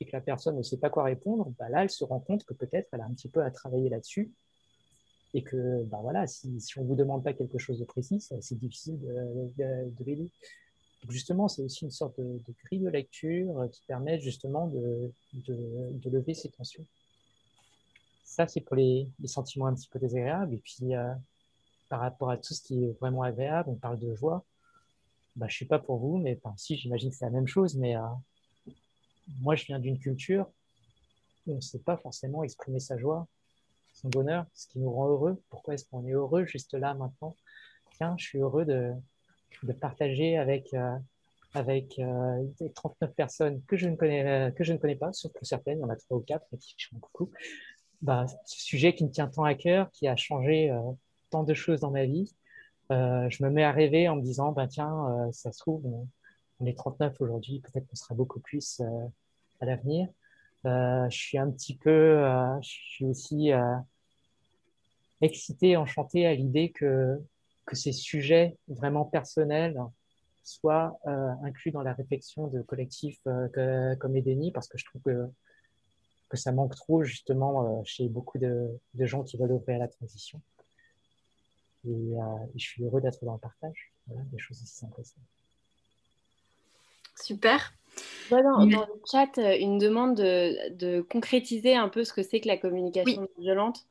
et 0.00 0.04
que 0.04 0.12
la 0.12 0.20
personne 0.20 0.56
ne 0.56 0.62
sait 0.62 0.76
pas 0.76 0.90
quoi 0.90 1.04
répondre, 1.04 1.52
bah 1.58 1.68
là, 1.68 1.82
elle 1.82 1.90
se 1.90 2.04
rend 2.04 2.20
compte 2.20 2.44
que 2.44 2.54
peut-être 2.54 2.88
elle 2.92 3.00
a 3.00 3.04
un 3.04 3.12
petit 3.12 3.28
peu 3.28 3.42
à 3.42 3.50
travailler 3.50 3.88
là-dessus 3.88 4.32
et 5.34 5.42
que 5.42 5.82
bah 5.84 5.98
voilà, 6.00 6.26
si, 6.26 6.60
si 6.60 6.78
on 6.78 6.82
ne 6.82 6.88
vous 6.88 6.94
demande 6.94 7.22
pas 7.22 7.32
quelque 7.32 7.58
chose 7.58 7.78
de 7.78 7.84
précis, 7.84 8.20
c'est 8.20 8.58
difficile 8.58 8.98
de, 9.00 9.90
de, 9.90 10.04
l'aider. 10.04 10.30
justement, 11.08 11.48
c'est 11.48 11.62
aussi 11.62 11.84
une 11.84 11.90
sorte 11.90 12.18
de, 12.18 12.40
grille 12.64 12.80
de 12.80 12.88
lecture 12.88 13.68
qui 13.70 13.82
permet 13.86 14.20
justement 14.20 14.68
de, 14.68 15.12
de 15.34 16.10
lever 16.10 16.34
ces 16.34 16.48
tensions. 16.48 16.84
Ça, 18.28 18.46
c'est 18.46 18.60
pour 18.60 18.76
les, 18.76 19.08
les, 19.18 19.26
sentiments 19.26 19.66
un 19.66 19.74
petit 19.74 19.88
peu 19.88 19.98
désagréables. 19.98 20.54
Et 20.54 20.58
puis, 20.58 20.94
euh, 20.94 21.12
par 21.88 22.00
rapport 22.00 22.30
à 22.30 22.36
tout 22.36 22.52
ce 22.52 22.62
qui 22.62 22.84
est 22.84 22.92
vraiment 23.00 23.22
agréable, 23.22 23.70
on 23.70 23.74
parle 23.74 23.98
de 23.98 24.14
joie. 24.14 24.44
Bah, 25.34 25.46
je 25.48 25.56
ne 25.56 25.58
sais 25.60 25.64
pas 25.64 25.78
pour 25.78 25.96
vous, 25.96 26.18
mais 26.18 26.38
enfin, 26.44 26.54
si, 26.58 26.76
j'imagine 26.76 27.10
que 27.10 27.16
c'est 27.16 27.24
la 27.24 27.30
même 27.30 27.46
chose, 27.46 27.74
mais 27.74 27.96
euh, 27.96 28.02
moi, 29.40 29.56
je 29.56 29.64
viens 29.64 29.78
d'une 29.80 29.98
culture 29.98 30.46
où 31.46 31.54
on 31.54 31.56
ne 31.56 31.60
sait 31.60 31.78
pas 31.78 31.96
forcément 31.96 32.44
exprimer 32.44 32.80
sa 32.80 32.98
joie, 32.98 33.26
son 33.98 34.08
bonheur, 34.08 34.46
ce 34.54 34.66
qui 34.68 34.78
nous 34.78 34.90
rend 34.90 35.08
heureux. 35.08 35.42
Pourquoi 35.50 35.74
est-ce 35.74 35.84
qu'on 35.84 36.06
est 36.06 36.12
heureux 36.12 36.44
juste 36.44 36.74
là 36.74 36.94
maintenant? 36.94 37.34
Tiens, 37.96 38.14
je 38.16 38.24
suis 38.24 38.38
heureux 38.38 38.64
de, 38.64 38.92
partager 39.80 40.36
avec, 40.36 40.72
euh, 40.74 40.96
avec 41.54 42.00
39 42.74 43.14
personnes 43.14 43.62
que 43.66 43.76
je 43.76 43.88
ne 43.88 43.96
connais, 43.96 44.52
que 44.56 44.62
je 44.62 44.72
ne 44.72 44.78
connais 44.78 44.96
pas, 44.96 45.12
sauf 45.12 45.32
pour 45.32 45.46
certaines, 45.46 45.78
il 45.78 45.82
y 45.82 45.84
en 45.84 45.90
a 45.90 45.96
trois 45.96 46.16
ou 46.16 46.20
quatre, 46.20 46.46
qui 46.60 46.74
je 46.76 46.96
coucou. 46.96 47.30
Bah, 48.00 48.26
ce 48.44 48.60
sujet 48.60 48.94
qui 48.94 49.04
me 49.04 49.10
tient 49.10 49.26
tant 49.26 49.44
à 49.44 49.54
cœur, 49.54 49.90
qui 49.90 50.06
a 50.06 50.14
changé 50.14 50.72
tant 51.30 51.42
de 51.42 51.54
choses 51.54 51.80
dans 51.80 51.90
ma 51.90 52.04
vie, 52.04 52.32
je 52.90 53.42
me 53.42 53.50
mets 53.50 53.64
à 53.64 53.72
rêver 53.72 54.08
en 54.08 54.16
me 54.16 54.22
disant, 54.22 54.52
bah, 54.52 54.68
tiens, 54.68 55.28
ça 55.32 55.50
se 55.50 55.58
trouve, 55.58 55.84
on, 56.60 56.66
est 56.66 56.76
39 56.76 57.20
aujourd'hui, 57.20 57.60
peut-être 57.60 57.86
qu'on 57.88 57.96
sera 57.96 58.14
beaucoup 58.14 58.40
plus 58.40 58.80
à 59.60 59.66
l'avenir. 59.66 60.08
Je 60.64 61.08
suis 61.10 61.38
un 61.38 61.50
petit 61.50 61.76
peu, 61.76 62.20
je 62.60 62.68
suis 62.68 63.04
aussi 63.04 63.50
excité, 65.20 65.76
enchanté 65.76 66.26
à 66.26 66.34
l'idée 66.34 66.70
que, 66.70 67.18
que 67.66 67.76
ces 67.76 67.92
sujets 67.92 68.56
vraiment 68.68 69.04
personnels 69.04 69.78
soient 70.48 70.98
euh, 71.06 71.32
inclus 71.44 71.70
dans 71.70 71.82
la 71.82 71.92
réflexion 71.92 72.46
de 72.46 72.62
collectifs 72.62 73.20
euh, 73.26 73.94
comme 73.96 74.16
Edeni, 74.16 74.50
parce 74.50 74.68
que 74.68 74.78
je 74.78 74.84
trouve 74.86 75.02
que, 75.02 75.26
que 76.30 76.36
ça 76.36 76.52
manque 76.52 76.74
trop 76.74 77.04
justement 77.04 77.80
euh, 77.80 77.82
chez 77.84 78.08
beaucoup 78.08 78.38
de, 78.38 78.80
gens 78.98 79.22
qui 79.22 79.36
veulent 79.36 79.52
ouvrir 79.52 79.78
la 79.78 79.88
transition. 79.88 80.40
Et, 81.86 82.14
je 82.56 82.60
suis 82.60 82.84
heureux 82.84 83.00
d'être 83.00 83.24
dans 83.24 83.34
le 83.34 83.38
partage, 83.38 83.92
des 84.06 84.38
choses 84.38 84.60
aussi 84.62 84.74
simples. 84.74 85.00
Super. 87.14 87.72
Dans, 88.30 88.64
le 88.64 89.02
chat, 89.10 89.36
une 89.58 89.78
demande 89.78 90.16
de, 90.16 90.74
de, 90.74 91.00
concrétiser 91.00 91.74
un 91.74 91.88
peu 91.88 92.04
ce 92.04 92.12
que 92.12 92.22
c'est 92.22 92.40
que 92.40 92.48
la 92.48 92.56
communication 92.56 93.28
violente. 93.38 93.86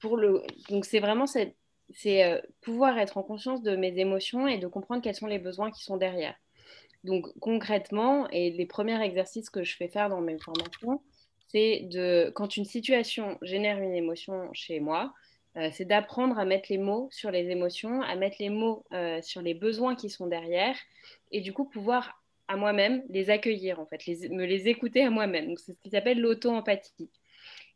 pour 0.00 0.16
le... 0.16 0.42
Donc 0.70 0.84
c'est 0.84 1.00
vraiment 1.00 1.26
cette 1.26 1.54
c'est 1.94 2.24
euh, 2.24 2.40
pouvoir 2.60 2.98
être 2.98 3.16
en 3.16 3.22
conscience 3.22 3.62
de 3.62 3.76
mes 3.76 3.98
émotions 3.98 4.46
et 4.46 4.58
de 4.58 4.66
comprendre 4.66 5.02
quels 5.02 5.14
sont 5.14 5.26
les 5.26 5.38
besoins 5.38 5.70
qui 5.70 5.82
sont 5.82 5.96
derrière. 5.96 6.34
Donc 7.04 7.26
concrètement, 7.40 8.28
et 8.30 8.50
les 8.50 8.66
premiers 8.66 9.02
exercices 9.02 9.50
que 9.50 9.62
je 9.62 9.76
fais 9.76 9.88
faire 9.88 10.08
dans 10.08 10.20
mes 10.20 10.38
formations, 10.38 11.00
c'est 11.48 11.88
de, 11.90 12.30
quand 12.34 12.56
une 12.56 12.64
situation 12.64 13.38
génère 13.40 13.78
une 13.78 13.94
émotion 13.94 14.50
chez 14.52 14.80
moi, 14.80 15.14
euh, 15.56 15.70
c'est 15.72 15.84
d'apprendre 15.84 16.38
à 16.38 16.44
mettre 16.44 16.66
les 16.70 16.78
mots 16.78 17.08
sur 17.10 17.30
les 17.30 17.50
émotions, 17.50 18.02
à 18.02 18.14
mettre 18.16 18.36
les 18.38 18.50
mots 18.50 18.84
euh, 18.92 19.20
sur 19.22 19.42
les 19.42 19.54
besoins 19.54 19.96
qui 19.96 20.10
sont 20.10 20.26
derrière, 20.26 20.76
et 21.32 21.40
du 21.40 21.52
coup 21.52 21.64
pouvoir 21.64 22.22
à 22.48 22.56
moi-même 22.56 23.02
les 23.08 23.30
accueillir, 23.30 23.80
en 23.80 23.86
fait, 23.86 24.00
me 24.30 24.44
les 24.44 24.68
écouter 24.68 25.02
à 25.02 25.10
moi-même. 25.10 25.54
C'est 25.56 25.72
ce 25.72 25.80
qui 25.80 25.90
s'appelle 25.90 26.20
l'auto-empathie. 26.20 27.10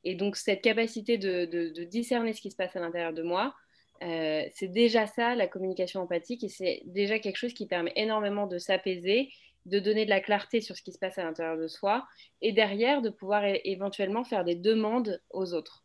Et 0.04 0.14
donc 0.14 0.36
cette 0.36 0.62
capacité 0.62 1.18
de, 1.18 1.84
discerner 1.84 2.32
ce 2.32 2.40
qui 2.40 2.50
se 2.50 2.56
passe 2.56 2.74
à 2.76 2.80
l'intérieur 2.80 3.12
de 3.12 3.22
moi, 3.22 3.54
euh, 4.02 4.44
c'est 4.54 4.68
déjà 4.68 5.06
ça, 5.06 5.34
la 5.34 5.46
communication 5.46 6.00
empathique, 6.00 6.42
et 6.44 6.48
c'est 6.48 6.82
déjà 6.86 7.18
quelque 7.18 7.36
chose 7.36 7.54
qui 7.54 7.66
permet 7.66 7.92
énormément 7.96 8.46
de 8.46 8.58
s'apaiser, 8.58 9.30
de 9.66 9.78
donner 9.78 10.04
de 10.04 10.10
la 10.10 10.20
clarté 10.20 10.60
sur 10.60 10.76
ce 10.76 10.82
qui 10.82 10.92
se 10.92 10.98
passe 10.98 11.18
à 11.18 11.24
l'intérieur 11.24 11.56
de 11.56 11.68
soi, 11.68 12.04
et 12.40 12.52
derrière 12.52 13.00
de 13.00 13.10
pouvoir 13.10 13.44
éventuellement 13.64 14.24
faire 14.24 14.44
des 14.44 14.56
demandes 14.56 15.20
aux 15.30 15.54
autres. 15.54 15.81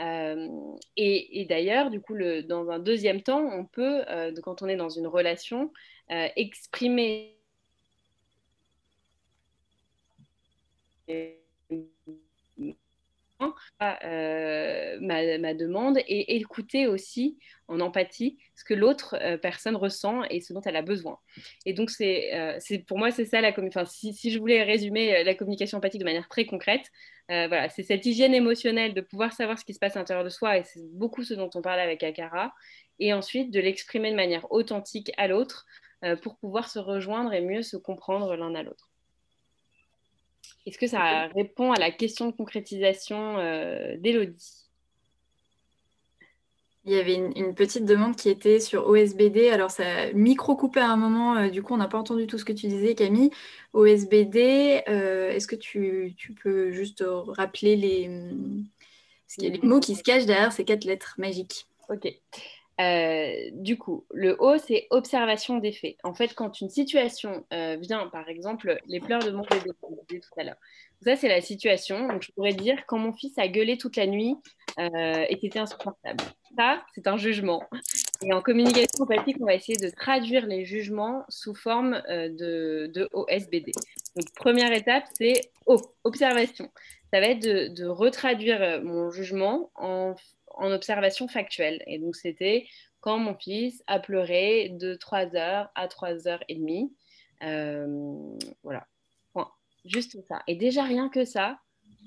Euh, 0.00 0.48
et, 0.96 1.46
d'ailleurs, 1.48 1.90
du 1.90 2.00
coup, 2.00 2.16
dans 2.48 2.70
un 2.70 2.78
deuxième 2.78 3.22
temps, 3.22 3.42
on 3.42 3.64
peut, 3.64 4.04
euh, 4.08 4.32
quand 4.42 4.62
on 4.62 4.68
est 4.68 4.76
dans 4.76 4.88
une 4.88 5.06
relation, 5.06 5.72
exprimer 6.36 7.38
euh, 13.82 14.98
ma, 15.00 15.54
demande 15.54 15.98
et 15.98 16.36
écouter 16.36 16.86
aussi 16.86 17.38
en 17.68 17.80
empathie 17.80 18.38
ce 18.54 18.64
que 18.64 18.74
l'autre 18.74 19.16
euh, 19.20 19.36
personne 19.36 19.76
ressent 19.76 20.22
et 20.30 20.40
ce 20.40 20.52
dont 20.52 20.60
elle 20.62 20.76
a 20.76 20.82
besoin. 20.82 21.18
Et 21.66 21.72
donc, 21.72 21.90
c'est, 21.90 22.34
euh, 22.34 22.58
pour 22.86 22.98
moi, 22.98 23.10
c'est 23.10 23.24
ça 23.24 23.40
la 23.40 23.52
communication. 23.52 24.12
Si, 24.12 24.30
je 24.30 24.38
voulais 24.38 24.62
résumer 24.62 25.24
la 25.24 25.34
communication 25.34 25.78
empathique 25.78 26.00
de 26.00 26.04
manière 26.04 26.28
très 26.28 26.44
concrète, 26.44 26.86
voilà, 27.28 27.70
c'est 27.70 27.82
cette 27.82 28.04
hygiène 28.04 28.34
émotionnelle 28.34 28.92
de 28.92 29.00
pouvoir 29.00 29.32
savoir 29.32 29.58
ce 29.58 29.64
qui 29.64 29.72
se 29.72 29.78
passe 29.78 29.96
à 29.96 30.00
l'intérieur 30.00 30.24
de 30.24 30.28
soi, 30.28 30.58
et 30.58 30.64
c'est 30.64 30.84
beaucoup 30.92 31.22
ce 31.22 31.32
dont 31.32 31.48
on 31.54 31.62
parle 31.62 31.80
avec 31.80 32.02
Akara, 32.02 32.52
et 32.98 33.14
ensuite 33.14 33.50
de 33.50 33.58
l'exprimer 33.58 34.10
de 34.10 34.16
manière 34.16 34.52
authentique 34.52 35.10
à 35.16 35.28
l'autre 35.28 35.64
pour 36.20 36.36
pouvoir 36.36 36.68
se 36.68 36.78
rejoindre 36.78 37.32
et 37.32 37.40
mieux 37.40 37.62
se 37.62 37.78
comprendre 37.78 38.36
l'un 38.36 38.54
à 38.54 38.62
l'autre. 38.62 38.91
Est-ce 40.66 40.78
que 40.78 40.86
ça 40.86 41.26
répond 41.34 41.72
à 41.72 41.78
la 41.78 41.90
question 41.90 42.26
de 42.26 42.32
concrétisation 42.32 43.38
euh, 43.38 43.96
d'Elodie 43.98 44.58
il 46.84 46.92
y 46.92 46.98
avait 46.98 47.14
une, 47.14 47.54
petite 47.54 47.84
demande 47.84 48.16
qui 48.16 48.28
était 48.28 48.58
sur 48.58 48.88
OSBD. 48.88 49.50
Alors, 49.50 49.70
ça 49.70 49.84
a 49.86 50.12
micro-coupé 50.14 50.80
à 50.80 50.90
un 50.90 50.96
moment. 50.96 51.36
Euh, 51.36 51.48
du 51.48 51.62
coup, 51.62 51.74
on 51.74 51.76
n'a 51.76 51.86
pas 51.86 51.96
entendu 51.98 52.26
tout 52.26 52.38
ce 52.38 52.44
que 52.44 52.52
tu 52.52 52.66
disais, 52.66 52.96
Camille. 52.96 53.30
OSBD, 53.72 54.82
euh, 54.88 55.30
est-ce 55.30 55.46
que 55.46 55.54
tu, 55.54 56.16
peux 56.42 56.72
juste 56.72 57.04
rappeler 57.28 57.76
les, 57.76 58.10
les 59.38 59.60
mots 59.62 59.78
qui 59.78 59.94
se 59.94 60.02
cachent 60.02 60.26
derrière 60.26 60.52
ces 60.52 60.64
quatre 60.64 60.82
lettres 60.82 61.14
magiques? 61.18 61.68
Ok. 61.88 62.08
Euh, 62.80 63.50
du 63.52 63.76
coup, 63.76 64.06
le 64.12 64.36
O, 64.40 64.56
c'est 64.58 64.86
observation 64.90 65.58
des 65.58 65.72
faits. 65.72 65.96
En 66.04 66.14
fait, 66.14 66.34
quand 66.34 66.60
une 66.60 66.70
situation 66.70 67.44
euh, 67.52 67.76
vient, 67.78 68.06
par 68.08 68.28
exemple, 68.28 68.78
les 68.86 69.00
pleurs 69.00 69.22
de 69.22 69.30
mon 69.30 69.42
bébé, 69.42 69.70
tout 70.20 70.40
à 70.40 70.44
l'heure. 70.44 70.56
Ça, 71.02 71.16
c'est 71.16 71.28
la 71.28 71.40
situation. 71.40 72.08
Donc, 72.08 72.22
je 72.22 72.32
pourrais 72.32 72.54
dire 72.54 72.84
quand 72.86 72.98
mon 72.98 73.12
fils 73.12 73.36
a 73.38 73.48
gueulé 73.48 73.76
toute 73.76 73.96
la 73.96 74.06
nuit 74.06 74.36
euh, 74.78 75.24
et 75.28 75.38
c'était 75.40 75.58
insupportable. 75.58 76.24
Ça, 76.56 76.82
c'est 76.94 77.06
un 77.06 77.16
jugement. 77.16 77.62
Et 78.24 78.32
en 78.32 78.40
communication 78.40 79.04
empathique, 79.04 79.36
on 79.40 79.46
va 79.46 79.54
essayer 79.54 79.76
de 79.76 79.90
traduire 79.90 80.46
les 80.46 80.64
jugements 80.64 81.24
sous 81.28 81.54
forme 81.54 82.00
de, 82.08 82.90
de, 82.94 83.08
OSBD. 83.12 83.72
Donc, 84.16 84.32
première 84.36 84.72
étape, 84.72 85.04
c'est 85.18 85.40
O, 85.66 85.76
observation. 86.04 86.70
Ça 87.12 87.20
va 87.20 87.26
être 87.26 87.42
de, 87.42 87.68
de 87.68 87.86
retraduire 87.86 88.80
mon 88.82 89.10
jugement 89.10 89.70
en 89.74 90.14
en 90.54 90.70
observation 90.72 91.28
factuelle. 91.28 91.82
Et 91.86 91.98
donc, 91.98 92.16
c'était 92.16 92.66
quand 93.00 93.18
mon 93.18 93.34
fils 93.34 93.82
a 93.86 93.98
pleuré 93.98 94.70
de 94.70 94.94
3 94.94 95.34
heures 95.36 95.70
à 95.74 95.88
3 95.88 96.28
heures 96.28 96.42
et 96.48 96.54
demie. 96.54 96.92
Euh, 97.42 98.38
voilà, 98.62 98.86
point. 99.32 99.50
Juste 99.84 100.16
ça. 100.28 100.42
Et 100.46 100.54
déjà, 100.54 100.84
rien 100.84 101.08
que 101.08 101.24
ça, 101.24 101.58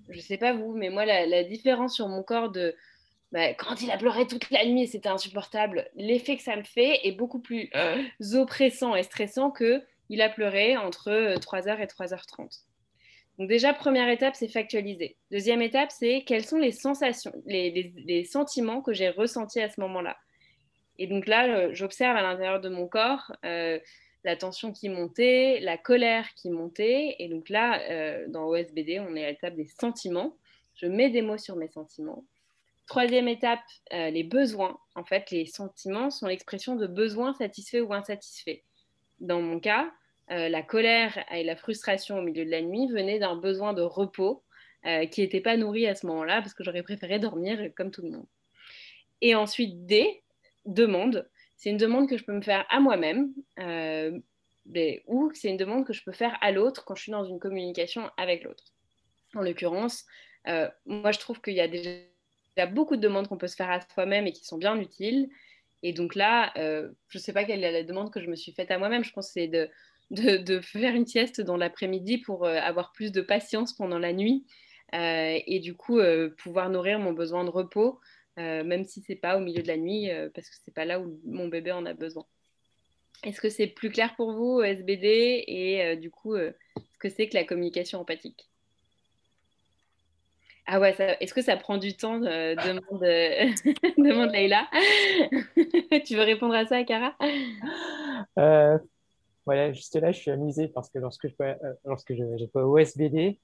je 0.10 0.20
sais 0.20 0.38
pas 0.38 0.54
vous, 0.54 0.74
mais 0.74 0.90
moi, 0.90 1.06
la, 1.06 1.44
différence 1.44 1.96
sur 1.96 2.08
mon 2.08 2.24
corps 2.24 2.50
de 2.50 2.76
bah, 3.32 3.54
quand 3.54 3.82
il 3.82 3.92
a 3.92 3.98
pleuré 3.98 4.28
toute 4.28 4.50
la 4.52 4.66
nuit 4.66 4.88
c'était 4.88 5.10
insupportable, 5.10 5.90
l'effet 5.96 6.38
que 6.38 6.44
ça 6.44 6.56
me 6.56 6.64
fait 6.64 7.06
est 7.06 7.12
beaucoup 7.12 7.40
plus 7.40 7.70
euh, 7.76 8.02
oppressant 8.34 8.96
et 8.96 9.04
stressant 9.04 9.52
que 9.52 9.84
il 10.10 10.22
a 10.22 10.30
pleuré 10.30 10.78
entre 10.78 11.36
3h 11.36 11.80
et 11.82 11.86
3h30. 11.86 12.62
Donc 13.38 13.50
déjà, 13.50 13.74
première 13.74 14.08
étape, 14.10 14.36
c'est 14.36 14.48
factualiser. 14.48 15.18
Deuxième 15.30 15.62
étape, 15.62 15.92
c'est 15.92 16.24
quelles 16.26 16.46
sont 16.46 16.58
les 16.58 16.72
sensations, 16.72 17.34
les, 17.46 18.24
sentiments 18.24 18.82
que 18.82 18.94
j'ai 18.94 19.10
ressentis 19.10 19.60
à 19.60 19.70
ce 19.70 19.80
moment-là. 19.82 20.18
Et 20.98 21.08
donc 21.08 21.28
là, 21.28 21.48
euh, 21.48 21.70
j'observe 21.74 22.16
à 22.16 22.22
l'intérieur 22.22 22.62
de 22.62 22.70
mon 22.70 22.88
corps 22.88 23.34
euh, 23.44 23.80
la 24.24 24.38
tension 24.38 24.72
qui 24.72 24.88
montait, 24.88 25.60
la 25.60 25.78
colère 25.78 26.34
qui 26.36 26.50
montait. 26.50 27.16
Et 27.20 27.28
donc 27.28 27.50
là, 27.50 27.82
euh, 27.90 28.26
dans 28.30 28.46
OSBD, 28.46 29.00
on 29.00 29.16
est 29.16 29.26
à 29.26 29.32
l'étape 29.32 29.56
des 29.56 29.68
sentiments. 29.68 30.38
Je 30.76 30.88
mets 30.88 31.10
des 31.10 31.22
mots 31.22 31.38
sur 31.38 31.58
mes 31.58 31.68
sentiments. 31.68 32.24
Troisième 32.88 33.28
étape, 33.28 33.64
les 33.92 34.24
besoins. 34.24 34.78
En 34.94 35.04
fait, 35.04 35.32
les 35.32 35.48
sentiments 35.48 36.12
sont 36.12 36.28
l'expression 36.28 36.76
de 36.76 36.86
besoins 36.86 37.34
satisfaits 37.34 37.80
ou 37.80 37.94
insatisfaits. 37.94 38.62
Dans 39.20 39.42
mon 39.42 39.60
cas, 39.60 39.92
euh, 40.32 40.50
la 40.50 40.64
colère 40.64 41.24
et 41.32 41.44
la 41.44 41.56
frustration 41.56 42.18
au 42.18 42.22
milieu 42.22 42.46
de 42.46 42.50
la 42.50 42.62
nuit 42.62 42.88
venaient 42.88 43.20
d'un 43.20 43.36
besoin 43.36 43.74
de 43.74 43.84
repos 43.84 44.44
euh, 44.86 45.06
qui 45.06 45.22
n'était 45.22 45.42
pas 45.42 45.56
nourri 45.56 45.86
à 45.86 45.94
ce 45.94 46.08
moment-là 46.08 46.42
parce 46.42 46.56
que 46.56 46.64
j'aurais 46.64 46.82
préféré 46.82 47.20
dormir 47.20 47.72
comme 47.76 47.92
tout 47.92 48.02
le 48.02 48.10
monde. 48.10 48.26
Et 49.22 49.36
ensuite, 49.36 49.86
D, 49.86 50.24
demande. 50.66 51.30
C'est 51.58 51.70
une 51.70 51.78
demande 51.78 52.10
que 52.10 52.18
je 52.18 52.24
peux 52.24 52.34
me 52.34 52.42
faire 52.42 52.66
à 52.70 52.80
moi-même 52.80 53.34
euh, 53.60 54.20
ou 55.06 55.32
c'est 55.34 55.50
une 55.50 55.58
demande 55.58 55.86
que 55.86 55.94
je 55.94 56.04
peux 56.04 56.12
faire 56.12 56.36
à 56.42 56.52
l'autre 56.52 56.86
quand 56.86 56.96
je 56.96 57.04
suis 57.04 57.12
dans 57.12 57.24
une 57.24 57.40
communication 57.40 58.10
avec 58.18 58.44
l'autre. 58.44 58.64
En 59.36 59.42
l'occurrence, 59.42 60.06
moi 60.86 61.12
je 61.12 61.20
trouve 61.20 61.40
qu'il 61.40 61.54
y 61.54 61.62
a 61.62 61.68
déjà 61.68 62.66
beaucoup 62.72 62.96
de 62.96 63.02
demandes 63.02 63.28
qu'on 63.28 63.38
peut 63.38 63.48
se 63.48 63.56
faire 63.56 63.70
à 63.70 63.80
soi-même 63.94 64.26
et 64.26 64.32
qui 64.32 64.44
sont 64.44 64.58
bien 64.58 64.76
utiles. 64.80 65.30
Et 65.84 65.94
donc 65.94 66.16
là, 66.16 66.52
je 66.56 66.90
ne 67.14 67.20
sais 67.20 67.32
pas 67.32 67.44
quelle 67.44 67.64
est 67.64 67.72
la 67.72 67.84
demande 67.84 68.12
que 68.12 68.20
je 68.20 68.28
me 68.28 68.36
suis 68.36 68.54
faite 68.54 68.72
à 68.72 68.80
moi-même. 68.80 69.04
Je 69.04 69.12
pense 69.12 69.28
que 69.28 69.34
c'est 69.34 69.48
de 69.48 69.70
de, 70.12 70.60
faire 70.62 70.96
une 70.96 71.06
sieste 71.06 71.42
dans 71.42 71.58
l'après-midi 71.58 72.20
pour 72.20 72.46
euh, 72.46 72.58
avoir 72.60 72.92
plus 72.92 73.12
de 73.12 73.22
patience 73.22 73.74
pendant 73.74 74.00
la 74.00 74.14
nuit 74.14 74.46
euh, 74.94 75.40
et 75.46 75.60
du 75.60 75.76
coup 75.76 76.00
euh, 76.00 76.30
pouvoir 76.38 76.70
nourrir 76.70 77.00
mon 77.00 77.14
besoin 77.14 77.44
de 77.44 77.50
repos, 77.50 78.00
même 78.38 78.84
si 78.84 79.02
c'est 79.02 79.16
pas 79.16 79.38
au 79.38 79.40
milieu 79.40 79.62
de 79.62 79.68
la 79.68 79.78
nuit, 79.78 80.10
parce 80.34 80.50
que 80.50 80.56
c'est 80.66 80.74
pas 80.74 80.84
là 80.84 81.00
où 81.00 81.22
mon 81.26 81.48
bébé 81.48 81.72
en 81.72 81.86
a 81.86 81.94
besoin. 81.94 82.26
Est-ce 83.24 83.40
que 83.40 83.48
c'est 83.48 83.68
plus 83.68 83.90
clair 83.90 84.14
pour 84.18 84.34
vous, 84.34 84.62
SBD, 84.62 85.46
et 85.48 85.96
du 85.96 86.12
coup, 86.12 86.36
ce 86.36 87.00
que 87.00 87.08
c'est 87.08 87.30
que 87.30 87.38
la 87.38 87.46
communication 87.46 88.02
empathique? 88.02 88.50
Ah 90.66 90.82
ouais, 90.82 90.94
est-ce 91.22 91.34
que 91.34 91.42
ça 91.42 91.56
prend 91.56 91.78
du 91.78 91.96
temps 91.96 92.20
demande, 92.20 93.00
demande 93.98 94.34
Leïla. 94.34 94.68
tu 96.06 96.18
veux 96.18 96.24
répondre 96.24 96.56
à 96.56 96.66
ça, 96.66 96.84
Cara? 96.84 97.16
Voilà, 99.46 99.72
juste 99.72 99.96
là, 99.96 100.12
je 100.12 100.20
suis 100.20 100.32
amusé 100.32 100.68
parce 100.68 100.90
que 100.90 101.00
lorsque 101.00 101.28
je, 101.28 101.34
euh, 101.42 101.74
lorsque 101.86 102.14
je, 102.14 102.24
au 102.60 102.78
SBD, 102.78 103.40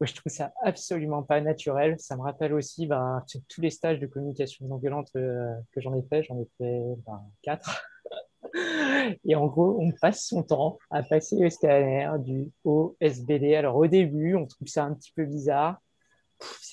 je 0.00 0.14
trouve 0.14 0.32
ça 0.32 0.52
absolument 0.62 1.22
pas 1.22 1.40
naturel. 1.40 1.96
Ça 1.98 2.16
me 2.16 2.22
rappelle 2.22 2.52
aussi 2.52 2.86
bah, 2.86 3.24
tous 3.48 3.60
les 3.60 3.70
stages 3.70 3.98
de 3.98 4.06
communication 4.06 4.66
non 4.66 4.76
violente 4.76 5.10
euh, 5.16 5.54
que 5.72 5.80
j'en 5.80 5.94
ai 5.94 6.02
fait. 6.02 6.22
J'en 6.22 6.40
ai 6.40 6.48
fait 6.58 6.82
ben, 7.06 7.22
quatre. 7.42 7.84
Et 9.24 9.34
en 9.34 9.46
gros, 9.46 9.76
on 9.80 9.92
passe 9.92 10.26
son 10.26 10.42
temps 10.42 10.78
à 10.90 11.02
passer 11.02 11.36
le 11.38 11.50
scanner 11.50 12.10
du 12.18 12.50
OSBD. 12.64 13.54
Alors 13.54 13.76
au 13.76 13.86
début, 13.86 14.34
on 14.36 14.46
trouve 14.46 14.68
ça 14.68 14.84
un 14.84 14.94
petit 14.94 15.12
peu 15.12 15.24
bizarre. 15.24 15.80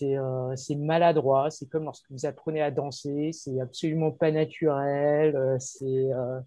Euh, 0.04 0.56
c'est 0.56 0.76
maladroit. 0.76 1.50
C'est 1.50 1.68
comme 1.68 1.86
lorsque 1.86 2.10
vous 2.12 2.26
apprenez 2.26 2.62
à 2.62 2.72
danser. 2.72 3.32
C'est 3.34 3.60
absolument 3.60 4.12
pas 4.12 4.32
naturel. 4.32 5.36
Euh, 5.36 6.40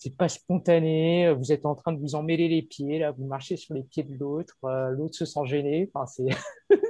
c'est 0.00 0.16
pas 0.16 0.30
spontané, 0.30 1.30
vous 1.34 1.52
êtes 1.52 1.66
en 1.66 1.74
train 1.74 1.92
de 1.92 2.00
vous 2.00 2.14
emmêler 2.14 2.48
les 2.48 2.62
pieds, 2.62 2.98
là, 2.98 3.10
vous 3.12 3.26
marchez 3.26 3.58
sur 3.58 3.74
les 3.74 3.82
pieds 3.82 4.02
de 4.02 4.16
l'autre, 4.16 4.56
euh, 4.64 4.88
l'autre 4.92 5.14
se 5.14 5.26
sent 5.26 5.44
gêné. 5.44 5.90
Enfin, 5.92 6.06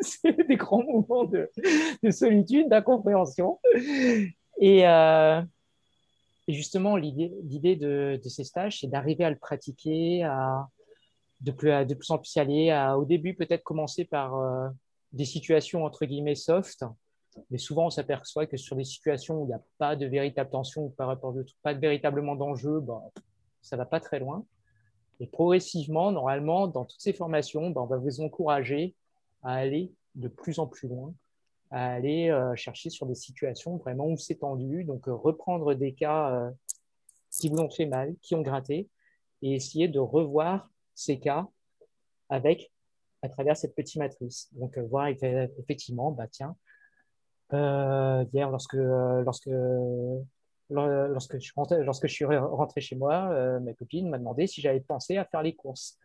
c'est 0.01 0.47
des 0.49 0.57
grands 0.57 0.85
moments 0.85 1.25
de, 1.25 1.51
de 2.05 2.11
solitude, 2.13 2.69
d'incompréhension. 2.69 3.59
Et, 4.61 4.87
euh, 4.87 5.43
justement, 6.47 6.95
l'idée 6.95 7.75
de, 7.75 8.21
de, 8.23 8.29
ces 8.29 8.45
stages, 8.45 8.79
c'est 8.79 8.87
d'arriver 8.87 9.25
à 9.25 9.31
le 9.31 9.39
pratiquer, 9.39 10.23
à 10.23 10.69
de 11.41 11.51
plus, 11.51 11.73
en 12.11 12.19
plus 12.19 12.37
aller, 12.37 12.73
au 12.97 13.05
début 13.05 13.35
peut-être 13.35 13.65
commencer 13.65 14.05
par 14.05 14.37
euh, 14.37 14.69
des 15.13 15.25
situations 15.25 15.85
entre 15.85 16.05
guillemets 16.05 16.37
soft, 16.37 16.85
mais 17.51 17.59
souvent, 17.59 17.87
on 17.87 17.91
s'aperçoit 17.91 18.47
que 18.47 18.57
sur 18.57 18.77
des 18.77 18.85
situations 18.85 19.41
où 19.41 19.45
il 19.45 19.49
n'y 19.49 19.55
a 19.55 19.63
pas 19.79 19.97
de 19.97 20.07
véritable 20.07 20.51
tension 20.51 20.87
ou 20.87 20.91
par 20.91 21.07
rapport 21.07 21.33
de, 21.33 21.45
pas 21.63 21.75
de 21.75 21.81
véritablement 21.81 22.37
d'enjeu, 22.37 22.81
ben, 22.81 23.01
ça 23.63 23.77
ne 23.77 23.81
va 23.83 23.87
pas 23.87 24.01
très 24.01 24.19
loin. 24.19 24.45
Et 25.21 25.27
progressivement, 25.27 26.13
normalement, 26.13 26.67
dans 26.67 26.85
toutes 26.85 27.01
ces 27.01 27.13
formations, 27.13 27.71
ben, 27.71 27.83
on 27.83 27.87
va 27.87 27.99
vous 27.99 28.21
encourager 28.21 28.95
à 29.43 29.55
aller 29.55 29.93
de 30.15 30.29
plus 30.29 30.59
en 30.59 30.67
plus 30.67 30.89
loin, 30.89 31.15
à 31.71 31.93
aller 31.93 32.31
euh, 32.31 32.55
chercher 32.57 32.91
sur 32.91 33.07
des 33.07 33.15
situations 33.15 33.77
vraiment 33.77 34.09
où 34.09 34.17
c'est 34.17 34.37
tendu. 34.37 34.85
Donc, 34.85 35.09
euh, 35.09 35.15
reprendre 35.15 35.75
des 35.75 35.93
cas 35.93 36.33
euh, 36.33 36.51
qui 37.31 37.49
vous 37.49 37.59
ont 37.59 37.71
fait 37.71 37.87
mal, 37.87 38.15
qui 38.23 38.35
ont 38.35 38.43
gratté, 38.43 38.89
et 39.43 39.55
essayer 39.55 39.89
de 39.89 40.01
revoir 40.01 40.69
ces 40.95 41.19
cas 41.19 41.47
avec 42.29 42.73
à 43.23 43.29
travers 43.29 43.57
cette 43.57 43.75
petite 43.75 43.97
matrice. 43.97 44.49
Donc, 44.53 44.79
voir 44.79 45.09
effectivement, 45.09 46.11
bah, 46.11 46.27
tiens, 46.27 46.57
hier, 47.53 48.51
lorsque, 48.51 48.75
euh, 48.75 49.23
lorsque, 49.23 49.51
lorsque, 50.71 51.39
je 51.39 51.53
rentré, 51.55 51.83
lorsque 51.85 52.07
je 52.07 52.13
suis 52.13 52.25
rentré 52.25 52.81
chez 52.81 52.97
moi, 52.97 53.31
euh, 53.31 53.61
ma 53.61 53.75
copine 53.75 54.09
m'a 54.09 54.19
demandé 54.19 54.47
si 54.47 54.61
j'avais 54.61 54.81
pensé 54.81 55.17
à 55.17 55.25
faire 55.25 55.43
les 55.43 55.55
courses. 55.55 55.99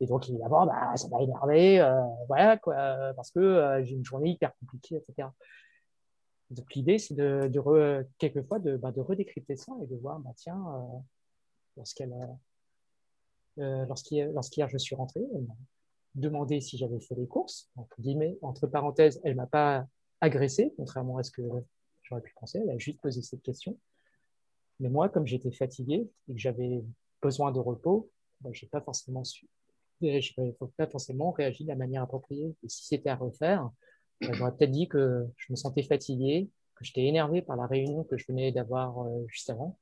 Et 0.00 0.06
donc, 0.06 0.28
évidemment, 0.28 0.66
bah, 0.66 0.96
ça 0.96 1.08
m'a 1.08 1.22
énervé, 1.22 1.78
voilà, 2.26 2.56
quoi, 2.56 2.74
parce 3.14 3.30
que 3.30 3.80
j'ai 3.84 3.94
une 3.94 4.04
journée 4.04 4.30
hyper 4.30 4.52
compliquée, 4.58 4.96
etc. 4.96 5.28
Donc, 6.50 6.74
l'idée, 6.74 6.98
c'est 6.98 7.14
de, 7.14 7.48
de 7.48 8.06
quelquefois 8.18 8.58
de, 8.58 8.76
bah, 8.76 8.90
de 8.90 9.00
redécrypter 9.00 9.56
ça 9.56 9.72
et 9.80 9.86
de 9.86 9.96
voir, 9.96 10.18
bah, 10.18 10.32
tiens, 10.34 10.60
lorsqu'elle, 11.76 12.12
lorsqu'hier, 13.56 14.26
lorsqu'hier 14.32 14.68
je 14.68 14.78
suis 14.78 14.96
rentré, 14.96 15.20
elle 15.36 15.42
m'a 15.42 15.54
demandé 16.16 16.60
si 16.60 16.76
j'avais 16.76 17.00
fait 17.00 17.14
les 17.14 17.26
courses. 17.26 17.70
Entre, 17.76 18.00
guillemets, 18.00 18.38
entre 18.42 18.66
parenthèses, 18.66 19.20
elle 19.24 19.36
m'a 19.36 19.46
pas 19.46 19.86
agressée, 20.22 20.72
contrairement 20.76 21.18
à 21.18 21.22
ce 21.22 21.30
que 21.30 21.42
j'aurais 22.04 22.22
pu 22.22 22.32
penser. 22.40 22.60
Elle 22.62 22.70
a 22.70 22.78
juste 22.78 23.00
posé 23.00 23.20
cette 23.20 23.42
question. 23.42 23.78
Mais 24.80 24.88
moi, 24.88 25.08
comme 25.08 25.26
j'étais 25.26 25.52
fatigué 25.52 26.08
et 26.28 26.32
que 26.32 26.38
j'avais 26.38 26.82
besoin 27.20 27.52
de 27.52 27.58
repos, 27.58 28.10
ben, 28.40 28.52
je 28.54 28.64
n'ai 28.64 28.68
pas 28.70 28.80
forcément 28.80 29.24
su. 29.24 29.46
Je 30.00 30.32
pas 30.76 30.86
forcément 30.88 31.30
réagi 31.30 31.64
de 31.64 31.68
la 31.68 31.76
manière 31.76 32.02
appropriée. 32.02 32.56
Et 32.64 32.68
si 32.68 32.86
c'était 32.86 33.10
à 33.10 33.16
refaire, 33.16 33.70
ben, 34.20 34.32
j'aurais 34.32 34.56
peut-être 34.56 34.70
dit 34.70 34.88
que 34.88 35.26
je 35.36 35.52
me 35.52 35.56
sentais 35.56 35.82
fatigué, 35.82 36.48
que 36.76 36.84
j'étais 36.84 37.04
énervé 37.04 37.42
par 37.42 37.56
la 37.56 37.66
réunion 37.66 38.04
que 38.04 38.16
je 38.16 38.24
venais 38.26 38.52
d'avoir 38.52 39.00
euh, 39.00 39.24
juste 39.28 39.50
avant. 39.50 39.78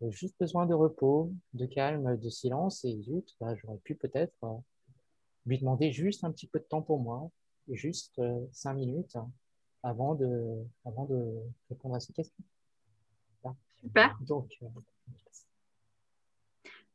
J'avais 0.00 0.12
juste 0.12 0.36
besoin 0.38 0.66
de 0.66 0.74
repos, 0.74 1.32
de 1.54 1.66
calme, 1.66 2.16
de 2.18 2.28
silence. 2.30 2.84
Et 2.84 3.00
zut, 3.02 3.34
ben, 3.40 3.54
j'aurais 3.56 3.78
pu 3.78 3.94
peut-être 3.94 4.44
euh, 4.44 4.56
lui 5.46 5.58
demander 5.58 5.90
juste 5.90 6.24
un 6.24 6.32
petit 6.32 6.46
peu 6.46 6.58
de 6.58 6.64
temps 6.64 6.82
pour 6.82 7.00
moi, 7.00 7.30
juste 7.68 8.18
euh, 8.18 8.40
cinq 8.52 8.74
minutes, 8.74 9.16
avant 9.82 10.14
de, 10.14 10.58
avant 10.84 11.04
de 11.06 11.34
répondre 11.68 11.94
à 11.94 12.00
ces 12.00 12.12
questions. 12.12 12.44
Super. 13.80 14.16
Donc, 14.26 14.48
euh, 14.62 14.66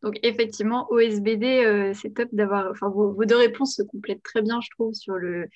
donc 0.04 0.19
effectivement, 0.24 0.88
OSBD, 0.91 1.65
euh, 1.65 1.93
c'est 1.93 2.12
top 2.12 2.30
d'avoir. 2.32 2.69
Enfin, 2.71 2.89
vos, 2.89 3.26
deux 3.26 3.38
réponses 3.38 3.76
se 3.76 3.84
complètent 3.84 4.24
très 4.24 4.41
bien, 4.41 4.60
je 4.62 4.69
trouve, 4.71 4.93
sur 4.93 5.15
le, 5.15 5.48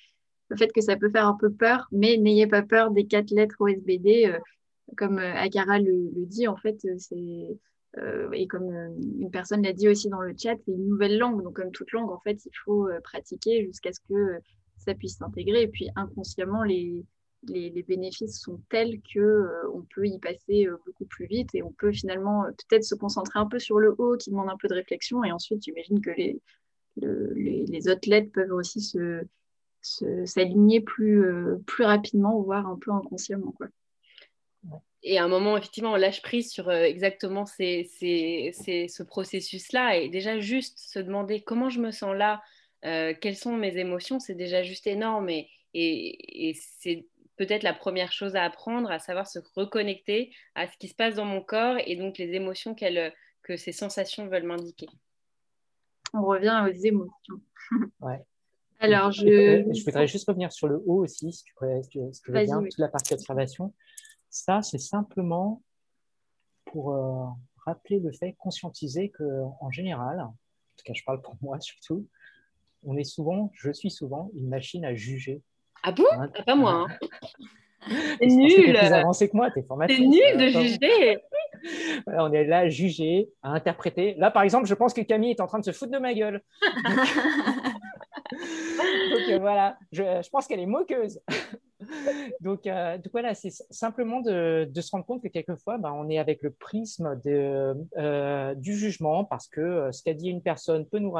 le, 0.48 0.56
fait 0.56 0.72
que 0.72 0.80
ça 0.80 0.96
peut 0.96 1.10
faire 1.10 1.26
un 1.26 1.36
peu 1.36 1.50
peur, 1.50 1.86
mais 1.92 2.16
n'ayez 2.16 2.46
pas 2.46 2.62
peur 2.62 2.90
des 2.90 3.06
quatre 3.06 3.30
lettres 3.30 3.56
OSBD. 3.60 4.26
Euh, 4.26 4.38
comme 4.96 5.18
Akara 5.18 5.78
le, 5.78 5.92
le, 5.92 6.26
dit, 6.26 6.48
en 6.48 6.56
fait, 6.56 6.76
c'est. 6.98 7.58
et 8.32 8.46
comme 8.48 8.72
une 9.20 9.30
personne 9.30 9.62
l'a 9.62 9.72
dit 9.72 9.88
aussi 9.88 10.08
dans 10.08 10.20
le 10.20 10.34
chat, 10.36 10.56
c'est 10.64 10.72
une 10.72 10.88
nouvelle 10.88 11.16
langue. 11.16 11.44
Donc, 11.44 11.54
comme 11.54 11.70
toute 11.70 11.92
langue, 11.92 12.10
en 12.10 12.18
fait, 12.18 12.44
il 12.44 12.56
faut 12.64 12.88
pratiquer 13.04 13.64
jusqu'à 13.64 13.92
ce 13.92 14.00
que 14.00 14.40
ça 14.78 14.94
puisse 14.94 15.18
s'intégrer. 15.18 15.62
Et 15.62 15.68
puis, 15.68 15.90
inconsciemment, 15.94 16.64
les, 16.64 17.04
les, 17.48 17.82
bénéfices 17.82 18.40
sont 18.40 18.60
tels 18.68 19.00
que 19.00 19.18
euh, 19.18 19.70
on 19.72 19.82
peut 19.82 20.06
y 20.06 20.18
passer 20.18 20.66
euh, 20.66 20.76
beaucoup 20.84 21.06
plus 21.06 21.26
vite 21.26 21.54
et 21.54 21.62
on 21.62 21.72
peut 21.72 21.92
finalement 21.92 22.44
euh, 22.44 22.50
peut-être 22.50 22.84
se 22.84 22.94
concentrer 22.94 23.38
un 23.38 23.46
peu 23.46 23.58
sur 23.58 23.78
le 23.78 23.94
haut 23.98 24.16
qui 24.16 24.30
demande 24.30 24.50
un 24.50 24.56
peu 24.56 24.68
de 24.68 24.74
réflexion 24.74 25.24
et 25.24 25.32
ensuite 25.32 25.62
j'imagine 25.64 26.00
que 26.00 26.10
les, 26.10 26.40
les, 26.96 27.64
les, 27.66 27.88
autres 27.88 28.08
lettres 28.08 28.30
peuvent 28.32 28.52
aussi 28.52 28.80
se, 28.80 29.22
s'aligner 29.80 30.80
plus, 30.80 31.24
plus 31.66 31.84
rapidement, 31.84 32.40
voire 32.42 32.66
un 32.66 32.76
peu 32.76 32.90
inconsciemment. 32.90 33.52
Quoi. 33.52 33.68
Et 35.02 35.16
à 35.16 35.24
un 35.24 35.28
moment, 35.28 35.56
effectivement, 35.56 35.92
on 35.92 35.96
lâche 35.96 36.20
prise 36.20 36.50
sur 36.50 36.70
exactement 36.70 37.46
ces, 37.46 37.84
ces, 37.84 38.50
ces, 38.52 38.88
ce 38.88 39.02
processus-là. 39.02 39.96
Et 39.96 40.10
déjà, 40.10 40.40
juste 40.40 40.78
se 40.78 40.98
demander 40.98 41.40
comment 41.40 41.70
je 41.70 41.80
me 41.80 41.90
sens 41.90 42.14
là, 42.14 42.42
quelles 42.82 43.36
sont 43.36 43.56
mes 43.56 43.78
émotions, 43.78 44.20
c'est 44.20 44.34
déjà 44.34 44.62
juste 44.62 44.86
énorme. 44.86 45.30
Et, 45.30 45.48
et 45.72 46.54
c'est 46.54 47.06
peut-être 47.40 47.62
la 47.62 47.72
première 47.72 48.12
chose 48.12 48.36
à 48.36 48.44
apprendre, 48.44 48.90
à 48.90 48.98
savoir 48.98 49.26
se 49.26 49.38
reconnecter 49.56 50.30
à 50.54 50.68
ce 50.68 50.76
qui 50.76 50.88
se 50.88 50.94
passe 50.94 51.14
dans 51.14 51.24
mon 51.24 51.40
corps 51.40 51.78
et 51.86 51.96
donc 51.96 52.18
les 52.18 52.34
émotions 52.34 52.74
que 52.74 53.56
ces 53.56 53.72
sensations 53.72 54.28
veulent 54.28 54.44
m'indiquer. 54.44 54.88
On 56.12 56.26
revient 56.26 56.62
aux 56.68 56.84
émotions. 56.84 57.40
Ouais. 58.00 58.20
Alors, 58.80 59.10
je... 59.12 59.24
je 59.24 59.84
voudrais 59.84 60.06
juste 60.06 60.28
revenir 60.28 60.52
sur 60.52 60.68
le 60.68 60.82
haut 60.84 61.02
aussi, 61.02 61.32
si 61.32 61.44
tu, 61.44 61.54
pourrais, 61.54 61.82
si 61.82 61.90
tu 61.90 62.00
veux 62.30 62.44
bien, 62.44 62.60
toute 62.60 62.78
la 62.78 62.88
partie 62.88 63.14
observation. 63.14 63.72
Ça, 64.28 64.60
c'est 64.60 64.78
simplement 64.78 65.62
pour 66.66 66.92
euh, 66.92 67.24
rappeler 67.64 68.00
le 68.00 68.12
fait, 68.12 68.34
conscientiser 68.38 69.10
qu'en 69.10 69.70
général, 69.70 70.20
en 70.20 70.36
tout 70.76 70.84
cas 70.84 70.92
je 70.94 71.04
parle 71.04 71.22
pour 71.22 71.36
moi 71.40 71.58
surtout, 71.60 72.06
on 72.82 72.98
est 72.98 73.04
souvent, 73.04 73.50
je 73.54 73.70
suis 73.70 73.90
souvent 73.90 74.30
une 74.34 74.48
machine 74.48 74.84
à 74.84 74.94
juger 74.94 75.42
ah 75.82 75.92
bon? 75.92 76.04
Ah, 76.12 76.42
Pas 76.44 76.54
moi. 76.54 76.86
Hein. 76.88 77.08
C'est 78.20 78.26
nul. 78.26 78.74
plus 78.74 78.76
avancé 78.76 79.28
que 79.28 79.36
moi, 79.36 79.50
t'es 79.50 79.62
formatrice. 79.62 79.98
C'est 79.98 80.04
nul 80.04 80.36
de 80.36 80.48
juger. 80.48 81.18
on 82.06 82.32
est 82.32 82.44
là 82.44 82.58
à 82.58 82.68
juger, 82.68 83.28
à 83.42 83.50
interpréter. 83.50 84.14
Là, 84.14 84.30
par 84.30 84.42
exemple, 84.42 84.66
je 84.66 84.74
pense 84.74 84.92
que 84.92 85.00
Camille 85.00 85.30
est 85.30 85.40
en 85.40 85.46
train 85.46 85.58
de 85.58 85.64
se 85.64 85.72
foutre 85.72 85.92
de 85.92 85.98
ma 85.98 86.14
gueule. 86.14 86.42
donc 88.32 89.28
euh, 89.28 89.38
voilà, 89.40 89.76
je, 89.92 90.28
pense 90.30 90.46
qu'elle 90.46 90.60
est 90.60 90.66
moqueuse. 90.66 91.20
donc, 92.40 92.66
euh, 92.66 92.96
donc, 92.96 93.12
voilà, 93.12 93.34
c'est 93.34 93.50
simplement 93.70 94.20
de, 94.20 94.68
se 94.74 94.90
rendre 94.90 95.04
compte 95.04 95.22
que 95.22 95.28
quelquefois, 95.28 95.78
ben, 95.78 95.92
on 95.92 96.08
est 96.08 96.18
avec 96.18 96.42
le 96.42 96.50
prisme 96.50 97.20
de, 97.24 97.74
euh, 97.96 98.54
du 98.54 98.76
jugement 98.76 99.24
parce 99.24 99.48
que 99.48 99.90
ce 99.92 100.02
qu'a 100.02 100.14
dit 100.14 100.28
une 100.28 100.42
personne 100.42 100.86
peut 100.86 100.98
nous, 100.98 101.14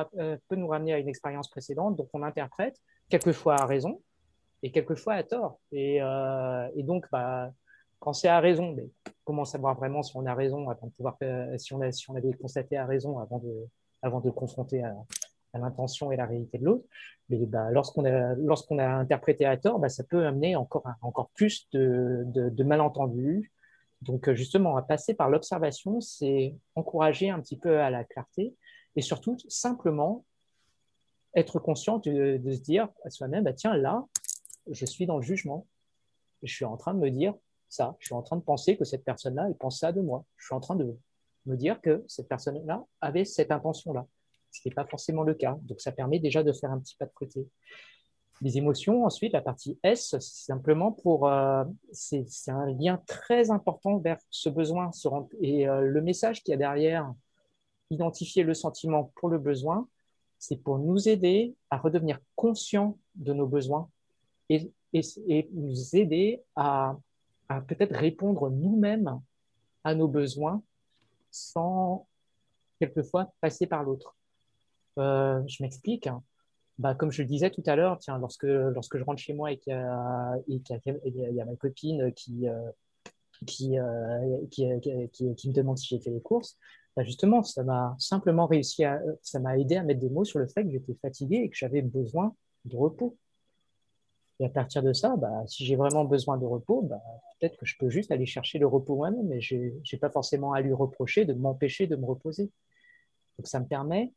peut 0.48 0.56
nous 0.56 0.68
ramener 0.68 0.92
à 0.92 0.98
une 0.98 1.08
expérience 1.08 1.48
précédente, 1.48 1.96
donc 1.96 2.08
on 2.12 2.22
interprète, 2.22 2.76
quelquefois 3.08 3.56
à 3.60 3.66
raison, 3.66 4.00
et 4.62 4.70
quelquefois 4.70 5.14
à 5.14 5.22
tort. 5.22 5.60
Et, 5.72 6.02
euh, 6.02 6.68
et 6.74 6.82
donc, 6.82 7.06
bah, 7.10 7.52
quand 7.98 8.12
c'est 8.12 8.28
à 8.28 8.40
raison, 8.40 8.72
mais 8.72 8.88
comment 9.24 9.44
savoir 9.44 9.76
vraiment 9.76 10.02
si 10.02 10.16
on 10.16 10.26
a 10.26 10.34
raison 10.34 10.68
avant 10.70 10.86
de 10.86 10.92
pouvoir, 10.92 11.16
si 11.58 11.74
on, 11.74 11.80
a, 11.80 11.92
si 11.92 12.10
on 12.10 12.16
avait 12.16 12.32
constaté 12.32 12.76
à 12.76 12.86
raison 12.86 13.18
avant 13.18 13.38
de, 13.38 13.66
avant 14.02 14.20
de 14.20 14.30
confronter 14.30 14.82
à, 14.82 14.94
l'intention 15.54 16.12
et 16.12 16.16
la 16.16 16.26
réalité 16.26 16.58
de 16.58 16.64
l'autre. 16.64 16.84
Mais 17.28 17.44
bah, 17.44 17.70
lorsqu'on 17.70 18.04
a, 18.04 18.34
lorsqu'on 18.36 18.78
a 18.78 18.86
interprété 18.86 19.44
à 19.44 19.56
tort, 19.56 19.78
bah, 19.78 19.88
ça 19.88 20.04
peut 20.04 20.24
amener 20.26 20.56
encore, 20.56 20.84
encore 21.02 21.30
plus 21.30 21.68
de, 21.72 22.62
malentendus. 22.62 23.52
Donc, 24.02 24.32
justement, 24.32 24.76
à 24.76 24.82
passer 24.82 25.12
par 25.12 25.28
l'observation, 25.28 26.00
c'est 26.00 26.54
encourager 26.74 27.28
un 27.28 27.40
petit 27.40 27.58
peu 27.58 27.80
à 27.80 27.90
la 27.90 28.04
clarté 28.04 28.54
et 28.96 29.02
surtout 29.02 29.36
simplement 29.48 30.24
être 31.34 31.58
conscient 31.58 31.98
de, 31.98 32.38
de 32.38 32.52
se 32.52 32.60
dire 32.60 32.88
à 33.04 33.10
soi-même, 33.10 33.44
bah, 33.44 33.52
tiens, 33.52 33.76
là, 33.76 34.06
je 34.70 34.86
suis 34.86 35.06
dans 35.06 35.16
le 35.16 35.22
jugement. 35.22 35.66
Je 36.42 36.54
suis 36.54 36.64
en 36.64 36.76
train 36.76 36.94
de 36.94 36.98
me 36.98 37.10
dire 37.10 37.34
ça. 37.68 37.96
Je 37.98 38.06
suis 38.06 38.14
en 38.14 38.22
train 38.22 38.36
de 38.36 38.42
penser 38.42 38.76
que 38.76 38.84
cette 38.84 39.04
personne-là, 39.04 39.46
elle 39.48 39.56
pense 39.56 39.80
ça 39.80 39.92
de 39.92 40.00
moi. 40.00 40.24
Je 40.36 40.46
suis 40.46 40.54
en 40.54 40.60
train 40.60 40.76
de, 40.76 40.96
me 41.46 41.56
dire 41.56 41.80
que 41.80 42.04
cette 42.06 42.28
personne-là 42.28 42.84
avait 43.00 43.24
cette 43.24 43.50
intention-là, 43.50 44.06
ce 44.50 44.68
n'est 44.68 44.74
pas 44.74 44.86
forcément 44.86 45.22
le 45.22 45.34
cas. 45.34 45.58
Donc 45.62 45.80
ça 45.80 45.92
permet 45.92 46.18
déjà 46.18 46.42
de 46.42 46.52
faire 46.52 46.70
un 46.70 46.78
petit 46.78 46.96
pas 46.96 47.06
de 47.06 47.12
côté. 47.12 47.46
Les 48.42 48.56
émotions, 48.56 49.04
ensuite, 49.04 49.32
la 49.34 49.42
partie 49.42 49.78
S, 49.82 50.10
c'est 50.10 50.20
simplement 50.20 50.92
pour. 50.92 51.28
Euh, 51.28 51.64
c'est 51.92 52.24
un 52.48 52.66
lien 52.66 53.02
très 53.06 53.50
important 53.50 53.98
vers 53.98 54.18
ce 54.30 54.48
besoin. 54.48 54.90
et 55.40 55.68
euh, 55.68 55.82
le 55.82 56.00
message 56.00 56.42
qu'il 56.42 56.52
y 56.52 56.54
a 56.54 56.58
derrière, 56.58 57.12
identifier 57.90 58.42
le 58.42 58.54
sentiment 58.54 59.12
pour 59.16 59.28
le 59.28 59.38
besoin, 59.38 59.88
c'est 60.38 60.56
pour 60.56 60.78
nous 60.78 61.08
aider 61.08 61.54
à 61.68 61.76
redevenir 61.76 62.18
conscients 62.34 62.98
de 63.14 63.34
nos 63.34 63.46
besoins 63.46 63.90
et, 64.50 64.72
nous 65.52 65.96
aider 65.96 66.42
à, 66.56 66.96
peut-être 67.68 67.94
répondre 67.94 68.50
nous-mêmes 68.50 69.20
à 69.84 69.94
nos 69.94 70.08
besoins 70.08 70.62
sans 71.30 72.06
quelquefois 72.78 73.32
passer 73.40 73.66
par 73.66 73.84
l'autre. 73.84 74.16
Euh, 74.98 75.42
je 75.46 75.62
m'explique. 75.62 76.08
Bah, 76.78 76.94
comme 76.94 77.12
je 77.12 77.22
le 77.22 77.28
disais 77.28 77.50
tout 77.50 77.62
à 77.66 77.76
l'heure, 77.76 77.98
tiens, 77.98 78.18
lorsque, 78.18 78.44
lorsque 78.44 78.96
je 78.96 79.04
rentre 79.04 79.20
chez 79.20 79.34
moi 79.34 79.52
et 79.52 79.58
qu'il 79.58 79.72
y, 79.72 81.40
a 81.40 81.44
ma 81.44 81.56
copine 81.56 82.12
qui, 82.14 82.48
euh, 82.48 82.70
euh, 83.42 84.46
qui, 84.50 84.66
qui, 85.12 85.34
qui, 85.34 85.48
me 85.48 85.52
demande 85.52 85.78
si 85.78 85.88
j'ai 85.88 86.00
fait 86.00 86.10
les 86.10 86.20
courses, 86.20 86.58
bah 86.96 87.04
justement, 87.04 87.42
ça 87.42 87.62
m'a 87.64 87.94
simplement 87.98 88.46
réussi 88.46 88.84
à, 88.84 89.00
ça 89.22 89.38
m'a 89.38 89.58
aidé 89.58 89.76
à 89.76 89.82
mettre 89.82 90.00
des 90.00 90.10
mots 90.10 90.24
sur 90.24 90.38
le 90.38 90.46
fait 90.46 90.64
que 90.64 90.70
j'étais 90.70 90.94
fatigué 90.94 91.36
et 91.36 91.50
que 91.50 91.56
j'avais 91.56 91.82
besoin 91.82 92.34
de 92.64 92.76
repos. 92.76 93.16
Et 94.40 94.46
à 94.46 94.48
partir 94.48 94.82
de 94.82 94.94
ça, 94.94 95.16
bah, 95.16 95.44
si 95.46 95.66
j'ai 95.66 95.76
vraiment 95.76 96.06
besoin 96.06 96.38
de 96.38 96.46
repos, 96.46 96.80
bah, 96.80 97.02
peut-être 97.38 97.58
que 97.58 97.66
je 97.66 97.76
peux 97.78 97.90
juste 97.90 98.10
aller 98.10 98.24
chercher 98.24 98.58
le 98.58 98.66
repos 98.66 98.96
moi-même, 98.96 99.26
mais 99.28 99.42
je 99.42 99.56
n'ai 99.56 99.98
pas 100.00 100.08
forcément 100.08 100.54
à 100.54 100.62
lui 100.62 100.72
reprocher 100.72 101.26
de 101.26 101.34
m'empêcher 101.34 101.86
de 101.86 101.94
me 101.94 102.06
reposer. 102.06 102.50
Donc 103.38 103.46
ça 103.46 103.60
me 103.60 103.66
permet 103.66 104.14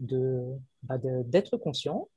bah, 0.00 0.98
d'être 0.98 1.56
conscient. 1.56 2.08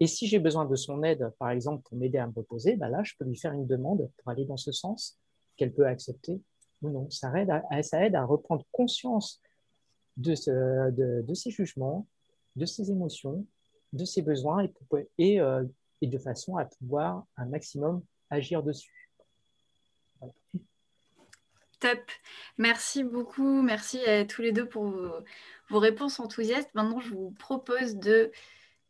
Et 0.00 0.08
si 0.08 0.26
j'ai 0.26 0.40
besoin 0.40 0.64
de 0.64 0.74
son 0.74 1.04
aide, 1.04 1.32
par 1.38 1.50
exemple, 1.50 1.82
pour 1.88 1.96
m'aider 1.96 2.18
à 2.18 2.26
me 2.26 2.32
reposer, 2.34 2.74
bah 2.74 2.88
là, 2.88 3.04
je 3.04 3.14
peux 3.16 3.24
lui 3.24 3.36
faire 3.36 3.52
une 3.52 3.68
demande 3.68 4.10
pour 4.18 4.32
aller 4.32 4.44
dans 4.44 4.56
ce 4.56 4.72
sens 4.72 5.20
qu'elle 5.56 5.72
peut 5.72 5.86
accepter 5.86 6.40
ou 6.82 6.90
non. 6.90 7.08
Ça 7.10 7.32
aide 7.40 7.50
à, 7.50 7.82
ça 7.84 8.04
aide 8.04 8.16
à 8.16 8.24
reprendre 8.24 8.66
conscience 8.72 9.40
de, 10.16 10.34
ce, 10.34 10.90
de, 10.90 11.34
ses 11.34 11.50
jugements, 11.50 12.08
de 12.56 12.66
ses 12.66 12.90
émotions, 12.90 13.46
de 13.92 14.04
ses 14.04 14.22
besoins 14.22 14.64
et, 14.64 14.72
et, 15.18 15.40
euh, 15.40 15.62
et 16.02 16.06
de 16.08 16.18
façon 16.18 16.58
à 16.58 16.66
pouvoir 16.66 17.24
un 17.38 17.46
maximum 17.46 18.02
agir 18.28 18.62
dessus. 18.62 19.10
Top. 21.82 21.98
Merci 22.58 23.02
beaucoup. 23.02 23.62
Merci 23.62 24.04
à 24.04 24.24
tous 24.24 24.40
les 24.40 24.52
deux 24.52 24.68
pour 24.68 24.84
vos, 25.68 25.78
réponses 25.80 26.20
enthousiastes. 26.20 26.70
Maintenant, 26.74 27.00
je 27.00 27.08
vous 27.10 27.32
propose 27.32 27.96
de 27.96 28.30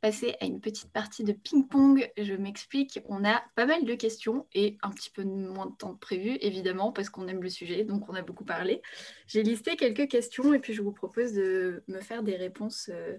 passer 0.02 0.34
à 0.40 0.44
une 0.44 0.60
petite 0.60 0.92
partie 0.92 1.24
de 1.24 1.32
ping-pong. 1.32 2.10
Je 2.18 2.34
m'explique. 2.34 3.00
On 3.06 3.24
a 3.24 3.42
pas 3.54 3.64
mal 3.64 3.86
de 3.86 3.94
questions 3.94 4.46
et 4.52 4.76
un 4.82 4.90
petit 4.90 5.08
peu 5.08 5.24
moins 5.24 5.66
de 5.66 5.74
temps 5.74 5.94
prévu, 5.94 6.36
évidemment, 6.42 6.92
parce 6.92 7.08
qu'on 7.08 7.28
aime 7.28 7.42
le 7.42 7.48
sujet, 7.48 7.84
donc 7.84 8.10
on 8.10 8.14
a 8.14 8.20
beaucoup 8.20 8.44
parlé. 8.44 8.82
J'ai 9.26 9.42
listé 9.42 9.76
quelques 9.76 10.08
questions 10.08 10.52
et 10.52 10.58
puis 10.58 10.74
je 10.74 10.82
vous 10.82 10.92
propose 10.92 11.32
de 11.32 11.82
me 11.88 12.00
faire 12.00 12.22
des 12.22 12.36
réponses, 12.36 12.90
euh, 12.92 13.16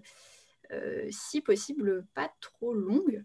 euh, 0.72 1.08
si 1.10 1.42
possible, 1.42 2.06
pas 2.14 2.32
trop 2.42 2.74
longues. 2.74 3.24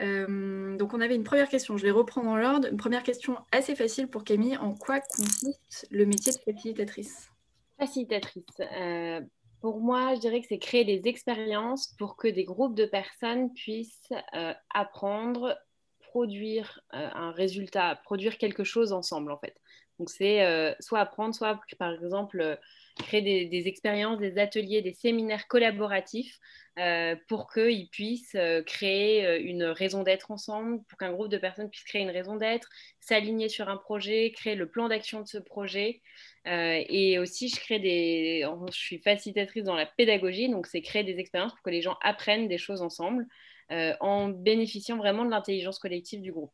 Euh, 0.00 0.76
donc 0.76 0.94
on 0.94 1.00
avait 1.00 1.14
une 1.14 1.24
première 1.24 1.48
question, 1.48 1.76
je 1.76 1.84
vais 1.84 1.90
reprendre 1.90 2.28
dans 2.28 2.36
l'ordre. 2.36 2.68
Une 2.70 2.76
première 2.76 3.02
question 3.02 3.36
assez 3.52 3.74
facile 3.74 4.08
pour 4.08 4.24
Camille. 4.24 4.56
En 4.56 4.74
quoi 4.74 5.00
consiste 5.00 5.86
le 5.90 6.06
métier 6.06 6.32
de 6.32 6.38
facilitatrice? 6.38 7.30
Facilitatrice. 7.78 8.44
Euh, 8.60 9.20
pour 9.60 9.80
moi, 9.80 10.14
je 10.14 10.20
dirais 10.20 10.40
que 10.40 10.46
c'est 10.48 10.58
créer 10.58 10.84
des 10.84 11.08
expériences 11.08 11.94
pour 11.98 12.16
que 12.16 12.28
des 12.28 12.44
groupes 12.44 12.76
de 12.76 12.84
personnes 12.84 13.52
puissent 13.54 14.12
euh, 14.34 14.52
apprendre, 14.72 15.56
produire 16.00 16.80
un 16.92 17.32
résultat, 17.32 17.96
produire 18.04 18.38
quelque 18.38 18.62
chose 18.62 18.92
ensemble 18.92 19.32
en 19.32 19.38
fait. 19.38 19.56
Donc 19.98 20.10
c'est 20.10 20.76
soit 20.78 21.00
apprendre, 21.00 21.34
soit 21.34 21.58
par 21.76 21.92
exemple 21.92 22.56
créer 22.96 23.46
des, 23.46 23.68
expériences, 23.68 24.18
des 24.18 24.38
ateliers, 24.38 24.82
des 24.82 24.92
séminaires 24.92 25.48
collaboratifs 25.48 26.38
euh, 26.78 27.16
pour 27.28 27.52
qu'ils 27.52 27.88
puissent 27.88 28.34
euh, 28.36 28.62
créer 28.62 29.26
euh, 29.26 29.40
une 29.40 29.64
raison 29.64 30.02
d'être 30.02 30.30
ensemble, 30.30 30.82
pour 30.84 30.98
qu'un 30.98 31.12
groupe 31.12 31.28
de 31.28 31.38
personnes 31.38 31.70
puisse 31.70 31.84
créer 31.84 32.02
une 32.02 32.10
raison 32.10 32.36
d'être, 32.36 32.68
s'aligner 33.00 33.48
sur 33.48 33.68
un 33.68 33.76
projet, 33.76 34.32
créer 34.32 34.54
le 34.54 34.68
plan 34.68 34.88
d'action 34.88 35.20
de 35.20 35.26
ce 35.26 35.38
projet. 35.38 36.02
et 36.46 37.18
aussi, 37.18 37.48
je 37.48 37.56
crée 37.56 37.78
des, 37.78 38.46
je 38.70 38.76
suis 38.76 38.98
facilitatrice 38.98 39.64
dans 39.64 39.76
la 39.76 39.86
pédagogie, 39.86 40.48
donc 40.48 40.66
c'est 40.66 40.82
créer 40.82 41.04
des 41.04 41.18
expériences 41.18 41.52
pour 41.52 41.62
que 41.62 41.70
les 41.70 41.82
gens 41.82 41.96
apprennent 42.02 42.48
des 42.48 42.58
choses 42.58 42.82
ensemble 42.82 43.26
en 43.70 44.28
bénéficiant 44.28 44.98
vraiment 44.98 45.24
de 45.24 45.30
l'intelligence 45.30 45.78
collective 45.78 46.20
du 46.20 46.32
groupe. 46.32 46.52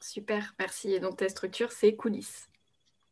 Super, 0.00 0.54
merci. 0.58 0.92
Et 0.92 1.00
donc 1.00 1.16
ta 1.16 1.28
structure, 1.28 1.72
c'est 1.72 1.94
coulisses. 1.94 2.49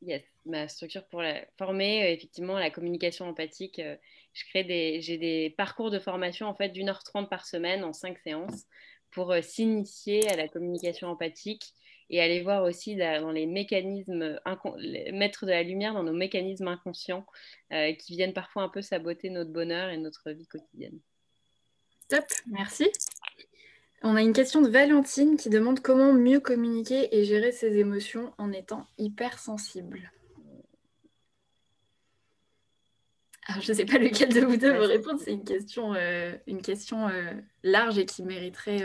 Yes, 0.02 0.22
ma 0.46 0.68
structure 0.68 1.04
pour 1.08 1.22
la 1.22 1.44
former, 1.56 2.04
euh, 2.04 2.12
effectivement, 2.12 2.58
la 2.58 2.70
communication 2.70 3.26
empathique. 3.26 3.80
Euh, 3.80 3.96
je 4.32 4.44
crée 4.50 4.62
des, 4.62 5.00
j'ai 5.00 5.18
des 5.18 5.50
parcours 5.50 5.90
de 5.90 5.98
formation 5.98 6.46
en 6.46 6.54
fait 6.54 6.68
d'une 6.68 6.88
heure 6.88 7.02
trente 7.02 7.28
par 7.28 7.44
semaine 7.44 7.82
en 7.82 7.92
cinq 7.92 8.18
séances 8.18 8.66
pour 9.10 9.32
euh, 9.32 9.42
s'initier 9.42 10.28
à 10.28 10.36
la 10.36 10.46
communication 10.46 11.08
empathique 11.08 11.72
et 12.10 12.22
aller 12.22 12.42
voir 12.42 12.62
aussi 12.62 12.96
dans 12.96 13.32
les 13.32 13.44
mécanismes, 13.44 14.40
mettre 15.12 15.44
de 15.44 15.50
la 15.50 15.62
lumière 15.62 15.92
dans 15.92 16.02
nos 16.02 16.14
mécanismes 16.14 16.68
inconscients 16.68 17.26
qui 17.70 18.16
viennent 18.16 18.32
parfois 18.32 18.62
un 18.62 18.70
peu 18.70 18.80
saboter 18.80 19.28
notre 19.28 19.50
bonheur 19.50 19.90
et 19.90 19.98
notre 19.98 20.30
vie 20.30 20.46
quotidienne. 20.46 20.98
Top, 22.08 22.24
merci. 22.46 22.90
On 24.02 24.14
a 24.14 24.22
une 24.22 24.32
question 24.32 24.62
de 24.62 24.68
Valentine 24.68 25.36
qui 25.36 25.50
demande 25.50 25.80
comment 25.80 26.12
mieux 26.12 26.38
communiquer 26.38 27.16
et 27.16 27.24
gérer 27.24 27.50
ses 27.50 27.78
émotions 27.78 28.32
en 28.38 28.52
étant 28.52 28.86
hypersensible. 28.96 30.12
Alors, 33.48 33.62
je 33.62 33.72
ne 33.72 33.76
sais 33.76 33.86
pas 33.86 33.98
lequel 33.98 34.32
de 34.32 34.40
vous 34.40 34.56
deux 34.56 34.72
veut 34.72 34.86
répondre. 34.86 35.18
C'est 35.24 35.32
une 35.32 35.44
question, 35.44 35.94
euh, 35.94 36.36
une 36.46 36.62
question 36.62 37.08
euh, 37.08 37.32
large 37.64 37.98
et 37.98 38.04
qui 38.04 38.22
mériterait, 38.22 38.82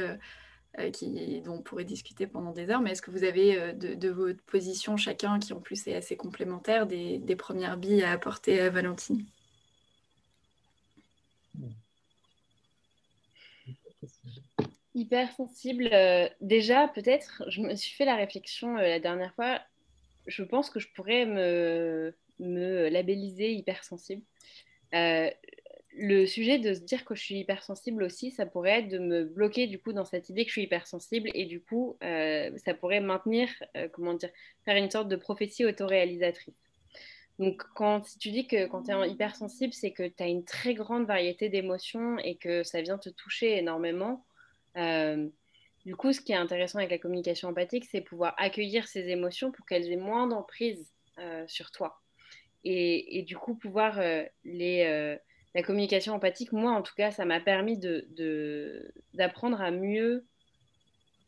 euh, 0.80 0.90
qui, 0.90 1.42
dont 1.42 1.56
on 1.56 1.62
pourrait 1.62 1.84
discuter 1.84 2.28
pendant 2.28 2.52
des 2.52 2.70
heures. 2.70 2.82
Mais 2.82 2.92
est-ce 2.92 3.02
que 3.02 3.12
vous 3.12 3.26
avez 3.26 3.74
de, 3.74 4.10
votre 4.10 4.42
position 4.44 4.96
chacun, 4.98 5.38
qui 5.38 5.54
en 5.54 5.60
plus 5.60 5.86
est 5.88 5.96
assez 5.96 6.16
complémentaire, 6.16 6.88
des, 6.88 7.20
des 7.20 7.36
premières 7.36 7.78
billes 7.78 8.04
à 8.04 8.14
apporter 8.14 8.62
à 8.62 8.70
Valentine? 8.70 9.26
Hypersensible, 14.96 15.90
euh, 15.92 16.30
déjà, 16.42 16.88
peut-être, 16.88 17.44
je 17.48 17.62
me 17.62 17.76
suis 17.76 17.96
fait 17.96 18.06
la 18.06 18.16
réflexion 18.16 18.78
euh, 18.78 18.82
la 18.82 19.00
dernière 19.00 19.34
fois, 19.34 19.60
je 20.28 20.44
pense 20.44 20.70
que 20.70 20.80
je 20.80 20.88
pourrais 20.94 21.26
me, 21.26 22.14
me 22.40 22.90
labelliser 22.90 23.54
hypersensible. 23.54 24.22
Euh, 24.94 25.30
le 25.96 26.26
sujet 26.26 26.60
de 26.60 26.74
se 26.74 26.82
dire 26.82 27.06
que 27.06 27.16
je 27.16 27.22
suis 27.24 27.40
hypersensible 27.40 28.04
aussi, 28.04 28.32
ça 28.32 28.46
pourrait 28.46 28.82
être 28.82 28.90
de 28.90 29.00
me 29.00 29.24
bloquer 29.26 29.68
du 29.68 29.80
coup 29.80 29.94
dans 29.94 30.06
cette 30.06 30.30
idée 30.30 30.44
que 30.44 30.50
je 30.50 30.54
suis 30.54 30.64
hypersensible 30.64 31.30
et 31.36 31.46
du 31.46 31.62
coup, 31.62 31.98
ça 32.02 32.74
pourrait 32.74 33.00
maintenir, 33.00 33.48
comment 33.92 34.16
dire, 34.16 34.32
faire 34.66 34.76
une 34.76 34.90
sorte 34.90 35.08
de 35.08 35.16
prophétie 35.16 35.66
autoréalisatrice. 35.66 36.56
Donc, 37.38 37.64
quand, 37.76 38.04
si 38.06 38.18
tu 38.18 38.32
dis 38.32 38.48
que 38.48 38.66
quand 38.66 38.84
tu 38.84 38.92
es 38.92 39.10
hypersensible, 39.10 39.74
c'est 39.74 39.92
que 39.92 40.08
tu 40.08 40.24
as 40.24 40.28
une 40.28 40.46
très 40.46 40.74
grande 40.74 41.06
variété 41.06 41.50
d'émotions 41.50 42.18
et 42.20 42.38
que 42.38 42.64
ça 42.64 42.82
vient 42.82 42.98
te 42.98 43.10
toucher 43.10 43.58
énormément, 43.58 44.26
euh, 44.78 45.28
du 45.86 45.96
coup, 45.96 46.14
ce 46.14 46.22
qui 46.22 46.32
est 46.32 46.36
intéressant 46.36 46.80
avec 46.80 46.92
la 46.92 46.98
communication 46.98 47.50
empathique, 47.50 47.86
c'est 47.86 48.02
pouvoir 48.02 48.34
accueillir 48.38 48.88
ces 48.88 49.10
émotions 49.10 49.52
pour 49.52 49.66
qu'elles 49.66 49.92
aient 49.92 49.98
moins 49.98 50.28
d'emprise 50.28 50.92
euh, 51.20 51.44
sur 51.48 51.72
toi. 51.72 52.00
Et, 52.66 53.24
du 53.28 53.36
coup, 53.36 53.56
pouvoir 53.56 54.00
euh, 54.00 54.24
la 54.46 55.64
communication 55.64 56.14
empathique, 56.14 56.54
moi 56.54 56.72
en 56.72 56.82
tout 56.82 56.94
cas, 56.96 57.12
ça 57.12 57.26
m'a 57.26 57.42
permis 57.42 57.78
d'apprendre 59.14 59.62
à 59.62 59.70
mieux, 59.70 60.26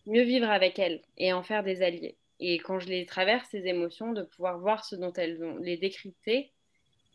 mieux 0.06 0.24
vivre 0.24 0.50
avec 0.50 0.80
elles 0.80 1.02
et 1.18 1.34
en 1.34 1.44
faire 1.44 1.64
des 1.64 1.82
alliés. 1.82 2.18
Et 2.40 2.58
quand 2.60 2.80
je 2.80 2.88
les 2.88 3.06
traverse, 3.06 3.50
ces 3.50 3.68
émotions, 3.68 4.14
de 4.14 4.24
pouvoir 4.24 4.60
voir 4.60 4.86
ce 4.86 4.96
dont 4.96 5.12
elles 5.12 5.44
ont, 5.44 5.58
les 5.58 5.76
décrypter 5.76 6.54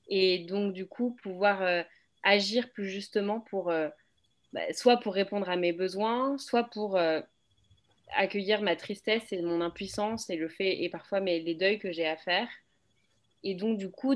et 0.09 0.40
donc 0.40 0.74
du 0.74 0.86
coup 0.86 1.16
pouvoir 1.22 1.84
agir 2.22 2.70
plus 2.72 2.90
justement 2.90 3.40
pour 3.40 3.72
bah, 4.53 4.72
soit 4.72 4.98
pour 4.98 5.14
répondre 5.14 5.48
à 5.48 5.57
mes 5.57 5.72
besoins, 5.72 6.36
soit 6.38 6.64
pour 6.64 6.96
euh, 6.96 7.20
accueillir 8.16 8.62
ma 8.62 8.76
tristesse 8.76 9.32
et 9.32 9.42
mon 9.42 9.61
impuissance 9.61 10.28
et 10.30 10.36
le 10.36 10.48
fait 10.48 10.82
et 10.82 10.88
parfois 10.88 11.20
mes, 11.20 11.40
les 11.40 11.55
deuils 11.55 11.78
que 11.78 11.92
j'ai 11.92 12.07
à 12.07 12.16
faire. 12.16 12.48
Et 13.42 13.55
donc 13.55 13.78
du 13.78 13.90
coup, 13.90 14.14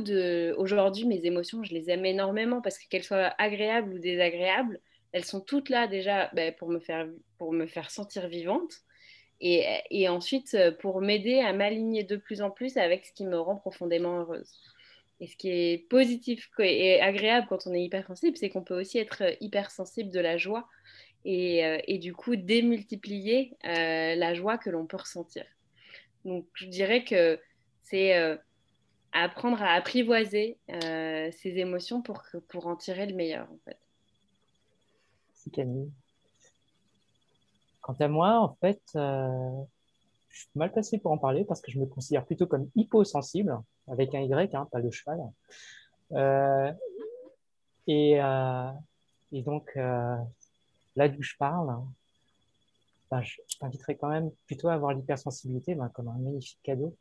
aujourd'hui, 0.57 1.07
mes 1.07 1.25
émotions, 1.25 1.63
je 1.63 1.73
les 1.73 1.89
aime 1.91 2.05
énormément 2.05 2.61
parce 2.61 2.79
que 2.79 2.89
qu'elles 2.89 3.05
soient 3.05 3.33
agréables 3.39 3.95
ou 3.95 3.99
désagréables, 3.99 4.81
elles 5.13 5.25
sont 5.25 5.41
toutes 5.41 5.71
là 5.71 5.87
déjà 5.87 6.31
bah, 6.35 6.53
pour, 6.53 6.69
me 6.69 6.81
faire, 6.81 7.09
pour 7.39 7.53
me 7.53 7.67
faire 7.67 7.91
sentir 7.91 8.29
vivante. 8.29 8.73
Et, 9.41 9.65
et 9.91 10.09
ensuite, 10.09 10.57
pour 10.81 11.01
m'aider 11.01 11.41
à 11.41 11.53
m'aligner 11.53 12.05
de 12.05 12.17
plus 12.17 12.43
en 12.43 12.51
plus 12.51 12.77
avec 12.77 13.07
ce 13.07 13.13
qui 13.13 13.25
me 13.25 13.39
rend 13.39 13.57
profondément 13.57 14.21
heureuse. 14.21 14.59
Et 15.21 15.27
ce 15.27 15.37
qui 15.37 15.49
est 15.49 15.89
positif 15.89 16.51
et 16.59 17.01
agréable 17.01 17.47
quand 17.49 17.67
on 17.67 17.73
est 17.73 17.83
hypersensible, 17.83 18.37
c'est 18.37 18.51
qu'on 18.51 18.65
peut 18.65 18.79
aussi 18.79 18.99
être 18.99 19.23
hypersensible 19.41 20.11
de 20.11 20.21
la 20.21 20.37
joie 20.37 20.69
et, 21.25 21.63
et 21.87 21.99
du 21.99 22.13
coup 22.13 22.37
démultiplier 22.37 23.57
la 23.63 24.35
joie 24.35 24.59
que 24.59 24.71
l'on 24.71 24.87
peut 24.87 24.97
ressentir. 24.97 25.45
Donc 26.25 26.47
je 26.55 26.67
dirais 26.67 27.05
que 27.05 27.41
c'est 27.83 28.39
apprendre 29.13 29.63
à 29.63 29.73
apprivoiser 29.75 30.59
ces 30.69 31.59
émotions 31.59 32.03
pour, 32.03 32.23
pour 32.49 32.67
en 32.67 32.77
tirer 32.77 33.07
le 33.07 33.15
meilleur 33.15 33.49
en 33.51 33.59
fait. 33.65 33.79
Camille. 35.51 35.93
Quant 37.81 37.97
à 38.01 38.09
moi, 38.09 38.41
en 38.41 38.55
fait, 38.61 38.83
euh, 38.97 39.63
je 40.35 40.41
suis 40.41 40.51
mal 40.57 40.73
placé 40.73 40.99
pour 40.99 41.13
en 41.13 41.19
parler 41.19 41.45
parce 41.45 41.61
que 41.61 41.71
je 41.71 41.79
me 41.79 41.87
considère 41.87 42.27
plutôt 42.27 42.47
comme 42.47 42.69
hyposensible, 42.75 43.57
avec 43.89 44.15
un 44.15 44.21
Y, 44.21 44.55
hein, 44.55 44.69
pas 44.71 44.81
le 44.81 44.91
cheval. 44.91 45.21
Euh, 46.13 46.73
et, 47.87 48.21
euh, 48.21 48.71
et, 49.33 49.43
donc, 49.43 49.73
là 49.77 51.09
d'où 51.09 51.23
je 51.23 51.37
parle, 51.39 51.75
ben, 53.11 53.23
je, 53.23 53.37
t'inviterais 53.61 53.95
quand 53.95 54.09
même 54.09 54.31
plutôt 54.47 54.69
à 54.69 54.77
voir 54.77 54.93
l'hypersensibilité 54.93 55.75
ben, 55.77 55.89
comme 55.91 56.09
un 56.09 56.19
magnifique 56.19 56.61
cadeau 56.63 56.97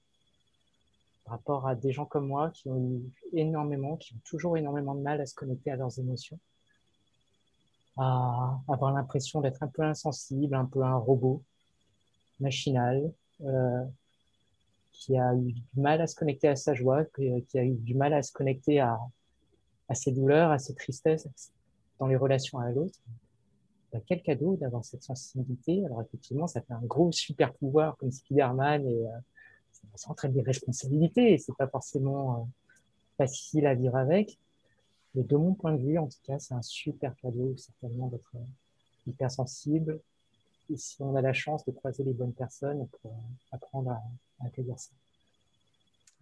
par 1.26 1.38
rapport 1.38 1.68
à 1.68 1.74
des 1.74 1.92
gens 1.92 2.06
comme 2.06 2.28
moi 2.28 2.52
qui 2.52 2.70
ont 2.70 2.78
eu 2.78 3.02
énormément, 3.34 3.98
qui 3.98 4.14
ont 4.14 4.22
toujours 4.26 4.58
énormément 4.58 4.94
de 4.94 5.02
mal 5.02 5.22
à 5.22 5.26
se 5.26 5.34
connecter 5.34 5.72
à 5.72 5.76
leurs 5.76 5.98
émotions 5.98 6.40
à 7.98 8.60
avoir 8.68 8.94
l'impression 8.94 9.42
d'être 9.42 9.62
un 9.62 9.68
peu 9.68 9.84
insensible, 9.84 10.56
un 10.56 10.66
peu 10.66 10.84
un 10.84 10.96
robot 10.96 11.44
machinal, 12.40 12.98
euh, 12.98 13.10
qui 14.92 15.18
a 15.18 15.36
eu 15.36 15.52
du 15.52 15.64
mal 15.76 16.02
à 16.02 16.08
se 16.08 16.16
connecter 16.16 16.48
à 16.48 16.56
sa 16.56 16.74
joie, 16.74 17.04
qui 17.06 17.60
a 17.60 17.64
eu 17.64 17.76
du 17.76 17.96
mal 17.96 18.14
à 18.14 18.24
se 18.24 18.32
connecter 18.32 18.80
à, 18.80 19.00
ses 19.94 20.12
douleurs, 20.12 20.52
à 20.52 20.60
ses 20.60 20.74
tristesses 20.74 21.28
dans 22.00 22.08
les 22.08 22.16
relations 22.16 22.60
à 22.60 22.72
l'autre. 22.72 23.00
Bah, 23.94 24.00
quel 24.08 24.24
cadeau 24.24 24.56
d'avoir 24.56 24.84
cette 24.84 25.04
sensibilité. 25.04 25.86
Alors 25.86 26.02
effectivement, 26.02 26.48
ça 26.48 26.62
fait 26.62 26.74
un 26.74 26.82
gros 26.82 27.12
super 27.12 27.54
pouvoir 27.54 27.96
comme 27.98 28.12
Spider-Man 28.12 28.88
et 28.88 29.08
euh, 29.08 29.12
ça 29.94 30.10
entraîne 30.10 30.34
des 30.34 30.42
responsabilités 30.42 31.34
et 31.34 31.38
c'est 31.38 31.56
pas 31.56 31.68
forcément 31.68 32.42
euh, 32.42 32.44
facile 33.18 33.68
à 33.68 33.76
vivre 33.76 33.96
avec. 33.96 34.40
Mais 35.14 35.24
de 35.24 35.38
mon 35.38 35.54
point 35.54 35.74
de 35.74 35.82
vue, 35.82 36.00
en 36.00 36.08
tout 36.08 36.18
cas, 36.24 36.40
c'est 36.40 36.56
un 36.56 36.64
super 36.64 37.16
cadeau, 37.18 37.56
certainement, 37.56 38.08
d'être 38.08 38.32
euh, 38.36 38.40
hypersensible. 39.06 40.00
Et 40.72 40.78
si 40.78 41.02
on 41.02 41.16
a 41.16 41.22
la 41.22 41.34
chance 41.34 41.66
de 41.66 41.72
croiser 41.72 42.04
les 42.04 42.14
bonnes 42.14 42.34
personnes 42.34 42.88
pour 43.02 43.14
apprendre 43.52 43.92
à, 43.92 44.00
ça. 44.78 44.92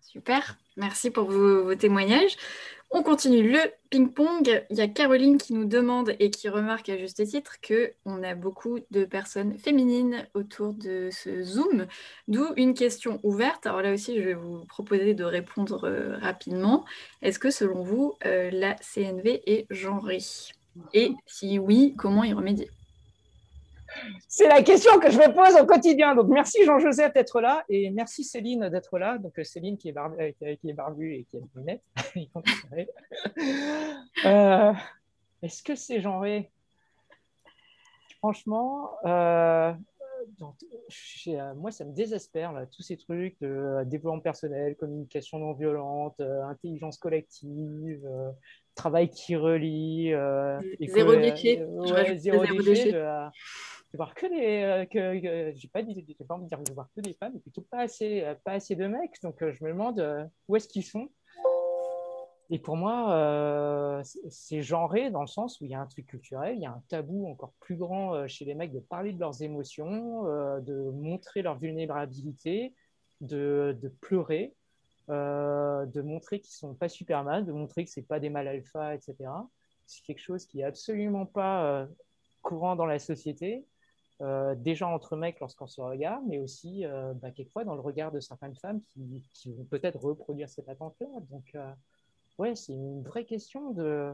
Super, 0.01 0.57
merci 0.77 1.11
pour 1.11 1.29
vos, 1.29 1.75
témoignages. 1.75 2.35
On 2.89 3.03
continue 3.03 3.49
le 3.49 3.59
ping-pong. 3.89 4.65
Il 4.69 4.77
y 4.77 4.81
a 4.81 4.87
Caroline 4.87 5.37
qui 5.37 5.53
nous 5.53 5.65
demande 5.65 6.13
et 6.19 6.29
qui 6.29 6.49
remarque 6.49 6.89
à 6.89 6.97
juste 6.97 7.25
titre 7.25 7.55
qu'on 7.65 8.23
a 8.23 8.35
beaucoup 8.35 8.79
de 8.91 9.05
personnes 9.05 9.57
féminines 9.57 10.27
autour 10.33 10.73
de 10.73 11.09
ce 11.11 11.43
Zoom, 11.43 11.87
d'où 12.27 12.47
une 12.57 12.73
question 12.73 13.19
ouverte. 13.23 13.65
Alors 13.65 13.81
là 13.81 13.93
aussi, 13.93 14.17
je 14.17 14.21
vais 14.21 14.33
vous 14.33 14.65
proposer 14.65 15.13
de 15.13 15.23
répondre 15.23 15.85
euh, 15.85 16.17
rapidement. 16.17 16.83
Est-ce 17.21 17.39
que 17.39 17.51
selon 17.51 17.83
vous, 17.83 18.17
euh, 18.25 18.49
la 18.51 18.75
CNV 18.75 19.41
est 19.45 19.67
genrée? 19.69 20.19
Et 20.93 21.13
si 21.25 21.59
oui, 21.59 21.95
comment 21.97 22.23
y 22.23 22.33
remédier? 22.33 22.69
C'est 24.27 24.47
la 24.47 24.63
question 24.63 24.99
que 24.99 25.11
je 25.11 25.17
me 25.17 25.33
pose 25.33 25.61
au 25.61 25.65
quotidien. 25.65 26.15
Donc, 26.15 26.27
merci 26.27 26.63
Jean-Joseph 26.65 27.13
d'être 27.13 27.41
là 27.41 27.63
et 27.69 27.89
merci 27.91 28.23
Céline 28.23 28.69
d'être 28.69 28.97
là. 28.97 29.17
Donc, 29.17 29.37
euh, 29.37 29.43
Céline 29.43 29.77
qui 29.77 29.89
est, 29.89 29.91
barbue, 29.91 30.21
euh, 30.21 30.55
qui 30.55 30.69
est 30.69 30.73
barbue 30.73 31.13
et 31.13 31.25
qui 31.25 31.37
a 31.37 31.39
des 31.39 31.49
lunettes. 31.55 31.83
euh, 34.25 34.73
Est-ce 35.41 35.63
que 35.63 35.75
c'est 35.75 36.01
genré? 36.01 36.49
Franchement, 38.19 38.91
euh, 39.05 39.73
moi, 41.55 41.71
ça 41.71 41.85
me 41.85 41.93
désespère, 41.93 42.53
là, 42.53 42.67
tous 42.67 42.83
ces 42.83 42.95
trucs 42.95 43.39
de 43.41 43.83
développement 43.85 44.19
personnel, 44.19 44.75
communication 44.75 45.39
non 45.39 45.53
violente, 45.53 46.21
intelligence 46.21 46.97
collective, 46.97 48.07
travail 48.75 49.09
qui 49.09 49.35
relie. 49.35 50.13
zéro 50.79 51.15
déchet. 51.15 51.63
Ouais, 51.63 52.17
zéro, 52.17 52.45
déchet 52.45 52.91
de 52.91 53.29
voir 53.97 54.15
que 54.15 54.25
des 54.25 54.63
euh, 54.63 54.85
que, 54.85 55.53
j'ai 55.55 55.67
pas 55.67 55.81
dit 55.81 56.15
pas 56.27 56.35
envie 56.35 56.45
de 56.45 56.49
dire 56.49 56.59
de 56.59 56.73
voir 56.73 56.89
que 56.95 57.01
des 57.01 57.13
femmes 57.13 57.33
mais 57.33 57.39
plutôt 57.39 57.61
pas 57.61 57.79
assez 57.79 58.21
euh, 58.23 58.35
pas 58.43 58.53
assez 58.53 58.75
de 58.75 58.87
mecs. 58.87 59.21
Donc 59.21 59.41
euh, 59.41 59.51
je 59.51 59.63
me 59.63 59.69
demande 59.71 60.31
où 60.47 60.55
est-ce 60.55 60.67
qu'ils 60.67 60.85
sont? 60.85 61.09
Et 62.49 62.59
pour 62.59 62.75
moi 62.75 64.01
c'est 64.29 64.61
genré 64.61 65.09
dans 65.09 65.21
le 65.21 65.27
sens 65.27 65.61
où 65.61 65.65
il 65.65 65.71
y 65.71 65.73
a 65.73 65.79
un 65.79 65.85
truc 65.85 66.07
culturel 66.07 66.55
il 66.57 66.61
y 66.61 66.65
a 66.65 66.71
un 66.71 66.83
tabou 66.89 67.27
encore 67.27 67.53
plus 67.61 67.77
grand 67.77 68.27
chez 68.27 68.43
les 68.43 68.55
mecs 68.55 68.73
de 68.73 68.81
parler 68.81 69.13
de 69.13 69.19
leurs 69.21 69.41
émotions 69.41 70.23
de 70.25 70.91
montrer 70.91 71.43
leur 71.43 71.57
vulnérabilité 71.57 72.73
de, 73.21 73.77
de 73.81 73.87
pleurer 73.87 74.53
de 75.07 76.01
montrer 76.01 76.41
qu'ils 76.41 76.53
sont 76.53 76.73
pas 76.73 76.89
Superman 76.89 77.45
de 77.45 77.53
montrer 77.53 77.85
que 77.85 77.89
c'est 77.89 78.01
pas 78.01 78.19
des 78.19 78.29
mâles 78.29 78.49
alpha 78.49 78.95
etc 78.95 79.15
c'est 79.85 80.03
quelque 80.03 80.19
chose 80.19 80.45
qui 80.45 80.59
est 80.59 80.65
absolument 80.65 81.25
pas 81.25 81.87
courant 82.41 82.75
dans 82.75 82.85
la 82.85 82.99
société 82.99 83.63
euh, 84.21 84.53
déjà 84.53 84.87
entre 84.87 85.15
mecs 85.15 85.39
lorsqu'on 85.39 85.65
se 85.65 85.81
regarde, 85.81 86.23
mais 86.27 86.37
aussi 86.37 86.85
euh, 86.85 87.13
bah, 87.15 87.31
quelquefois 87.31 87.63
dans 87.63 87.73
le 87.73 87.81
regard 87.81 88.11
de 88.11 88.19
certaines 88.19 88.55
femmes 88.55 88.81
qui, 89.33 89.51
vont 89.51 89.63
peut-être 89.65 89.99
reproduire 89.99 90.47
cette 90.47 90.69
attente-là. 90.69 91.07
Donc, 91.31 91.55
euh, 91.55 91.71
ouais, 92.37 92.55
c'est 92.55 92.73
une 92.73 93.01
vraie 93.01 93.25
question 93.25 93.71
de 93.71 94.11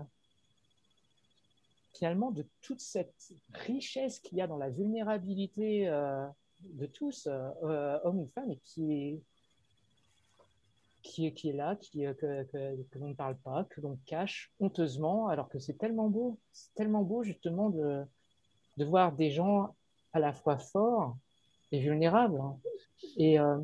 finalement 1.93 2.31
de 2.31 2.45
toute 2.61 2.79
cette 2.79 3.33
richesse 3.51 4.19
qu'il 4.19 4.37
y 4.37 4.41
a 4.41 4.47
dans 4.47 4.57
la 4.57 4.69
vulnérabilité 4.69 5.87
de 5.87 6.85
tous, 6.85 7.27
hommes 7.27 8.19
ou 8.19 8.27
femmes, 8.33 8.51
et 8.51 8.59
qui 8.63 8.93
est 8.93 9.21
qui 11.01 11.25
est, 11.25 11.53
là, 11.53 11.77
qui, 11.77 12.03
que 12.03 12.99
l'on 12.99 13.09
ne 13.09 13.13
parle 13.13 13.37
pas, 13.37 13.63
que 13.63 13.79
l'on 13.79 13.97
cache 14.05 14.51
honteusement, 14.59 15.29
alors 15.29 15.47
que 15.47 15.57
c'est 15.57 15.77
tellement 15.77 16.09
beau, 16.09 16.37
c'est 16.51 16.73
tellement 16.75 17.01
beau 17.01 17.23
justement 17.23 17.69
de, 17.69 18.03
de 18.75 18.85
voir 18.85 19.13
des 19.13 19.31
gens 19.31 19.73
à 20.13 20.19
la 20.19 20.33
fois 20.33 20.57
fort 20.57 21.17
et 21.71 21.79
vulnérable. 21.79 22.39
Hein. 22.39 22.57
Et, 23.17 23.39
euh, 23.39 23.57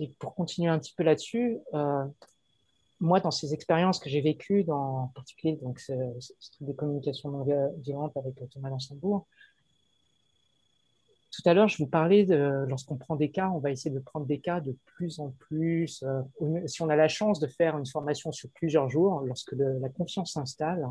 et, 0.00 0.08
pour 0.18 0.34
continuer 0.34 0.70
un 0.70 0.78
petit 0.78 0.94
peu 0.96 1.02
là-dessus, 1.02 1.58
euh, 1.74 2.04
moi, 3.00 3.20
dans 3.20 3.30
ces 3.30 3.52
expériences 3.52 3.98
que 3.98 4.08
j'ai 4.08 4.20
vécues, 4.20 4.64
dans, 4.64 5.04
en 5.04 5.06
particulier 5.08 5.56
donc, 5.56 5.80
ce, 5.80 5.92
truc 5.92 6.68
de 6.68 6.72
communication 6.72 7.30
non 7.30 7.44
violente 7.78 8.16
avec 8.16 8.34
Thomas 8.50 8.70
Lansembourg, 8.70 9.26
tout 11.32 11.48
à 11.48 11.54
l'heure, 11.54 11.68
je 11.68 11.78
vous 11.78 11.86
parlais 11.86 12.26
de 12.26 12.66
lorsqu'on 12.68 12.96
prend 12.96 13.16
des 13.16 13.30
cas, 13.30 13.48
on 13.48 13.58
va 13.58 13.70
essayer 13.70 13.90
de 13.90 14.00
prendre 14.00 14.26
des 14.26 14.38
cas 14.38 14.60
de 14.60 14.76
plus 14.84 15.18
en 15.18 15.30
plus. 15.38 16.02
Euh, 16.02 16.20
si 16.66 16.82
on 16.82 16.90
a 16.90 16.96
la 16.96 17.08
chance 17.08 17.40
de 17.40 17.46
faire 17.46 17.78
une 17.78 17.86
formation 17.86 18.32
sur 18.32 18.50
plusieurs 18.50 18.90
jours, 18.90 19.22
lorsque 19.22 19.52
la 19.52 19.88
confiance 19.88 20.34
s'installe, 20.34 20.86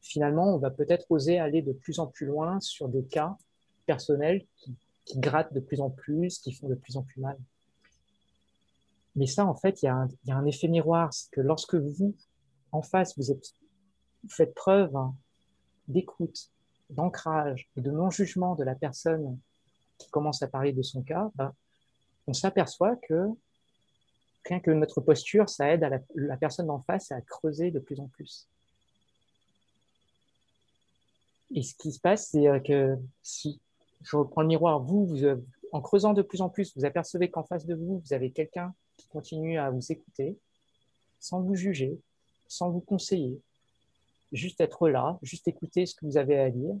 finalement, 0.00 0.54
on 0.54 0.58
va 0.58 0.70
peut-être 0.70 1.06
oser 1.10 1.38
aller 1.38 1.62
de 1.62 1.72
plus 1.72 1.98
en 1.98 2.06
plus 2.06 2.26
loin 2.26 2.60
sur 2.60 2.88
des 2.88 3.04
cas 3.04 3.36
personnels 3.86 4.44
qui, 4.56 4.76
grattent 5.16 5.54
de 5.54 5.60
plus 5.60 5.80
en 5.80 5.88
plus, 5.88 6.38
qui 6.38 6.52
font 6.52 6.68
de 6.68 6.74
plus 6.74 6.98
en 6.98 7.02
plus 7.02 7.22
mal. 7.22 7.38
Mais 9.16 9.26
ça, 9.26 9.46
en 9.46 9.54
fait, 9.54 9.82
il 9.82 9.86
y, 9.86 9.88
a 9.88 10.08
un, 10.36 10.44
effet 10.44 10.68
miroir. 10.68 11.14
C'est 11.14 11.30
que 11.30 11.40
lorsque 11.40 11.76
vous, 11.76 12.14
en 12.72 12.82
face, 12.82 13.16
vous, 13.16 13.32
êtes, 13.32 13.54
faites 14.28 14.54
preuve 14.54 14.92
d'écoute, 15.88 16.50
d'ancrage 16.90 17.70
et 17.76 17.80
de 17.80 17.90
non-jugement 17.90 18.54
de 18.54 18.64
la 18.64 18.74
personne 18.74 19.38
qui 19.96 20.10
commence 20.10 20.42
à 20.42 20.46
parler 20.46 20.74
de 20.74 20.82
son 20.82 21.02
cas, 21.02 21.30
ben, 21.36 21.54
on 22.26 22.34
s'aperçoit 22.34 22.96
que 22.96 23.28
rien 24.44 24.60
que 24.60 24.70
notre 24.70 25.00
posture, 25.00 25.48
ça 25.48 25.72
aide 25.72 25.84
à 25.84 25.88
la, 25.88 26.00
la 26.14 26.36
personne 26.36 26.70
en 26.70 26.80
face 26.80 27.10
à 27.12 27.22
creuser 27.22 27.70
de 27.70 27.78
plus 27.78 27.98
en 27.98 28.08
plus. 28.08 28.46
Et 31.54 31.62
ce 31.62 31.74
qui 31.74 31.92
se 31.92 32.00
passe, 32.00 32.30
c'est 32.30 32.46
euh, 32.46 32.60
que 32.60 32.96
si 33.22 33.60
je 34.02 34.16
reprends 34.16 34.42
le 34.42 34.48
miroir, 34.48 34.80
vous, 34.80 35.06
vous, 35.06 35.24
euh, 35.24 35.36
en 35.72 35.80
creusant 35.80 36.12
de 36.12 36.22
plus 36.22 36.40
en 36.40 36.48
plus, 36.48 36.76
vous 36.76 36.84
apercevez 36.84 37.30
qu'en 37.30 37.44
face 37.44 37.66
de 37.66 37.74
vous, 37.74 38.02
vous 38.04 38.12
avez 38.12 38.30
quelqu'un 38.30 38.74
qui 38.96 39.06
continue 39.08 39.58
à 39.58 39.70
vous 39.70 39.92
écouter, 39.92 40.36
sans 41.20 41.40
vous 41.40 41.54
juger, 41.54 41.98
sans 42.46 42.70
vous 42.70 42.80
conseiller, 42.80 43.40
juste 44.32 44.60
être 44.60 44.88
là, 44.88 45.18
juste 45.22 45.48
écouter 45.48 45.86
ce 45.86 45.94
que 45.94 46.04
vous 46.04 46.16
avez 46.16 46.38
à 46.38 46.50
dire, 46.50 46.74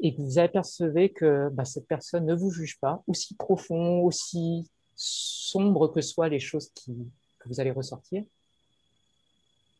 et 0.00 0.10
vous 0.12 0.38
apercevez 0.38 1.10
que 1.10 1.48
bah, 1.50 1.64
cette 1.64 1.88
personne 1.88 2.26
ne 2.26 2.34
vous 2.34 2.50
juge 2.50 2.78
pas, 2.80 3.02
aussi 3.06 3.34
profond, 3.34 4.00
aussi 4.00 4.68
sombre 4.94 5.88
que 5.88 6.00
soient 6.00 6.28
les 6.28 6.38
choses 6.38 6.70
qui, 6.74 6.94
que 7.38 7.48
vous 7.48 7.60
allez 7.60 7.70
ressortir, 7.70 8.24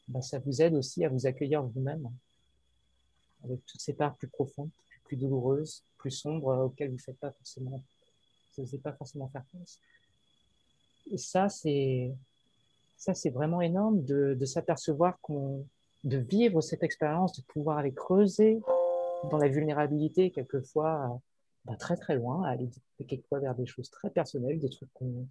bah, 0.08 0.22
ça 0.22 0.38
vous 0.38 0.62
aide 0.62 0.74
aussi 0.74 1.04
à 1.04 1.08
vous 1.08 1.26
accueillir 1.26 1.62
vous-même 1.62 2.10
avec 3.46 3.64
toutes 3.66 3.80
ces 3.80 3.94
parts 3.94 4.16
plus 4.16 4.28
profondes, 4.28 4.70
plus 5.04 5.16
douloureuses, 5.16 5.84
plus 5.98 6.10
sombres, 6.10 6.50
euh, 6.50 6.64
auxquelles 6.64 6.88
vous 6.88 6.96
ne 6.96 7.00
faites 7.00 7.18
pas 7.18 7.32
forcément, 7.32 7.82
vous 8.58 8.78
pas 8.78 8.92
forcément 8.92 9.28
faire 9.28 9.44
face. 9.52 9.80
ça, 11.16 11.48
c'est 11.48 12.12
ça, 12.96 13.12
c'est 13.14 13.30
vraiment 13.30 13.60
énorme 13.60 14.02
de, 14.04 14.44
s'apercevoir 14.44 15.20
qu'on, 15.20 15.66
de 16.04 16.16
vivre 16.16 16.60
cette 16.62 16.82
expérience, 16.82 17.36
de 17.36 17.42
pouvoir 17.42 17.78
aller 17.78 17.92
creuser 17.92 18.60
dans 19.30 19.36
la 19.36 19.48
vulnérabilité, 19.48 20.30
quelquefois 20.30 21.20
bah, 21.66 21.76
très 21.76 21.96
très 21.96 22.16
loin, 22.16 22.44
aller 22.44 22.70
quelquefois 23.06 23.40
vers 23.40 23.54
des 23.54 23.66
choses 23.66 23.90
très 23.90 24.08
personnelles, 24.08 24.58
des 24.58 24.70
trucs 24.70 24.92
qu'on, 24.94 25.26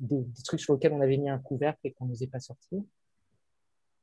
des, 0.00 0.24
trucs 0.44 0.60
sur 0.60 0.74
lesquels 0.74 0.92
on 0.92 1.00
avait 1.00 1.16
mis 1.16 1.28
un 1.28 1.38
couvercle 1.38 1.80
et 1.84 1.92
qu'on 1.92 2.06
n'osait 2.06 2.26
pas 2.26 2.40
sortir. 2.40 2.82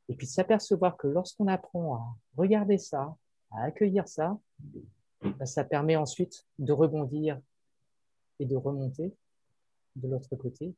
Et 0.10 0.16
puis 0.16 0.28
s'apercevoir 0.28 0.98
que 0.98 1.08
lorsqu'on 1.08 1.48
apprend 1.48 1.96
à 1.96 2.16
regarder 2.36 2.78
ça, 2.78 3.16
à 3.52 3.64
accueillir 3.64 4.08
ça, 4.08 4.38
bah, 5.22 5.46
ça 5.46 5.64
permet 5.64 5.96
ensuite 5.96 6.46
de 6.58 6.74
rebondir 6.74 7.40
et 8.40 8.46
de 8.46 8.56
remonter 8.56 9.14
de 9.96 10.08
l'autre 10.08 10.36
côté. 10.36 10.76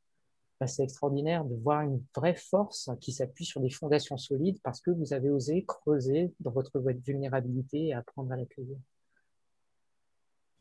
Bah, 0.59 0.67
c'est 0.67 0.83
extraordinaire 0.83 1.45
de 1.45 1.55
voir 1.55 1.81
une 1.81 2.03
vraie 2.15 2.35
force 2.35 2.91
qui 2.99 3.13
s'appuie 3.13 3.45
sur 3.45 3.61
des 3.61 3.69
fondations 3.69 4.17
solides 4.17 4.59
parce 4.63 4.81
que 4.81 4.91
vous 4.91 5.13
avez 5.13 5.29
osé 5.29 5.63
creuser 5.65 6.33
dans 6.39 6.51
votre 6.51 6.79
vulnérabilité 6.79 7.87
et 7.87 7.93
apprendre 7.93 8.31
à 8.31 8.35
l'accueillir. 8.35 8.77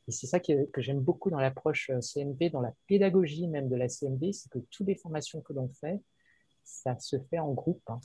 Et 0.08 0.12
c'est 0.12 0.26
ça 0.26 0.40
que, 0.40 0.68
j'aime 0.78 1.00
beaucoup 1.00 1.30
dans 1.30 1.38
l'approche 1.38 1.90
euh, 1.90 2.00
CMB, 2.00 2.50
dans 2.50 2.60
la 2.60 2.74
pédagogie 2.86 3.46
même 3.46 3.68
de 3.68 3.76
la 3.76 3.88
CMB, 3.88 4.32
c'est 4.32 4.50
que 4.50 4.58
toutes 4.58 4.86
les 4.86 4.96
formations 4.96 5.40
que 5.40 5.52
l'on 5.52 5.68
fait, 5.68 6.00
ça 6.64 6.98
se 6.98 7.18
fait 7.30 7.38
en 7.38 7.52
groupe. 7.52 7.82
Hein. 7.88 8.00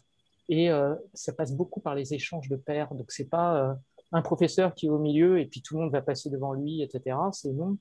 Et 0.50 0.70
euh, 0.70 0.96
ça 1.14 1.34
passe 1.34 1.54
beaucoup 1.54 1.80
par 1.80 1.96
les 1.96 2.14
échanges 2.14 2.50
de 2.50 2.56
pairs. 2.56 2.94
Donc, 2.94 3.12
c'est 3.12 3.30
pas 3.30 3.58
euh, 3.58 3.74
un 4.12 4.22
professeur 4.22 4.74
qui 4.76 4.88
est 4.88 4.90
au 4.90 5.00
milieu 5.00 5.40
et 5.40 5.46
puis 5.46 5.62
tout 5.62 5.76
le 5.76 5.82
monde 5.82 5.92
va 5.92 6.02
passer 6.02 6.30
devant 6.30 6.54
lui, 6.54 6.82
etc. 6.82 7.18
C'est 7.32 7.52
non. 7.52 7.78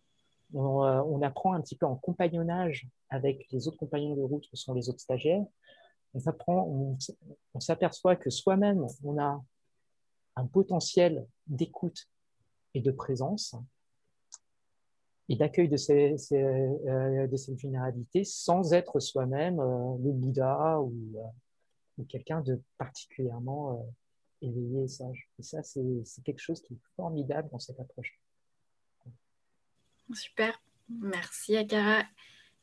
On, 0.53 0.83
on, 0.83 1.23
apprend 1.23 1.55
un 1.55 1.61
petit 1.61 1.75
peu 1.75 1.87
en 1.87 1.97
compagnonnage 1.97 2.87
avec 3.11 3.47
les 3.51 3.67
autres 3.67 3.79
compagnons 3.79 4.15
de 4.15 4.23
route 4.23 4.47
qui 4.47 4.57
sont 4.57 4.73
les 4.73 4.89
autres 4.89 5.01
stagiaires. 5.01 5.45
On 6.15 6.21
apprend, 6.27 6.97
on, 7.55 7.61
s'aperçoit 7.61 8.15
que 8.15 8.31
soi-même, 8.31 8.87
on 9.03 9.19
a 9.19 9.43
un 10.37 10.47
potentiel 10.47 11.27
d'écoute 11.47 12.09
et 12.75 12.81
de 12.81 12.91
présence 12.91 13.57
et 15.29 15.37
d'accueil 15.37 15.69
de, 15.69 15.77
ces, 15.77 16.15
euh, 16.33 17.27
de 17.27 17.37
cette 17.37 17.57
vulnérabilité 17.57 18.25
sans 18.25 18.73
être 18.73 19.01
soi-même 19.01 19.59
euh, 19.59 19.97
le 20.03 20.13
Bouddha 20.13 20.81
ou, 20.81 20.93
euh, 21.17 21.23
quelqu'un 22.09 22.41
de 22.41 22.61
particulièrement 22.79 23.87
éveillé 24.43 24.85
et 24.85 24.89
sage. 24.89 25.29
Et 25.39 25.43
ça, 25.43 25.63
c'est 25.63 26.23
quelque 26.25 26.41
chose 26.41 26.61
qui 26.63 26.75
est 26.75 26.81
formidable 26.97 27.49
dans 27.51 27.59
cette 27.59 27.81
approche. 27.81 28.19
Super, 30.13 30.61
merci 30.89 31.57
Akara. 31.57 32.05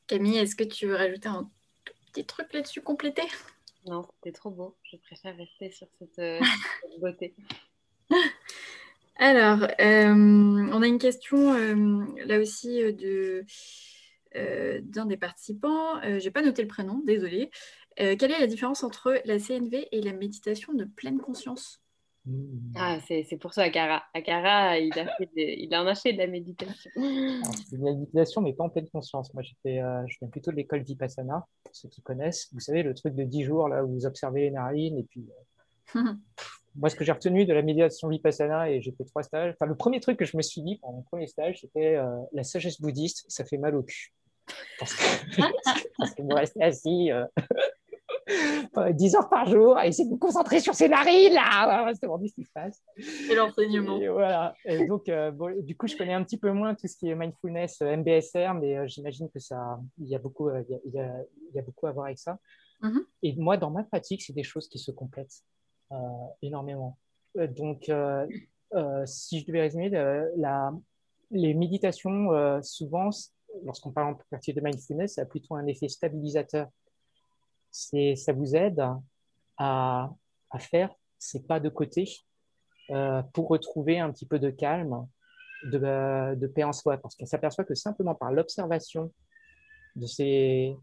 Camille, 0.08 0.38
est-ce 0.38 0.56
que 0.56 0.64
tu 0.64 0.88
veux 0.88 0.96
rajouter 0.96 1.30
un 1.30 1.50
petit 2.08 2.26
truc 2.26 2.54
là-dessus 2.54 2.82
complété 2.82 3.24
Non, 3.86 4.08
c'était 4.16 4.34
trop 4.34 4.52
beau. 4.52 4.78
Je 4.84 4.98
préfère 4.98 5.36
rester 5.38 5.72
sur 5.72 5.88
cette 6.00 6.42
beauté. 7.00 7.34
Alors, 9.18 9.68
euh, 9.80 10.14
on 10.14 10.82
a 10.82 10.88
une 10.88 10.98
question 10.98 11.54
euh, 11.54 12.06
là 12.26 12.40
aussi 12.40 12.82
euh, 12.82 13.44
d'un 14.82 15.06
des 15.06 15.18
participants. 15.18 16.02
Je 16.02 16.24
n'ai 16.24 16.32
pas 16.32 16.42
noté 16.42 16.62
le 16.62 16.68
prénom, 16.68 17.02
désolé. 17.98 18.18
quelle 18.18 18.32
est 18.32 18.39
la 18.39 18.48
différence 18.48 18.84
entre 18.84 19.22
la 19.26 19.39
CNV 19.39 19.88
et 19.92 20.02
la 20.02 20.14
méditation 20.14 20.74
de 20.74 20.86
pleine 20.86 21.20
conscience 21.20 21.82
ah, 22.76 23.00
c'est 23.08 23.38
pour 23.38 23.52
ça, 23.52 23.64
Akara. 23.64 24.04
Akara, 24.14 24.78
il, 24.78 24.94
a 24.94 25.18
il 25.36 25.76
en 25.76 25.88
a 25.88 25.96
fait 25.96 26.14
de 26.14 26.20
la 26.20 26.28
méditation. 26.28 26.92
C'est 26.96 27.80
de 27.80 27.84
la 27.84 27.94
méditation, 27.94 28.42
mais 28.42 28.54
pas 28.54 28.64
en 28.64 28.70
pleine 28.70 28.88
conscience. 28.89 29.34
Moi, 29.34 29.42
j'étais, 29.42 29.82
je 30.08 30.18
viens 30.20 30.30
plutôt 30.30 30.52
de 30.52 30.56
l'école 30.56 30.84
Vipassana, 30.84 31.48
pour 31.64 31.76
ceux 31.76 31.89
qui 31.89 32.04
connaissent. 32.04 32.50
Vous 32.54 32.60
savez, 32.60 32.84
le 32.84 32.94
truc 32.94 33.16
de 33.16 33.24
10 33.24 33.44
jours, 33.44 33.70
là, 33.70 33.84
où 33.84 33.92
vous 33.92 34.06
observez 34.06 34.42
les 34.42 34.52
narines, 34.52 35.00
et 35.00 35.04
puis 35.04 35.26
moi, 36.76 36.89
ce 36.89 36.96
que 36.96 37.04
j'ai 37.04 37.12
retenu 37.12 37.46
de 37.46 37.54
la 37.54 37.62
médiation 37.62 38.08
vipassana, 38.08 38.70
et 38.70 38.82
j'ai 38.82 38.92
fait 38.92 39.06
trois 39.06 39.24
stages, 39.24 39.54
enfin, 39.54 39.66
le 39.66 39.76
premier 39.76 40.00
truc 40.00 40.18
que 40.18 40.26
je 40.26 40.38
me 40.38 40.42
suis 40.42 40.62
dit 40.62 40.78
pendant 40.78 40.98
mon 40.98 41.04
premier 41.04 41.28
stage, 41.28 41.62
c'était 41.62 41.96
euh, 41.96 42.18
la 42.34 42.44
sagesse 42.44 42.80
bouddhiste, 42.80 43.26
ça 43.28 43.46
fait 43.46 43.58
mal 43.58 43.76
au 43.76 43.84
cul. 43.84 44.14
Parce 44.80 44.94
que, 44.94 45.42
parce 45.98 46.14
que 46.14 46.22
vous 46.22 46.30
restez 46.30 46.64
assis 46.64 47.12
euh, 47.12 47.26
10 48.93 49.15
heures 49.15 49.30
par 49.30 49.47
jour 49.47 49.80
et 49.80 49.88
essayer 49.88 50.05
de 50.05 50.11
vous 50.11 50.17
concentrer 50.17 50.59
sur 50.59 50.74
ces 50.74 50.88
narines, 50.88 51.34
là, 51.34 51.91
c'est 51.93 52.07
ce 52.07 52.34
qui 52.36 52.43
se 52.43 52.51
passe. 52.51 52.82
Et 53.30 53.36
l'enseignement. 53.36 53.99
voilà. 54.11 54.53
Et 54.65 54.86
donc, 54.88 55.09
euh, 55.09 55.32
bon, 55.32 55.53
du 55.63 55.76
coup, 55.76 55.88
je 55.88 55.95
connais 55.95 56.13
un 56.13 56.24
petit 56.24 56.38
peu 56.38 56.51
moins 56.51 56.76
tout 56.76 56.88
ce 56.88 56.95
qui 56.95 57.09
est 57.09 57.15
mindfulness, 57.15 57.82
euh, 57.82 57.97
MBSR, 57.97 58.53
mais 58.53 58.88
j'imagine 58.88 59.30
que 59.30 59.39
ça, 59.39 59.80
il 59.97 60.07
y 60.07 60.15
a 60.15 60.19
beaucoup, 60.19 60.49
il 60.49 60.93
y 60.93 60.99
a, 60.99 61.13
il 61.49 61.55
y 61.55 61.59
a 61.59 61.61
beaucoup 61.61 61.88
à 61.88 61.91
voir 61.91 62.05
avec 62.05 62.19
ça. 62.19 62.38
Mm-hmm. 62.82 63.05
Et 63.24 63.36
moi, 63.38 63.57
dans 63.57 63.69
ma 63.69 63.84
pratique, 63.84 64.22
c'est 64.22 64.34
des 64.34 64.43
choses 64.43 64.67
qui 64.67 64.80
se 64.80 64.91
complètent. 64.91 65.43
Euh, 65.91 65.97
énormément. 66.41 66.97
Euh, 67.38 67.47
donc, 67.47 67.89
euh, 67.89 68.26
si 69.05 69.41
je 69.41 69.45
devais 69.45 69.61
résumer, 69.61 69.89
la, 69.89 70.72
les 71.32 71.53
méditations, 71.53 72.61
souvent, 72.61 73.09
lorsqu'on 73.65 73.91
parle 73.91 74.13
en 74.13 74.19
partie 74.30 74.53
de 74.53 74.61
mindfulness, 74.61 75.15
ça 75.15 75.24
a 75.24 75.26
plutôt 75.26 75.55
un 75.55 75.67
effet 75.67 75.89
stabilisateur. 75.89 76.69
C'est, 77.72 78.15
ça 78.15 78.34
vous 78.34 78.55
aide 78.55 78.84
à, 79.57 80.09
à, 80.49 80.59
faire 80.59 80.93
ces 81.17 81.43
pas 81.43 81.59
de 81.59 81.69
côté 81.69 82.09
pour 83.34 83.47
retrouver 83.47 83.99
un 83.99 84.11
petit 84.11 84.26
peu 84.26 84.39
de 84.39 84.49
calme, 84.49 85.07
de, 85.63 86.36
de 86.36 86.47
paix 86.47 86.63
en 86.63 86.74
soi, 86.74 86.97
parce 86.97 87.15
qu'on 87.15 87.26
s'aperçoit 87.26 87.63
que 87.63 87.76
simplement 87.76 88.15
par 88.15 88.32
l'observation 88.32 89.13
de, 89.95 90.05
ses, 90.05 90.76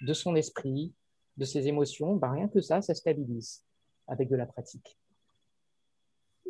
de 0.00 0.12
son 0.12 0.34
esprit, 0.34 0.94
de 1.36 1.44
ses 1.44 1.68
émotions, 1.68 2.16
bah, 2.16 2.32
rien 2.32 2.48
que 2.48 2.60
ça, 2.60 2.82
ça 2.82 2.94
stabilise 2.94 3.64
avec 4.08 4.28
de 4.28 4.36
la 4.36 4.46
pratique. 4.46 4.98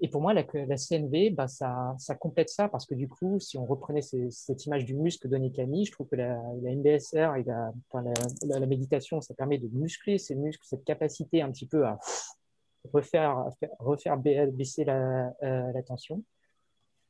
Et 0.01 0.09
pour 0.09 0.21
moi, 0.21 0.33
la, 0.33 0.45
la 0.55 0.77
CNV, 0.77 1.31
bah, 1.31 1.49
ça, 1.49 1.95
ça, 1.99 2.15
complète 2.15 2.51
ça 2.51 2.69
parce 2.69 2.87
que 2.87 2.95
du 2.95 3.09
coup, 3.09 3.41
si 3.41 3.59
on 3.59 3.67
reprenait 3.67 4.03
cette 4.03 4.67
image 4.67 4.85
du 4.85 4.95
muscle 4.95 5.29
de 5.29 5.49
Camille, 5.49 5.87
je 5.87 5.93
trouve 5.93 6.07
que 6.07 6.17
la, 6.17 6.41
la 6.63 6.75
NBSR 6.75 7.37
et 7.37 7.43
la, 7.45 7.73
la, 8.43 8.67
méditation, 8.67 9.21
ça 9.21 9.35
permet 9.35 9.59
de 9.59 9.69
muscler 9.69 10.19
ces 10.19 10.37
muscles, 10.37 10.65
cette 10.65 10.85
capacité 10.85 11.43
un 11.43 11.51
petit 11.51 11.67
peu 11.67 11.85
à 11.85 11.99
refaire, 12.93 13.47
refaire 13.81 14.17
baisser 14.19 14.85
la, 14.85 15.33
euh, 15.43 15.83
tension. 15.83 16.23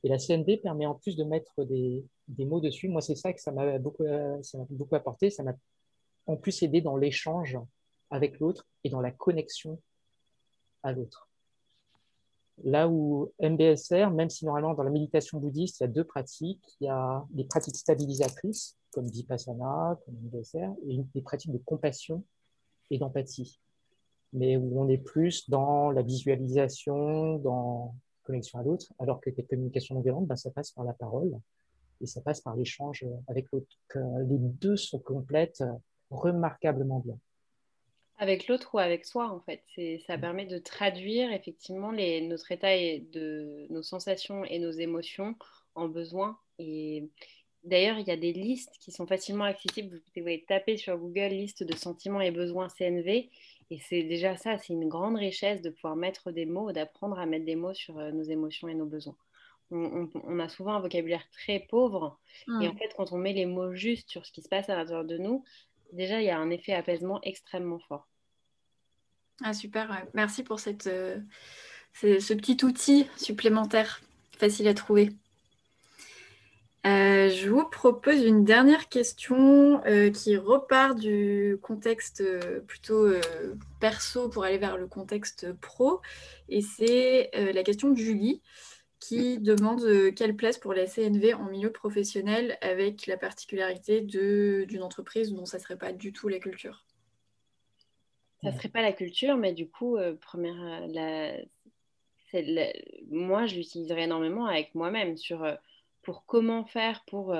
Et 0.02 0.08
la 0.08 0.16
CNV 0.16 0.56
permet 0.58 0.86
en 0.86 0.94
plus 0.94 1.16
de 1.16 1.24
mettre 1.24 1.64
des, 1.64 2.06
des 2.28 2.46
mots 2.46 2.60
dessus. 2.60 2.88
Moi, 2.88 3.02
c'est 3.02 3.16
ça 3.16 3.34
que 3.34 3.40
ça 3.40 3.52
m'a 3.52 3.78
beaucoup, 3.78 4.04
beaucoup 4.70 4.94
apporté. 4.94 5.28
Ça 5.28 5.42
m'a 5.42 5.54
en 6.26 6.36
plus 6.36 6.62
aidé 6.62 6.80
dans 6.80 6.96
l'échange 6.96 7.58
avec 8.10 8.38
l'autre 8.38 8.66
et 8.84 8.90
dans 8.90 9.00
la 9.00 9.10
connexion 9.10 9.78
à 10.82 10.92
l'autre. 10.92 11.27
Là 12.64 12.88
où 12.88 13.32
MBSR, 13.40 14.10
même 14.10 14.30
si 14.30 14.44
normalement 14.44 14.74
dans 14.74 14.82
la 14.82 14.90
méditation 14.90 15.38
bouddhiste, 15.38 15.80
il 15.80 15.84
y 15.84 15.86
a 15.86 15.88
deux 15.88 16.04
pratiques, 16.04 16.76
il 16.80 16.84
y 16.84 16.88
a 16.88 17.24
des 17.30 17.44
pratiques 17.44 17.76
stabilisatrices, 17.76 18.76
comme 18.90 19.06
Vipassana, 19.06 19.98
comme 20.04 20.14
MBSR, 20.24 20.70
et 20.88 21.04
des 21.14 21.22
pratiques 21.22 21.52
de 21.52 21.58
compassion 21.58 22.24
et 22.90 22.98
d'empathie, 22.98 23.60
mais 24.32 24.56
où 24.56 24.80
on 24.80 24.88
est 24.88 24.98
plus 24.98 25.48
dans 25.48 25.90
la 25.90 26.02
visualisation, 26.02 27.36
dans 27.38 27.94
la 27.94 28.26
connexion 28.26 28.58
à 28.58 28.62
l'autre, 28.62 28.92
alors 28.98 29.20
que 29.20 29.30
les 29.30 29.44
communications 29.44 29.94
non 29.94 30.00
violentes, 30.00 30.26
ben, 30.26 30.36
ça 30.36 30.50
passe 30.50 30.72
par 30.72 30.84
la 30.84 30.94
parole 30.94 31.38
et 32.00 32.06
ça 32.06 32.20
passe 32.20 32.40
par 32.40 32.56
l'échange 32.56 33.04
avec 33.26 33.46
l'autre. 33.52 33.68
Les 33.94 34.38
deux 34.38 34.76
sont 34.76 34.98
complètes 34.98 35.62
remarquablement 36.10 37.00
bien. 37.00 37.18
Avec 38.18 38.48
l'autre 38.48 38.74
ou 38.74 38.78
avec 38.78 39.04
soi, 39.04 39.30
en 39.30 39.40
fait. 39.40 39.62
Ça 40.06 40.16
mm. 40.16 40.20
permet 40.20 40.46
de 40.46 40.58
traduire 40.58 41.32
effectivement 41.32 41.92
les, 41.92 42.20
notre 42.20 42.50
état 42.50 42.74
et 42.74 43.00
de 43.12 43.66
nos 43.70 43.82
sensations 43.82 44.44
et 44.44 44.58
nos 44.58 44.72
émotions 44.72 45.36
en 45.76 45.88
besoins. 45.88 46.36
Et 46.58 47.08
d'ailleurs, 47.62 47.98
il 47.98 48.08
y 48.08 48.10
a 48.10 48.16
des 48.16 48.32
listes 48.32 48.74
qui 48.80 48.90
sont 48.90 49.06
facilement 49.06 49.44
accessibles. 49.44 49.96
Vous 49.96 50.20
pouvez 50.20 50.44
taper 50.46 50.76
sur 50.76 50.98
Google 50.98 51.28
liste 51.28 51.62
de 51.62 51.76
sentiments 51.76 52.20
et 52.20 52.32
besoins 52.32 52.68
CNV. 52.68 53.30
Et 53.70 53.78
c'est 53.80 54.02
déjà 54.02 54.36
ça, 54.36 54.58
c'est 54.58 54.72
une 54.72 54.88
grande 54.88 55.16
richesse 55.16 55.62
de 55.62 55.70
pouvoir 55.70 55.94
mettre 55.94 56.32
des 56.32 56.46
mots, 56.46 56.72
d'apprendre 56.72 57.18
à 57.18 57.26
mettre 57.26 57.44
des 57.44 57.56
mots 57.56 57.74
sur 57.74 57.98
euh, 57.98 58.10
nos 58.10 58.22
émotions 58.22 58.68
et 58.68 58.74
nos 58.74 58.86
besoins. 58.86 59.16
On, 59.70 60.38
a 60.40 60.48
souvent 60.48 60.72
un 60.72 60.80
vocabulaire 60.80 61.28
très 61.30 61.60
pauvre. 61.60 62.18
Et 62.46 62.66
en 62.66 62.72
mm. 62.72 62.78
fait, 62.78 62.94
quand 62.96 63.12
on 63.12 63.18
met 63.18 63.34
les 63.34 63.44
mots 63.44 63.74
justes 63.74 64.08
sur 64.08 64.24
ce 64.24 64.32
qui 64.32 64.40
se 64.40 64.48
passe 64.48 64.70
à 64.70 64.76
l'intérieur 64.76 65.04
de 65.04 65.18
nous, 65.18 65.44
déjà, 65.92 66.20
il 66.20 66.26
y 66.26 66.30
a 66.30 66.38
un 66.38 66.50
effet 66.50 66.74
apaisement 66.74 67.20
extrêmement 67.22 67.78
fort. 67.80 68.08
Ah, 69.42 69.54
super, 69.54 70.04
merci 70.14 70.42
pour 70.42 70.58
cette, 70.58 70.88
euh, 70.88 71.18
ce, 71.94 72.34
petit 72.34 72.64
outil 72.64 73.06
supplémentaire, 73.16 74.00
facile 74.36 74.66
à 74.66 74.74
trouver. 74.74 75.10
Euh, 76.86 77.28
je 77.28 77.48
vous 77.48 77.64
propose 77.64 78.24
une 78.24 78.44
dernière 78.44 78.88
question 78.88 79.84
euh, 79.84 80.10
qui 80.10 80.36
repart 80.36 80.98
du 80.98 81.58
contexte 81.62 82.24
plutôt 82.66 83.12
perso 83.78 84.28
pour 84.28 84.44
aller 84.44 84.58
vers 84.58 84.76
le 84.76 84.86
contexte 84.86 85.52
pro. 85.52 86.00
Et 86.48 86.62
c'est 86.62 87.30
la 87.34 87.62
question 87.62 87.90
de 87.90 87.96
Julie 87.96 88.42
qui 89.00 89.38
demande 89.38 89.82
euh, 89.84 90.10
quelle 90.10 90.36
place 90.36 90.58
pour 90.58 90.74
la 90.74 90.86
CNV 90.86 91.34
en 91.34 91.44
milieu 91.44 91.70
professionnel 91.70 92.58
avec 92.60 93.06
la 93.06 93.16
particularité 93.16 94.00
d'une 94.00 94.82
entreprise 94.82 95.32
dont 95.32 95.46
ça 95.46 95.58
ne 95.58 95.62
serait 95.62 95.78
pas 95.78 95.92
du 95.92 96.12
tout 96.12 96.28
la 96.28 96.38
culture. 96.38 96.84
Ça 98.42 98.50
ne 98.50 98.56
serait 98.56 98.68
pas 98.68 98.82
la 98.82 98.92
culture, 98.92 99.36
mais 99.36 99.52
du 99.52 99.68
coup, 99.68 99.96
euh, 99.96 100.14
première, 100.14 100.86
la, 100.88 101.32
moi, 103.10 103.46
je 103.46 103.56
l'utiliserai 103.56 104.04
énormément 104.04 104.46
avec 104.46 104.74
moi-même 104.74 105.16
sur 105.16 105.44
euh, 105.44 105.54
pour 106.02 106.24
comment 106.26 106.64
faire 106.64 107.04
pour 107.06 107.36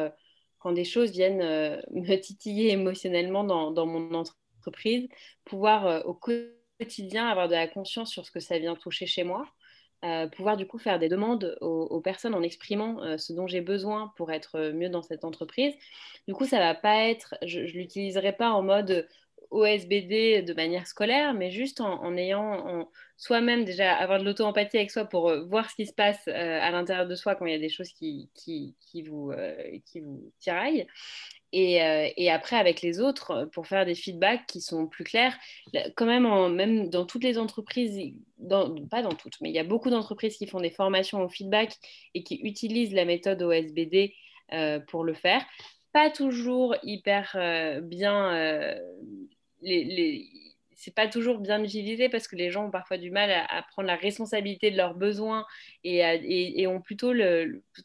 quand 0.58 0.72
des 0.72 0.84
choses 0.84 1.10
viennent 1.10 1.38
me 1.90 2.16
titiller 2.16 2.72
émotionnellement 2.72 3.44
dans, 3.44 3.70
dans 3.70 3.86
mon 3.86 4.12
entreprise, 4.14 5.08
pouvoir 5.44 6.06
au 6.06 6.14
quotidien 6.14 7.28
avoir 7.28 7.48
de 7.48 7.54
la 7.54 7.68
conscience 7.68 8.10
sur 8.10 8.26
ce 8.26 8.30
que 8.30 8.40
ça 8.40 8.58
vient 8.58 8.74
toucher 8.74 9.06
chez 9.06 9.24
moi 9.24 9.46
euh, 10.04 10.28
pouvoir 10.28 10.56
du 10.56 10.66
coup 10.66 10.78
faire 10.78 11.00
des 11.00 11.08
demandes 11.08 11.56
aux, 11.60 12.00
personnes 12.00 12.34
en 12.34 12.42
exprimant 12.42 13.02
euh, 13.02 13.18
ce 13.18 13.32
dont 13.32 13.48
j'ai 13.48 13.60
besoin 13.60 14.12
pour 14.16 14.30
être 14.30 14.70
mieux 14.72 14.88
dans 14.88 15.02
cette 15.02 15.24
entreprise. 15.24 15.74
Du 16.28 16.34
coup, 16.34 16.44
ça 16.46 16.58
va 16.58 16.74
pas 16.74 17.08
être, 17.08 17.34
je, 17.44 17.60
ne 17.60 17.66
l'utiliserai 17.66 18.32
pas 18.32 18.50
en 18.50 18.62
mode 18.62 19.08
OSBD 19.50 20.42
de 20.42 20.54
manière 20.54 20.86
scolaire, 20.86 21.34
mais 21.34 21.50
juste 21.50 21.80
en, 21.80 22.16
ayant 22.16 22.88
soi-même 23.16 23.64
déjà 23.64 23.94
avoir 23.94 24.20
de 24.20 24.24
l'auto-empathie 24.24 24.76
avec 24.76 24.90
soi 24.90 25.04
pour 25.04 25.30
euh, 25.30 25.44
voir 25.46 25.68
ce 25.70 25.74
qui 25.74 25.86
se 25.86 25.94
passe 25.94 26.28
à 26.28 26.70
l'intérieur 26.70 27.08
de 27.08 27.14
soi 27.14 27.34
quand 27.34 27.46
il 27.46 27.52
y 27.52 27.56
a 27.56 27.58
des 27.58 27.68
choses 27.68 27.90
qui, 27.90 28.30
qui 28.34 29.02
vous, 29.02 29.32
qui 29.84 30.00
vous 30.00 30.32
tiraillent. 30.38 30.86
Euh, 31.54 32.08
et, 32.16 32.30
après, 32.30 32.56
avec 32.56 32.82
les 32.82 33.00
autres, 33.00 33.30
euh, 33.30 33.46
pour 33.46 33.66
faire 33.66 33.86
des 33.86 33.94
feedbacks 33.94 34.46
qui 34.46 34.60
sont 34.60 34.86
plus 34.86 35.04
clairs, 35.04 35.36
quand 35.96 36.04
même, 36.04 36.26
en, 36.26 36.50
même 36.50 36.90
dans 36.90 37.06
toutes 37.06 37.24
les 37.24 37.38
entreprises, 37.38 37.98
pas 38.90 39.02
dans 39.02 39.14
toutes, 39.14 39.40
mais 39.40 39.48
il 39.48 39.54
y 39.54 39.58
a 39.58 39.64
beaucoup 39.64 39.90
d'entreprises 39.90 40.36
qui 40.36 40.46
font 40.46 40.60
des 40.60 40.70
formations 40.70 41.22
au 41.24 41.28
feedback 41.28 41.74
et 42.14 42.22
qui 42.22 42.36
utilisent 42.42 42.92
la 42.92 43.04
méthode 43.06 43.40
OSBD 43.42 44.14
euh, 44.52 44.78
pour 44.80 45.04
le 45.04 45.14
faire. 45.14 45.42
Pas 45.92 46.10
toujours 46.10 46.76
hyper 46.82 47.32
bien. 47.82 48.32
les, 49.62 49.84
les 49.84 50.28
c'est 50.78 50.94
pas 50.94 51.08
toujours 51.08 51.40
bien 51.40 51.62
utilisé 51.62 52.08
parce 52.08 52.28
que 52.28 52.36
les 52.36 52.52
gens 52.52 52.66
ont 52.66 52.70
parfois 52.70 52.98
du 52.98 53.10
mal 53.10 53.32
à, 53.32 53.62
prendre 53.72 53.88
la 53.88 53.96
responsabilité 53.96 54.70
de 54.70 54.76
leurs 54.76 54.94
besoins 54.94 55.44
et, 55.82 56.66
ont 56.68 56.80
plutôt 56.80 57.12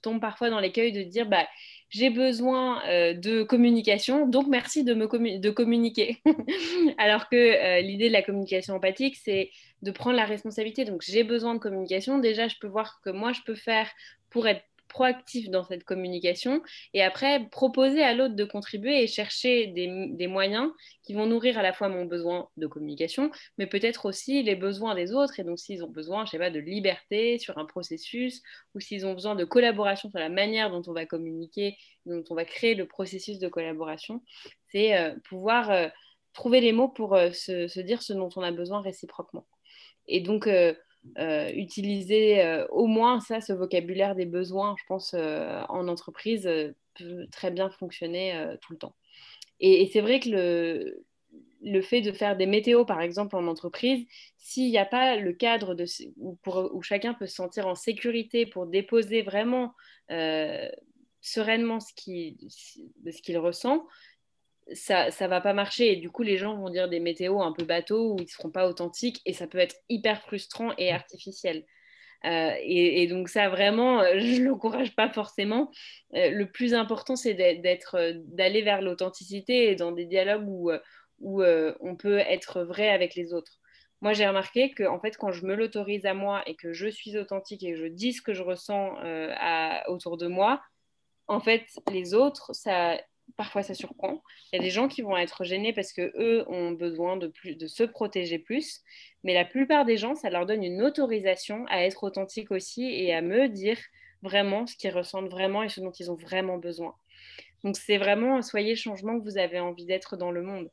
tombent 0.03 0.21
parfois 0.21 0.51
dans 0.51 0.59
l'écueil 0.59 0.91
de 0.91 1.01
dire 1.01 1.25
bah 1.25 1.47
j'ai 1.93 2.09
besoin 2.09 2.81
euh, 2.87 3.13
de 3.13 3.43
communication, 3.43 4.27
donc 4.27 4.47
merci 4.47 4.83
de 4.83 4.95
me 4.95 5.37
de 5.37 5.49
communiquer. 5.51 6.17
Alors 6.97 7.29
que 7.29 7.35
euh, 7.35 7.81
l'idée 7.81 8.07
de 8.07 8.13
la 8.13 8.23
communication 8.23 8.73
empathique, 8.75 9.15
c'est 9.23 9.51
de 9.83 9.91
prendre 9.91 10.15
la 10.15 10.25
responsabilité. 10.25 10.85
Donc 10.85 11.03
j'ai 11.05 11.23
besoin 11.23 11.53
de 11.53 11.59
communication. 11.59 12.17
Déjà, 12.17 12.47
je 12.47 12.55
peux 12.59 12.67
voir 12.67 12.99
que 13.05 13.11
moi, 13.11 13.31
je 13.31 13.41
peux 13.45 13.53
faire 13.53 13.87
pour 14.31 14.47
être 14.47 14.63
proactif 14.93 15.49
dans 15.49 15.63
cette 15.63 15.83
communication 15.83 16.61
et 16.93 17.01
après 17.01 17.49
proposer 17.49 18.03
à 18.03 18.13
l'autre 18.13 18.35
de 18.35 18.43
contribuer 18.43 19.01
et 19.01 19.07
chercher 19.07 19.67
des, 19.67 20.27
moyens 20.27 20.69
qui 21.01 21.13
vont 21.13 21.25
nourrir 21.25 21.57
à 21.57 21.63
la 21.63 21.73
fois 21.73 21.89
mon 21.89 22.05
besoin 22.05 22.47
de 22.57 22.67
communication, 22.67 23.31
mais 23.57 23.65
peut-être 23.65 24.05
aussi 24.05 24.43
les 24.43 24.55
besoins 24.55 24.93
des 24.93 25.11
autres. 25.11 25.39
Et 25.39 25.43
donc, 25.43 25.57
s'ils 25.59 25.83
ont 25.83 25.89
besoin, 25.89 26.25
je 26.25 26.31
sais 26.31 26.37
pas, 26.37 26.51
de 26.51 26.59
liberté 26.59 27.39
sur 27.39 27.57
un 27.57 27.65
processus 27.65 28.41
ou 28.75 28.79
s'ils 28.79 29.05
ont 29.05 29.13
besoin 29.13 29.35
de 29.35 29.45
collaboration 29.45 30.09
sur 30.11 30.19
la 30.19 30.29
manière 30.29 30.69
dont 30.69 30.83
on 30.85 30.93
va 30.93 31.07
communiquer, 31.07 31.75
dont 32.05 32.23
on 32.29 32.35
va 32.35 32.45
créer 32.45 32.75
le 32.75 32.87
processus 32.87 33.39
de 33.39 33.47
collaboration, 33.47 34.21
c'est 34.71 34.95
euh, 34.95 35.15
pouvoir 35.27 35.71
euh, 35.71 35.87
trouver 36.33 36.61
les 36.61 36.71
mots 36.71 36.89
pour 36.89 37.15
euh, 37.15 37.31
se, 37.31 37.67
se, 37.67 37.79
dire 37.79 38.03
ce 38.03 38.13
dont 38.13 38.29
on 38.35 38.43
a 38.43 38.51
besoin 38.51 38.81
réciproquement. 38.81 39.47
Et 40.07 40.21
donc, 40.21 40.47
euh, 41.17 41.51
utiliser 41.53 42.41
euh, 42.41 42.65
au 42.69 42.87
moins 42.87 43.19
ça, 43.19 43.41
ce 43.41 43.53
vocabulaire 43.53 44.15
des 44.15 44.25
besoins, 44.25 44.75
je 44.79 44.83
pense, 44.87 45.13
euh, 45.13 45.61
en 45.69 45.87
entreprise 45.87 46.49
peut 46.95 47.27
très 47.31 47.51
bien 47.51 47.69
fonctionner 47.69 48.33
tout 48.61 48.73
le 48.73 48.79
temps. 48.79 48.95
Et, 49.59 49.89
c'est 49.91 50.01
vrai 50.01 50.19
que 50.19 50.29
le, 50.29 51.05
le, 51.61 51.81
fait 51.81 52.01
de 52.01 52.11
faire 52.11 52.37
des 52.37 52.45
météos, 52.45 52.85
par 52.85 53.01
exemple, 53.01 53.35
en 53.35 53.47
entreprise, 53.47 54.05
s'il 54.37 54.69
n'y 54.69 54.77
a 54.77 54.85
pas 54.85 55.15
le 55.17 55.33
cadre 55.33 55.75
de, 55.75 55.85
où, 56.17 56.37
où, 56.45 56.81
chacun 56.81 57.13
peut 57.13 57.27
se 57.27 57.35
sentir 57.35 57.67
en 57.67 57.75
sécurité 57.75 58.45
pour 58.45 58.67
déposer 58.67 59.21
vraiment 59.23 59.73
sereinement 61.21 61.79
ce 61.79 61.93
qu'il 61.95 63.37
ressent, 63.37 63.85
ça 64.73 65.11
ça 65.11 65.27
va 65.27 65.41
pas 65.41 65.53
marcher 65.53 65.91
et 65.91 65.95
du 65.97 66.09
coup 66.09 66.23
les 66.23 66.37
gens 66.37 66.55
vont 66.55 66.69
dire 66.69 66.89
des 66.89 66.99
météos 66.99 67.41
un 67.41 67.51
peu 67.51 67.65
bateaux 67.65 68.13
où 68.13 68.17
ils 68.19 68.29
seront 68.29 68.51
pas 68.51 68.67
authentiques 68.67 69.21
et 69.25 69.33
ça 69.33 69.47
peut 69.47 69.57
être 69.57 69.75
hyper 69.89 70.21
frustrant 70.21 70.71
et 70.77 70.91
artificiel. 70.91 71.65
Euh, 72.25 72.53
et, 72.61 73.07
donc 73.07 73.27
ça 73.27 73.49
vraiment, 73.49 74.01
euh, 74.01 74.13
je 74.19 74.41
l'encourage 74.41 74.95
pas 74.95 75.09
forcément. 75.09 75.71
Euh, 76.15 76.29
le 76.29 76.49
plus 76.49 76.73
important 76.73 77.15
c'est 77.15 77.33
d'être, 77.33 78.13
d'aller 78.27 78.61
vers 78.61 78.81
l'authenticité 78.81 79.69
et 79.71 79.75
dans 79.75 79.91
des 79.91 80.05
dialogues 80.05 80.47
où, 80.47 80.71
où 81.19 81.43
on 81.43 81.95
peut 81.95 82.19
être 82.19 82.63
vrai 82.63 82.89
avec 82.89 83.15
les 83.15 83.33
autres. 83.33 83.59
Moi 84.01 84.13
j'ai 84.13 84.27
remarqué 84.27 84.71
que 84.71 84.83
en 84.83 84.99
fait 84.99 85.17
quand 85.17 85.31
je 85.31 85.45
me 85.45 85.55
l'autorise 85.55 86.05
à 86.05 86.13
moi 86.13 86.43
et 86.45 86.55
que 86.55 86.73
je 86.73 86.87
suis 86.87 87.17
authentique 87.17 87.63
et 87.63 87.73
que 87.73 87.77
je 87.77 87.87
dis 87.87 88.13
ce 88.13 88.21
que 88.21 88.33
je 88.33 88.43
ressens 88.43 88.95
à, 89.01 89.89
autour 89.89 90.17
de 90.17 90.27
moi, 90.27 90.61
en 91.27 91.39
fait 91.39 91.65
les 91.91 92.13
autres 92.13 92.53
ça 92.53 92.97
parfois 93.35 93.63
ça 93.63 93.73
surprend. 93.73 94.21
Il 94.51 94.57
y 94.57 94.59
a 94.59 94.63
des 94.63 94.69
gens 94.69 94.87
qui 94.87 95.01
vont 95.01 95.17
être 95.17 95.43
gênés 95.43 95.73
parce 95.73 95.93
que 95.93 96.13
eux 96.17 96.45
ont 96.47 96.71
besoin 96.71 97.17
de, 97.17 97.27
plus, 97.27 97.55
de 97.55 97.67
se 97.67 97.83
protéger 97.83 98.39
plus, 98.39 98.81
mais 99.23 99.33
la 99.33 99.45
plupart 99.45 99.85
des 99.85 99.97
gens, 99.97 100.15
ça 100.15 100.29
leur 100.29 100.45
donne 100.45 100.63
une 100.63 100.81
autorisation 100.81 101.65
à 101.67 101.83
être 101.83 102.03
authentique 102.03 102.51
aussi 102.51 102.83
et 102.83 103.13
à 103.13 103.21
me 103.21 103.47
dire 103.47 103.77
vraiment 104.21 104.67
ce 104.67 104.75
qu'ils 104.75 104.91
ressentent 104.91 105.29
vraiment 105.29 105.63
et 105.63 105.69
ce 105.69 105.81
dont 105.81 105.91
ils 105.91 106.11
ont 106.11 106.15
vraiment 106.15 106.57
besoin. 106.57 106.95
Donc 107.63 107.77
c'est 107.77 107.97
vraiment 107.97 108.41
soyez 108.41 108.71
le 108.71 108.77
changement 108.77 109.19
que 109.19 109.23
vous 109.23 109.37
avez 109.37 109.59
envie 109.59 109.85
d'être 109.85 110.17
dans 110.17 110.31
le 110.31 110.41
monde. 110.41 110.69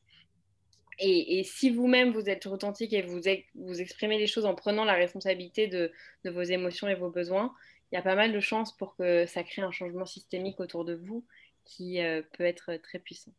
Et, 1.02 1.44
si 1.44 1.70
vous-même 1.70 2.12
vous 2.12 2.28
êtes 2.28 2.44
authentique 2.44 2.92
et 2.92 3.00
vous, 3.00 3.20
vous 3.54 3.80
exprimez 3.80 4.18
les 4.18 4.26
choses 4.26 4.44
en 4.44 4.54
prenant 4.54 4.84
la 4.84 4.92
responsabilité 4.92 5.66
de, 5.66 5.90
de 6.24 6.30
vos 6.30 6.42
émotions 6.42 6.88
et 6.88 6.94
vos 6.94 7.08
besoins, 7.08 7.54
il 7.90 7.94
y 7.94 7.98
a 7.98 8.02
pas 8.02 8.14
mal 8.14 8.34
de 8.34 8.40
chances 8.40 8.76
pour 8.76 8.96
que 8.96 9.24
ça 9.24 9.42
crée 9.42 9.62
un 9.62 9.70
changement 9.70 10.04
systémique 10.04 10.60
autour 10.60 10.84
de 10.84 10.94
vous 10.94 11.24
qui 11.64 12.00
euh, 12.00 12.22
peut 12.36 12.44
être 12.44 12.74
très 12.82 12.98
puissant. 12.98 13.32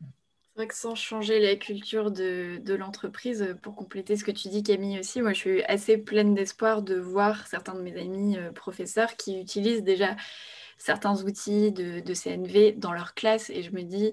C'est 0.00 0.62
vrai 0.62 0.68
que 0.68 0.74
sans 0.74 0.94
changer 0.94 1.38
la 1.38 1.56
culture 1.56 2.10
de, 2.10 2.74
l'entreprise, 2.74 3.56
pour 3.62 3.76
compléter 3.76 4.16
ce 4.16 4.24
que 4.24 4.30
tu 4.30 4.48
dis 4.48 4.62
Camille 4.62 4.98
aussi, 4.98 5.20
moi 5.20 5.34
je 5.34 5.38
suis 5.38 5.62
assez 5.64 5.98
pleine 5.98 6.34
d'espoir 6.34 6.82
de 6.82 6.94
voir 6.94 7.46
certains 7.46 7.74
de 7.74 7.82
mes 7.82 7.98
amis 8.00 8.38
euh, 8.38 8.52
professeurs 8.52 9.16
qui 9.16 9.38
utilisent 9.38 9.82
déjà 9.82 10.16
certains 10.78 11.22
outils 11.22 11.72
de, 11.72 12.14
CNV 12.14 12.72
dans 12.72 12.92
leur 12.92 13.14
classe 13.14 13.50
et 13.50 13.62
je 13.62 13.70
me 13.72 13.82
dis 13.82 14.12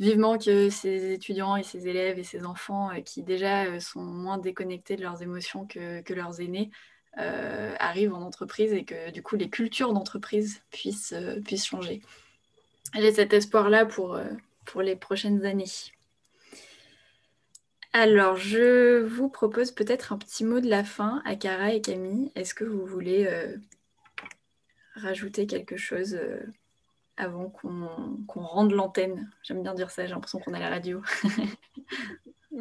vivement 0.00 0.36
que 0.36 0.68
ces 0.68 1.12
étudiants 1.12 1.56
et 1.56 1.62
ces 1.62 1.86
élèves 1.86 2.18
et 2.18 2.24
ces 2.24 2.44
enfants 2.44 2.90
euh, 2.90 3.00
qui 3.00 3.22
déjà 3.22 3.78
sont 3.78 4.02
moins 4.02 4.38
déconnectés 4.38 4.96
de 4.96 5.02
leurs 5.02 5.22
émotions 5.22 5.66
que 5.66 6.12
leurs 6.12 6.40
aînés 6.40 6.70
euh, 7.18 7.74
arrivent 7.78 8.14
en 8.14 8.22
entreprise 8.22 8.72
et 8.72 8.84
que 8.84 9.10
du 9.10 9.22
coup 9.22 9.36
les 9.36 9.50
cultures 9.50 9.92
d'entreprise 9.92 10.62
puissent, 10.70 11.12
euh, 11.12 11.40
changer. 11.56 12.00
J'ai 12.94 13.12
cet 13.12 13.34
espoir-là 13.34 13.84
pour, 13.84 14.14
euh, 14.14 14.24
pour 14.64 14.80
les 14.80 14.96
prochaines 14.96 15.44
années. 15.44 15.66
Alors, 17.92 18.36
je 18.36 19.02
vous 19.02 19.28
propose 19.28 19.72
peut-être 19.72 20.14
un 20.14 20.18
petit 20.18 20.44
mot 20.44 20.60
de 20.60 20.68
la 20.70 20.84
fin 20.84 21.20
à 21.26 21.36
Cara 21.36 21.74
et 21.74 21.82
Camille. 21.82 22.32
Est-ce 22.34 22.54
que 22.54 22.64
vous 22.64 22.86
voulez 22.86 23.28
rajouter 24.94 25.46
quelque 25.46 25.76
chose 25.76 26.18
avant 27.18 27.50
qu'on 27.50 28.40
rende 28.40 28.72
l'antenne? 28.72 29.30
J'aime 29.42 29.62
bien 29.62 29.74
dire 29.74 29.90
ça, 29.90 30.06
j'ai 30.06 30.14
l'impression 30.14 30.38
qu'on 30.38 30.54
a 30.54 30.58
la 30.58 30.70
radio. 30.70 31.02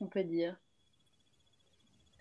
On 0.00 0.06
peut 0.06 0.24
dire 0.24 0.54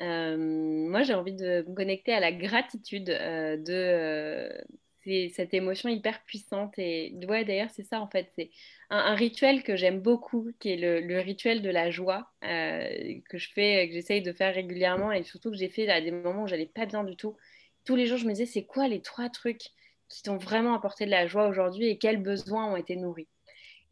euh, 0.01 0.37
moi, 0.37 1.03
j'ai 1.03 1.13
envie 1.13 1.33
de 1.33 1.65
me 1.67 1.73
connecter 1.73 2.13
à 2.13 2.19
la 2.19 2.31
gratitude 2.31 3.09
euh, 3.09 3.57
de 3.57 3.73
euh, 3.73 5.29
cette 5.33 5.53
émotion 5.53 5.89
hyper 5.89 6.23
puissante. 6.23 6.73
Et 6.77 7.17
ouais, 7.27 7.45
d'ailleurs, 7.45 7.69
c'est 7.71 7.83
ça 7.83 8.01
en 8.01 8.07
fait. 8.07 8.31
C'est 8.37 8.51
un, 8.89 9.15
rituel 9.15 9.63
que 9.63 9.75
j'aime 9.75 10.01
beaucoup, 10.01 10.51
qui 10.59 10.69
est 10.69 10.77
le, 10.77 11.19
rituel 11.19 11.61
de 11.61 11.69
la 11.69 11.89
joie, 11.91 12.31
que 12.41 13.37
je 13.37 13.49
fais, 13.53 13.87
que 13.87 13.93
j'essaye 13.93 14.21
de 14.21 14.33
faire 14.33 14.53
régulièrement 14.53 15.11
et 15.11 15.23
surtout 15.23 15.51
que 15.51 15.57
j'ai 15.57 15.69
fait 15.69 15.89
à 15.89 16.01
des 16.01 16.11
moments 16.11 16.43
où 16.43 16.47
j'allais 16.47 16.65
pas 16.65 16.85
bien 16.85 17.03
du 17.03 17.15
tout. 17.15 17.37
Tous 17.85 17.95
les 17.95 18.05
jours, 18.05 18.17
je 18.17 18.25
me 18.25 18.33
disais, 18.33 18.45
c'est 18.45 18.65
quoi 18.65 18.87
les 18.87 19.01
trois 19.01 19.29
trucs 19.29 19.69
qui 20.09 20.23
t'ont 20.23 20.37
vraiment 20.37 20.73
apporté 20.73 21.05
de 21.05 21.11
la 21.11 21.27
joie 21.27 21.47
aujourd'hui 21.47 21.87
et 21.87 21.97
quels 21.97 22.21
besoins 22.21 22.71
ont 22.71 22.75
été 22.75 22.95
nourris? 22.97 23.27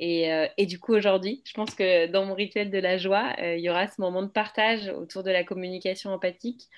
Euh, 0.02 0.48
et, 0.58 0.66
du 0.66 0.80
coup, 0.80 0.94
aujourd'hui, 0.94 1.42
je 1.46 1.54
pense 1.54 1.74
que 1.74 2.08
dans 2.08 2.26
mon 2.26 2.34
rituel 2.34 2.70
de 2.70 2.78
la 2.78 2.98
joie, 2.98 3.34
euh, 3.40 3.56
il 3.56 3.64
y 3.64 3.70
aura 3.70 3.88
ce 3.88 4.02
moment 4.02 4.24
de 4.24 4.28
partage 4.28 4.90
autour 4.90 5.24
de 5.24 5.32
la 5.32 5.44
communication 5.44 6.12
empathique 6.12 6.70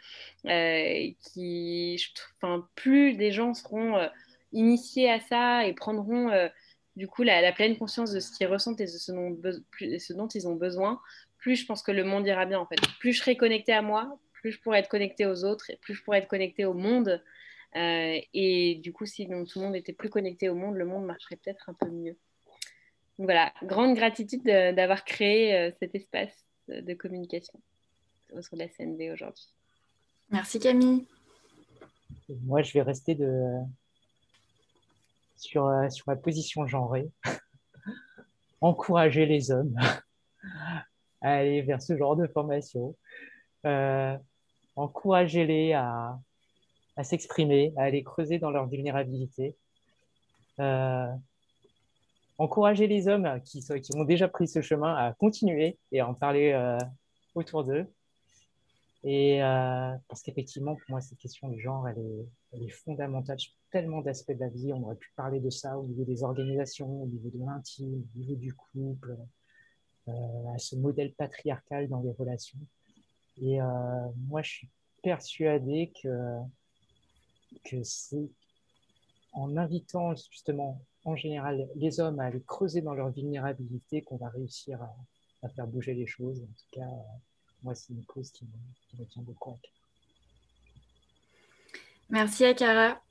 euh, 0.45 1.09
qui, 1.21 1.99
enfin, 2.41 2.67
plus 2.75 3.15
des 3.15 3.31
gens 3.31 3.53
seront 3.53 4.07
initiés 4.53 5.09
à 5.09 5.19
ça 5.19 5.65
et 5.65 5.73
prendront 5.73 6.29
du 6.95 7.07
coup 7.07 7.23
la, 7.23 7.51
pleine 7.53 7.77
conscience 7.77 8.11
de 8.11 8.19
ce 8.19 8.31
qu'ils 8.31 8.47
ressentent 8.47 8.81
et 8.81 8.85
de 8.85 8.89
ce 8.89 10.13
dont, 10.13 10.27
ils 10.27 10.47
ont 10.47 10.55
besoin, 10.55 10.99
plus 11.37 11.55
je 11.55 11.65
pense 11.65 11.83
que 11.83 11.91
le 11.91 12.03
monde 12.03 12.25
ira 12.27 12.45
bien 12.45 12.59
en 12.59 12.65
fait. 12.65 12.79
Plus 12.99 13.13
je 13.13 13.19
serai 13.19 13.35
connectée 13.37 13.73
à 13.73 13.81
moi, 13.81 14.19
plus 14.33 14.51
je 14.51 14.59
pourrais 14.61 14.79
être 14.79 14.89
connectée 14.89 15.25
aux 15.25 15.43
autres, 15.43 15.69
et 15.71 15.77
plus 15.77 15.95
je 15.95 16.03
pourrais 16.03 16.19
être 16.19 16.27
connectée 16.27 16.65
au 16.65 16.73
monde. 16.73 17.21
Et 17.75 18.79
du 18.83 18.93
coup, 18.93 19.05
si 19.05 19.27
tout 19.27 19.59
le 19.59 19.65
monde 19.65 19.75
était 19.75 19.93
plus 19.93 20.09
connecté 20.09 20.49
au 20.49 20.55
monde, 20.55 20.75
le 20.75 20.85
monde 20.85 21.05
marcherait 21.05 21.35
peut-être 21.35 21.69
un 21.69 21.73
peu 21.73 21.89
mieux. 21.89 22.17
Voilà, 23.17 23.51
grande 23.63 23.95
gratitude 23.95 24.43
d'avoir 24.43 25.03
créé 25.03 25.55
euh, 25.55 25.71
cet 25.79 25.95
espace 25.95 26.45
de 26.67 26.93
communication 26.93 27.59
sur 28.41 28.57
la 28.57 28.67
CNV 28.67 29.11
aujourd'hui. 29.11 29.47
Merci 30.29 30.59
Camille. 30.59 31.07
Moi, 32.43 32.61
je 32.61 32.73
vais 32.73 32.81
rester 32.81 33.15
de... 33.15 33.53
sur, 35.37 35.65
euh, 35.67 35.89
sur 35.89 36.05
ma 36.07 36.15
position 36.15 36.67
genrée. 36.67 37.09
Encourager 38.61 39.25
les 39.25 39.51
hommes 39.51 39.75
à 41.21 41.35
aller 41.35 41.61
vers 41.61 41.81
ce 41.81 41.97
genre 41.97 42.15
de 42.15 42.27
formation. 42.27 42.95
Euh, 43.65 44.17
Encourager-les 44.75 45.73
à, 45.73 46.19
à 46.97 47.03
s'exprimer, 47.03 47.73
à 47.77 47.83
aller 47.83 48.03
creuser 48.03 48.37
dans 48.37 48.51
leur 48.51 48.67
vulnérabilité. 48.67 49.55
Euh, 50.59 51.07
encourager 52.37 52.87
les 52.87 53.07
hommes 53.07 53.41
qui, 53.43 53.61
qui 53.61 53.95
ont 53.95 54.03
déjà 54.03 54.27
pris 54.27 54.47
ce 54.47 54.61
chemin 54.61 54.93
à 54.95 55.13
continuer 55.13 55.77
et 55.91 55.99
à 55.99 56.07
en 56.07 56.13
parler 56.13 56.51
euh, 56.51 56.77
autour 57.35 57.63
d'eux. 57.63 57.87
Et 59.03 59.41
euh, 59.41 59.95
parce 60.07 60.21
qu'effectivement, 60.21 60.75
pour 60.75 60.89
moi, 60.89 61.01
cette 61.01 61.17
question 61.17 61.47
du 61.49 61.61
genre, 61.61 61.87
elle 61.87 61.99
est, 61.99 62.25
elle 62.51 62.63
est 62.63 62.69
fondamentale 62.69 63.39
sur 63.39 63.53
tellement 63.71 64.01
d'aspects 64.01 64.33
de 64.33 64.39
la 64.39 64.49
vie. 64.49 64.73
On 64.73 64.83
aurait 64.83 64.95
pu 64.95 65.11
parler 65.15 65.39
de 65.39 65.49
ça 65.49 65.77
au 65.77 65.85
niveau 65.85 66.03
des 66.03 66.23
organisations, 66.23 67.03
au 67.03 67.07
niveau 67.07 67.29
de 67.29 67.39
l'intime, 67.39 68.03
au 68.15 68.19
niveau 68.19 68.35
du 68.35 68.53
couple, 68.53 69.17
euh, 70.07 70.11
à 70.53 70.57
ce 70.57 70.75
modèle 70.75 71.13
patriarcal 71.13 71.87
dans 71.87 72.01
les 72.01 72.11
relations. 72.11 72.59
Et 73.41 73.61
euh, 73.61 73.65
moi, 74.27 74.41
je 74.41 74.49
suis 74.49 74.69
persuadé 75.03 75.91
que, 76.01 76.39
que 77.63 77.83
c'est 77.83 78.29
en 79.31 79.55
invitant 79.57 80.15
justement 80.15 80.81
en 81.07 81.15
général 81.15 81.69
les 81.75 81.99
hommes 82.01 82.19
à 82.19 82.25
aller 82.25 82.43
creuser 82.45 82.81
dans 82.81 82.93
leur 82.93 83.09
vulnérabilité 83.09 84.01
qu'on 84.01 84.17
va 84.17 84.27
réussir 84.29 84.79
à, 84.81 85.49
faire 85.49 85.65
bouger 85.65 85.93
les 85.93 86.05
choses. 86.05 86.41
En 86.41 86.47
tout 86.47 86.69
cas, 86.73 86.89
moi, 87.63 87.73
c'est 87.73 87.93
une 87.93 88.03
cause 88.03 88.29
qui 88.31 88.45
me, 88.99 89.05
tient 89.05 89.21
beaucoup 89.21 89.51
à 89.51 89.57
cœur. 89.61 89.71
Merci 92.09 92.43
Akara. 92.43 93.01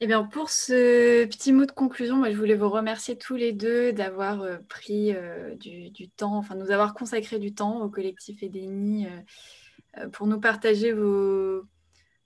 Eh 0.00 0.06
bien, 0.06 0.24
pour 0.24 0.50
ce 0.50 1.24
petit 1.26 1.52
mot 1.52 1.66
de 1.66 1.72
conclusion, 1.72 2.16
moi, 2.16 2.30
je 2.30 2.36
voulais 2.36 2.54
vous 2.54 2.70
remercier 2.70 3.18
tous 3.18 3.34
les 3.34 3.52
deux 3.52 3.92
d'avoir 3.92 4.42
euh, 4.42 4.58
pris 4.68 5.12
euh, 5.12 5.56
du, 5.56 6.08
temps, 6.10 6.36
enfin, 6.36 6.54
nous 6.54 6.70
avoir 6.70 6.94
consacré 6.94 7.40
du 7.40 7.52
temps 7.52 7.82
au 7.82 7.88
collectif 7.88 8.42
Edeni 8.42 9.06
euh, 9.96 10.08
pour 10.10 10.28
nous 10.28 10.40
partager 10.40 10.92
vos, 10.92 11.64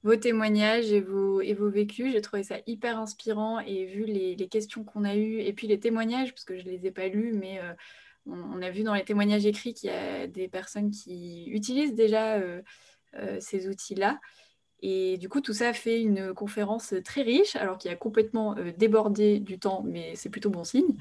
vos 0.07 0.16
témoignages 0.16 0.92
et 0.92 1.00
vos, 1.00 1.40
et 1.40 1.52
vos 1.52 1.68
vécus. 1.68 2.12
J'ai 2.12 2.20
trouvé 2.20 2.44
ça 2.44 2.57
hyper 2.66 2.98
inspirant 2.98 3.59
et 3.59 3.86
vu 3.86 4.04
les, 4.04 4.48
questions 4.48 4.84
qu'on 4.84 5.04
a 5.04 5.16
eues 5.16 5.40
et 5.40 5.52
puis 5.52 5.66
les 5.66 5.80
témoignages, 5.80 6.32
parce 6.32 6.44
que 6.44 6.57
je 6.57 6.64
ne 6.64 6.70
les 6.70 6.86
ai 6.86 6.92
pas 6.92 7.09
lus, 7.09 7.32
mais 7.32 7.61
on, 8.26 8.38
on, 8.38 8.62
a 8.62 8.70
vu 8.70 8.84
dans 8.84 8.94
les 8.94 9.04
témoignages 9.04 9.46
écrits 9.46 9.74
qu'il 9.74 9.90
y 9.90 9.92
a 9.92 10.28
des 10.28 10.46
personnes 10.46 10.90
qui 10.90 11.46
utilisent 11.50 11.94
déjà 11.94 12.40
ces 13.40 13.68
outils-là. 13.68 14.20
Et 14.83 15.16
du 15.16 15.29
coup, 15.29 15.41
tout 15.41 15.55
ça 15.55 15.72
fait 15.72 16.03
une 16.03 16.35
conférence 16.35 16.95
très 17.05 17.22
riche, 17.22 17.57
alors 17.57 17.79
qu'il 17.79 17.91
a 17.91 17.97
complètement 17.97 18.57
euh, 18.59 18.72
débordé 18.77 19.41
du 19.41 19.59
temps, 19.59 19.83
mais 19.87 20.14
c'est 20.16 20.29
plutôt 20.29 20.51
bon 20.51 20.64
signe. 20.64 20.97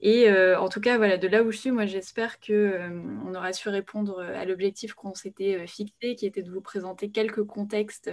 Et 0.00 0.28
euh, 0.28 0.58
en 0.58 0.68
tout 0.68 0.80
cas, 0.80 0.96
voilà, 0.96 1.16
de 1.16 1.28
là 1.28 1.44
où 1.44 1.52
je 1.52 1.56
suis, 1.56 1.70
moi, 1.70 1.86
j'espère 1.86 2.40
qu'on 2.40 2.52
euh, 2.52 3.34
aura 3.34 3.52
su 3.52 3.68
répondre 3.68 4.20
à 4.20 4.44
l'objectif 4.44 4.94
qu'on 4.94 5.14
s'était 5.14 5.60
euh, 5.60 5.66
fixé, 5.66 6.16
qui 6.16 6.26
était 6.26 6.42
de 6.42 6.50
vous 6.50 6.60
présenter 6.60 7.10
quelques 7.10 7.44
contextes 7.44 8.10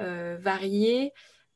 euh, 0.00 0.38
variés, 0.40 1.12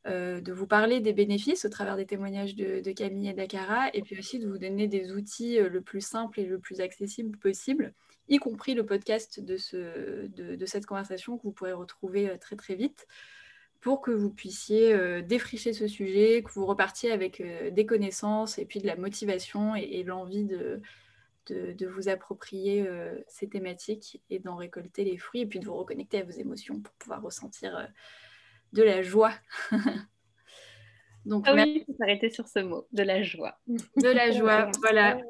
de 0.06 0.52
vous 0.52 0.66
parler 0.66 1.00
des 1.00 1.12
bénéfices 1.12 1.66
au 1.66 1.68
travers 1.68 1.96
des 1.96 2.06
témoignages 2.06 2.54
de, 2.54 2.80
de 2.80 2.92
Camille 2.92 3.28
et 3.28 3.34
d'Akara, 3.34 3.90
et 3.92 4.00
puis 4.00 4.18
aussi 4.18 4.38
de 4.38 4.48
vous 4.48 4.56
donner 4.56 4.88
des 4.88 5.12
outils 5.12 5.58
le 5.58 5.82
plus 5.82 6.00
simples 6.00 6.40
et 6.40 6.46
le 6.46 6.58
plus 6.58 6.80
accessible 6.80 7.36
possible 7.36 7.92
y 8.28 8.38
compris 8.38 8.74
le 8.74 8.84
podcast 8.84 9.40
de, 9.40 9.56
ce, 9.56 10.26
de, 10.26 10.56
de, 10.56 10.66
cette 10.66 10.86
conversation 10.86 11.38
que 11.38 11.42
vous 11.42 11.52
pourrez 11.52 11.72
retrouver 11.72 12.28
euh, 12.28 12.36
très 12.36 12.56
très 12.56 12.74
vite 12.74 13.06
pour 13.80 14.00
que 14.00 14.10
vous 14.10 14.30
puissiez 14.30 14.92
euh, 14.92 15.22
défricher 15.22 15.72
ce 15.72 15.86
sujet, 15.86 16.42
que 16.42 16.52
vous 16.52 16.66
repartiez 16.66 17.12
avec 17.12 17.40
euh, 17.40 17.70
des 17.70 17.86
connaissances 17.86 18.58
et 18.58 18.64
puis 18.64 18.80
de 18.80 18.86
la 18.86 18.96
motivation 18.96 19.74
et, 19.76 20.02
l'envie 20.02 20.44
de, 20.44 20.80
vous 21.86 22.08
approprier 22.08 22.86
ces 23.26 23.48
thématiques 23.48 24.20
et 24.28 24.38
d'en 24.38 24.56
récolter 24.56 25.02
les 25.04 25.16
fruits 25.16 25.40
et 25.40 25.46
puis 25.46 25.60
de 25.60 25.64
vous 25.64 25.74
reconnecter 25.74 26.20
à 26.20 26.24
vos 26.24 26.30
émotions 26.30 26.78
pour 26.78 26.92
pouvoir 26.94 27.22
ressentir 27.22 27.88
de 28.74 28.82
la 28.82 29.00
joie 29.00 29.32
Donc, 31.28 31.44
ah 31.46 31.52
oui, 31.54 31.72
il 31.76 31.84
faut 31.84 31.98
s'arrêter 31.98 32.30
sur 32.30 32.48
ce 32.48 32.60
mot, 32.60 32.86
de 32.92 33.02
la 33.02 33.22
joie. 33.22 33.58
De 33.66 34.08
la 34.08 34.30
joie, 34.38 34.70
voilà. 34.80 35.20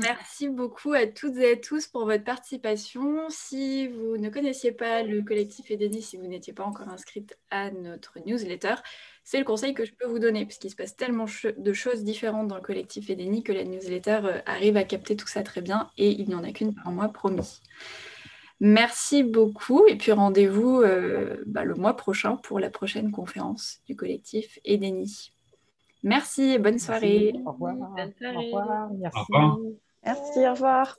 Merci 0.00 0.48
beaucoup 0.48 0.94
à 0.94 1.06
toutes 1.06 1.36
et 1.36 1.52
à 1.52 1.56
tous 1.56 1.86
pour 1.86 2.06
votre 2.06 2.24
participation. 2.24 3.26
Si 3.28 3.88
vous 3.88 4.16
ne 4.16 4.30
connaissiez 4.30 4.72
pas 4.72 5.02
le 5.02 5.20
collectif 5.20 5.70
Edeni, 5.70 6.00
si 6.00 6.16
vous 6.16 6.26
n'étiez 6.26 6.54
pas 6.54 6.64
encore 6.64 6.88
inscrite 6.88 7.36
à 7.50 7.70
notre 7.70 8.20
newsletter, 8.24 8.76
c'est 9.22 9.38
le 9.38 9.44
conseil 9.44 9.74
que 9.74 9.84
je 9.84 9.92
peux 9.92 10.06
vous 10.06 10.18
donner, 10.18 10.46
puisqu'il 10.46 10.70
se 10.70 10.76
passe 10.76 10.96
tellement 10.96 11.26
de 11.44 11.72
choses 11.74 12.04
différentes 12.04 12.48
dans 12.48 12.56
le 12.56 12.62
collectif 12.62 13.10
Edeni 13.10 13.42
que 13.42 13.52
la 13.52 13.64
newsletter 13.64 14.20
euh, 14.24 14.40
arrive 14.46 14.78
à 14.78 14.84
capter 14.84 15.14
tout 15.14 15.28
ça 15.28 15.42
très 15.42 15.60
bien 15.60 15.90
et 15.98 16.10
il 16.10 16.26
n'y 16.26 16.34
en 16.34 16.42
a 16.42 16.52
qu'une 16.52 16.74
par 16.74 16.90
mois, 16.90 17.08
promis. 17.08 17.60
Merci 18.64 19.24
beaucoup 19.24 19.88
et 19.88 19.96
puis 19.96 20.12
rendez-vous 20.12 20.82
euh, 20.82 21.42
bah, 21.46 21.64
le 21.64 21.74
mois 21.74 21.96
prochain 21.96 22.36
pour 22.36 22.60
la 22.60 22.70
prochaine 22.70 23.10
conférence 23.10 23.80
du 23.86 23.96
collectif 23.96 24.60
Edeni. 24.64 25.32
Merci 26.04 26.42
et 26.42 26.58
bonne 26.60 26.78
soirée. 26.78 27.32
Merci. 27.32 27.42
Au 27.44 27.50
revoir. 27.50 27.74
Bonne 27.74 28.12
soirée. 28.16 28.36
Au 28.36 28.40
revoir. 28.40 28.90
Merci. 28.92 29.18
Au 29.18 29.22
revoir. 29.24 29.58
Merci, 30.04 30.38
au 30.46 30.52
revoir. 30.52 30.96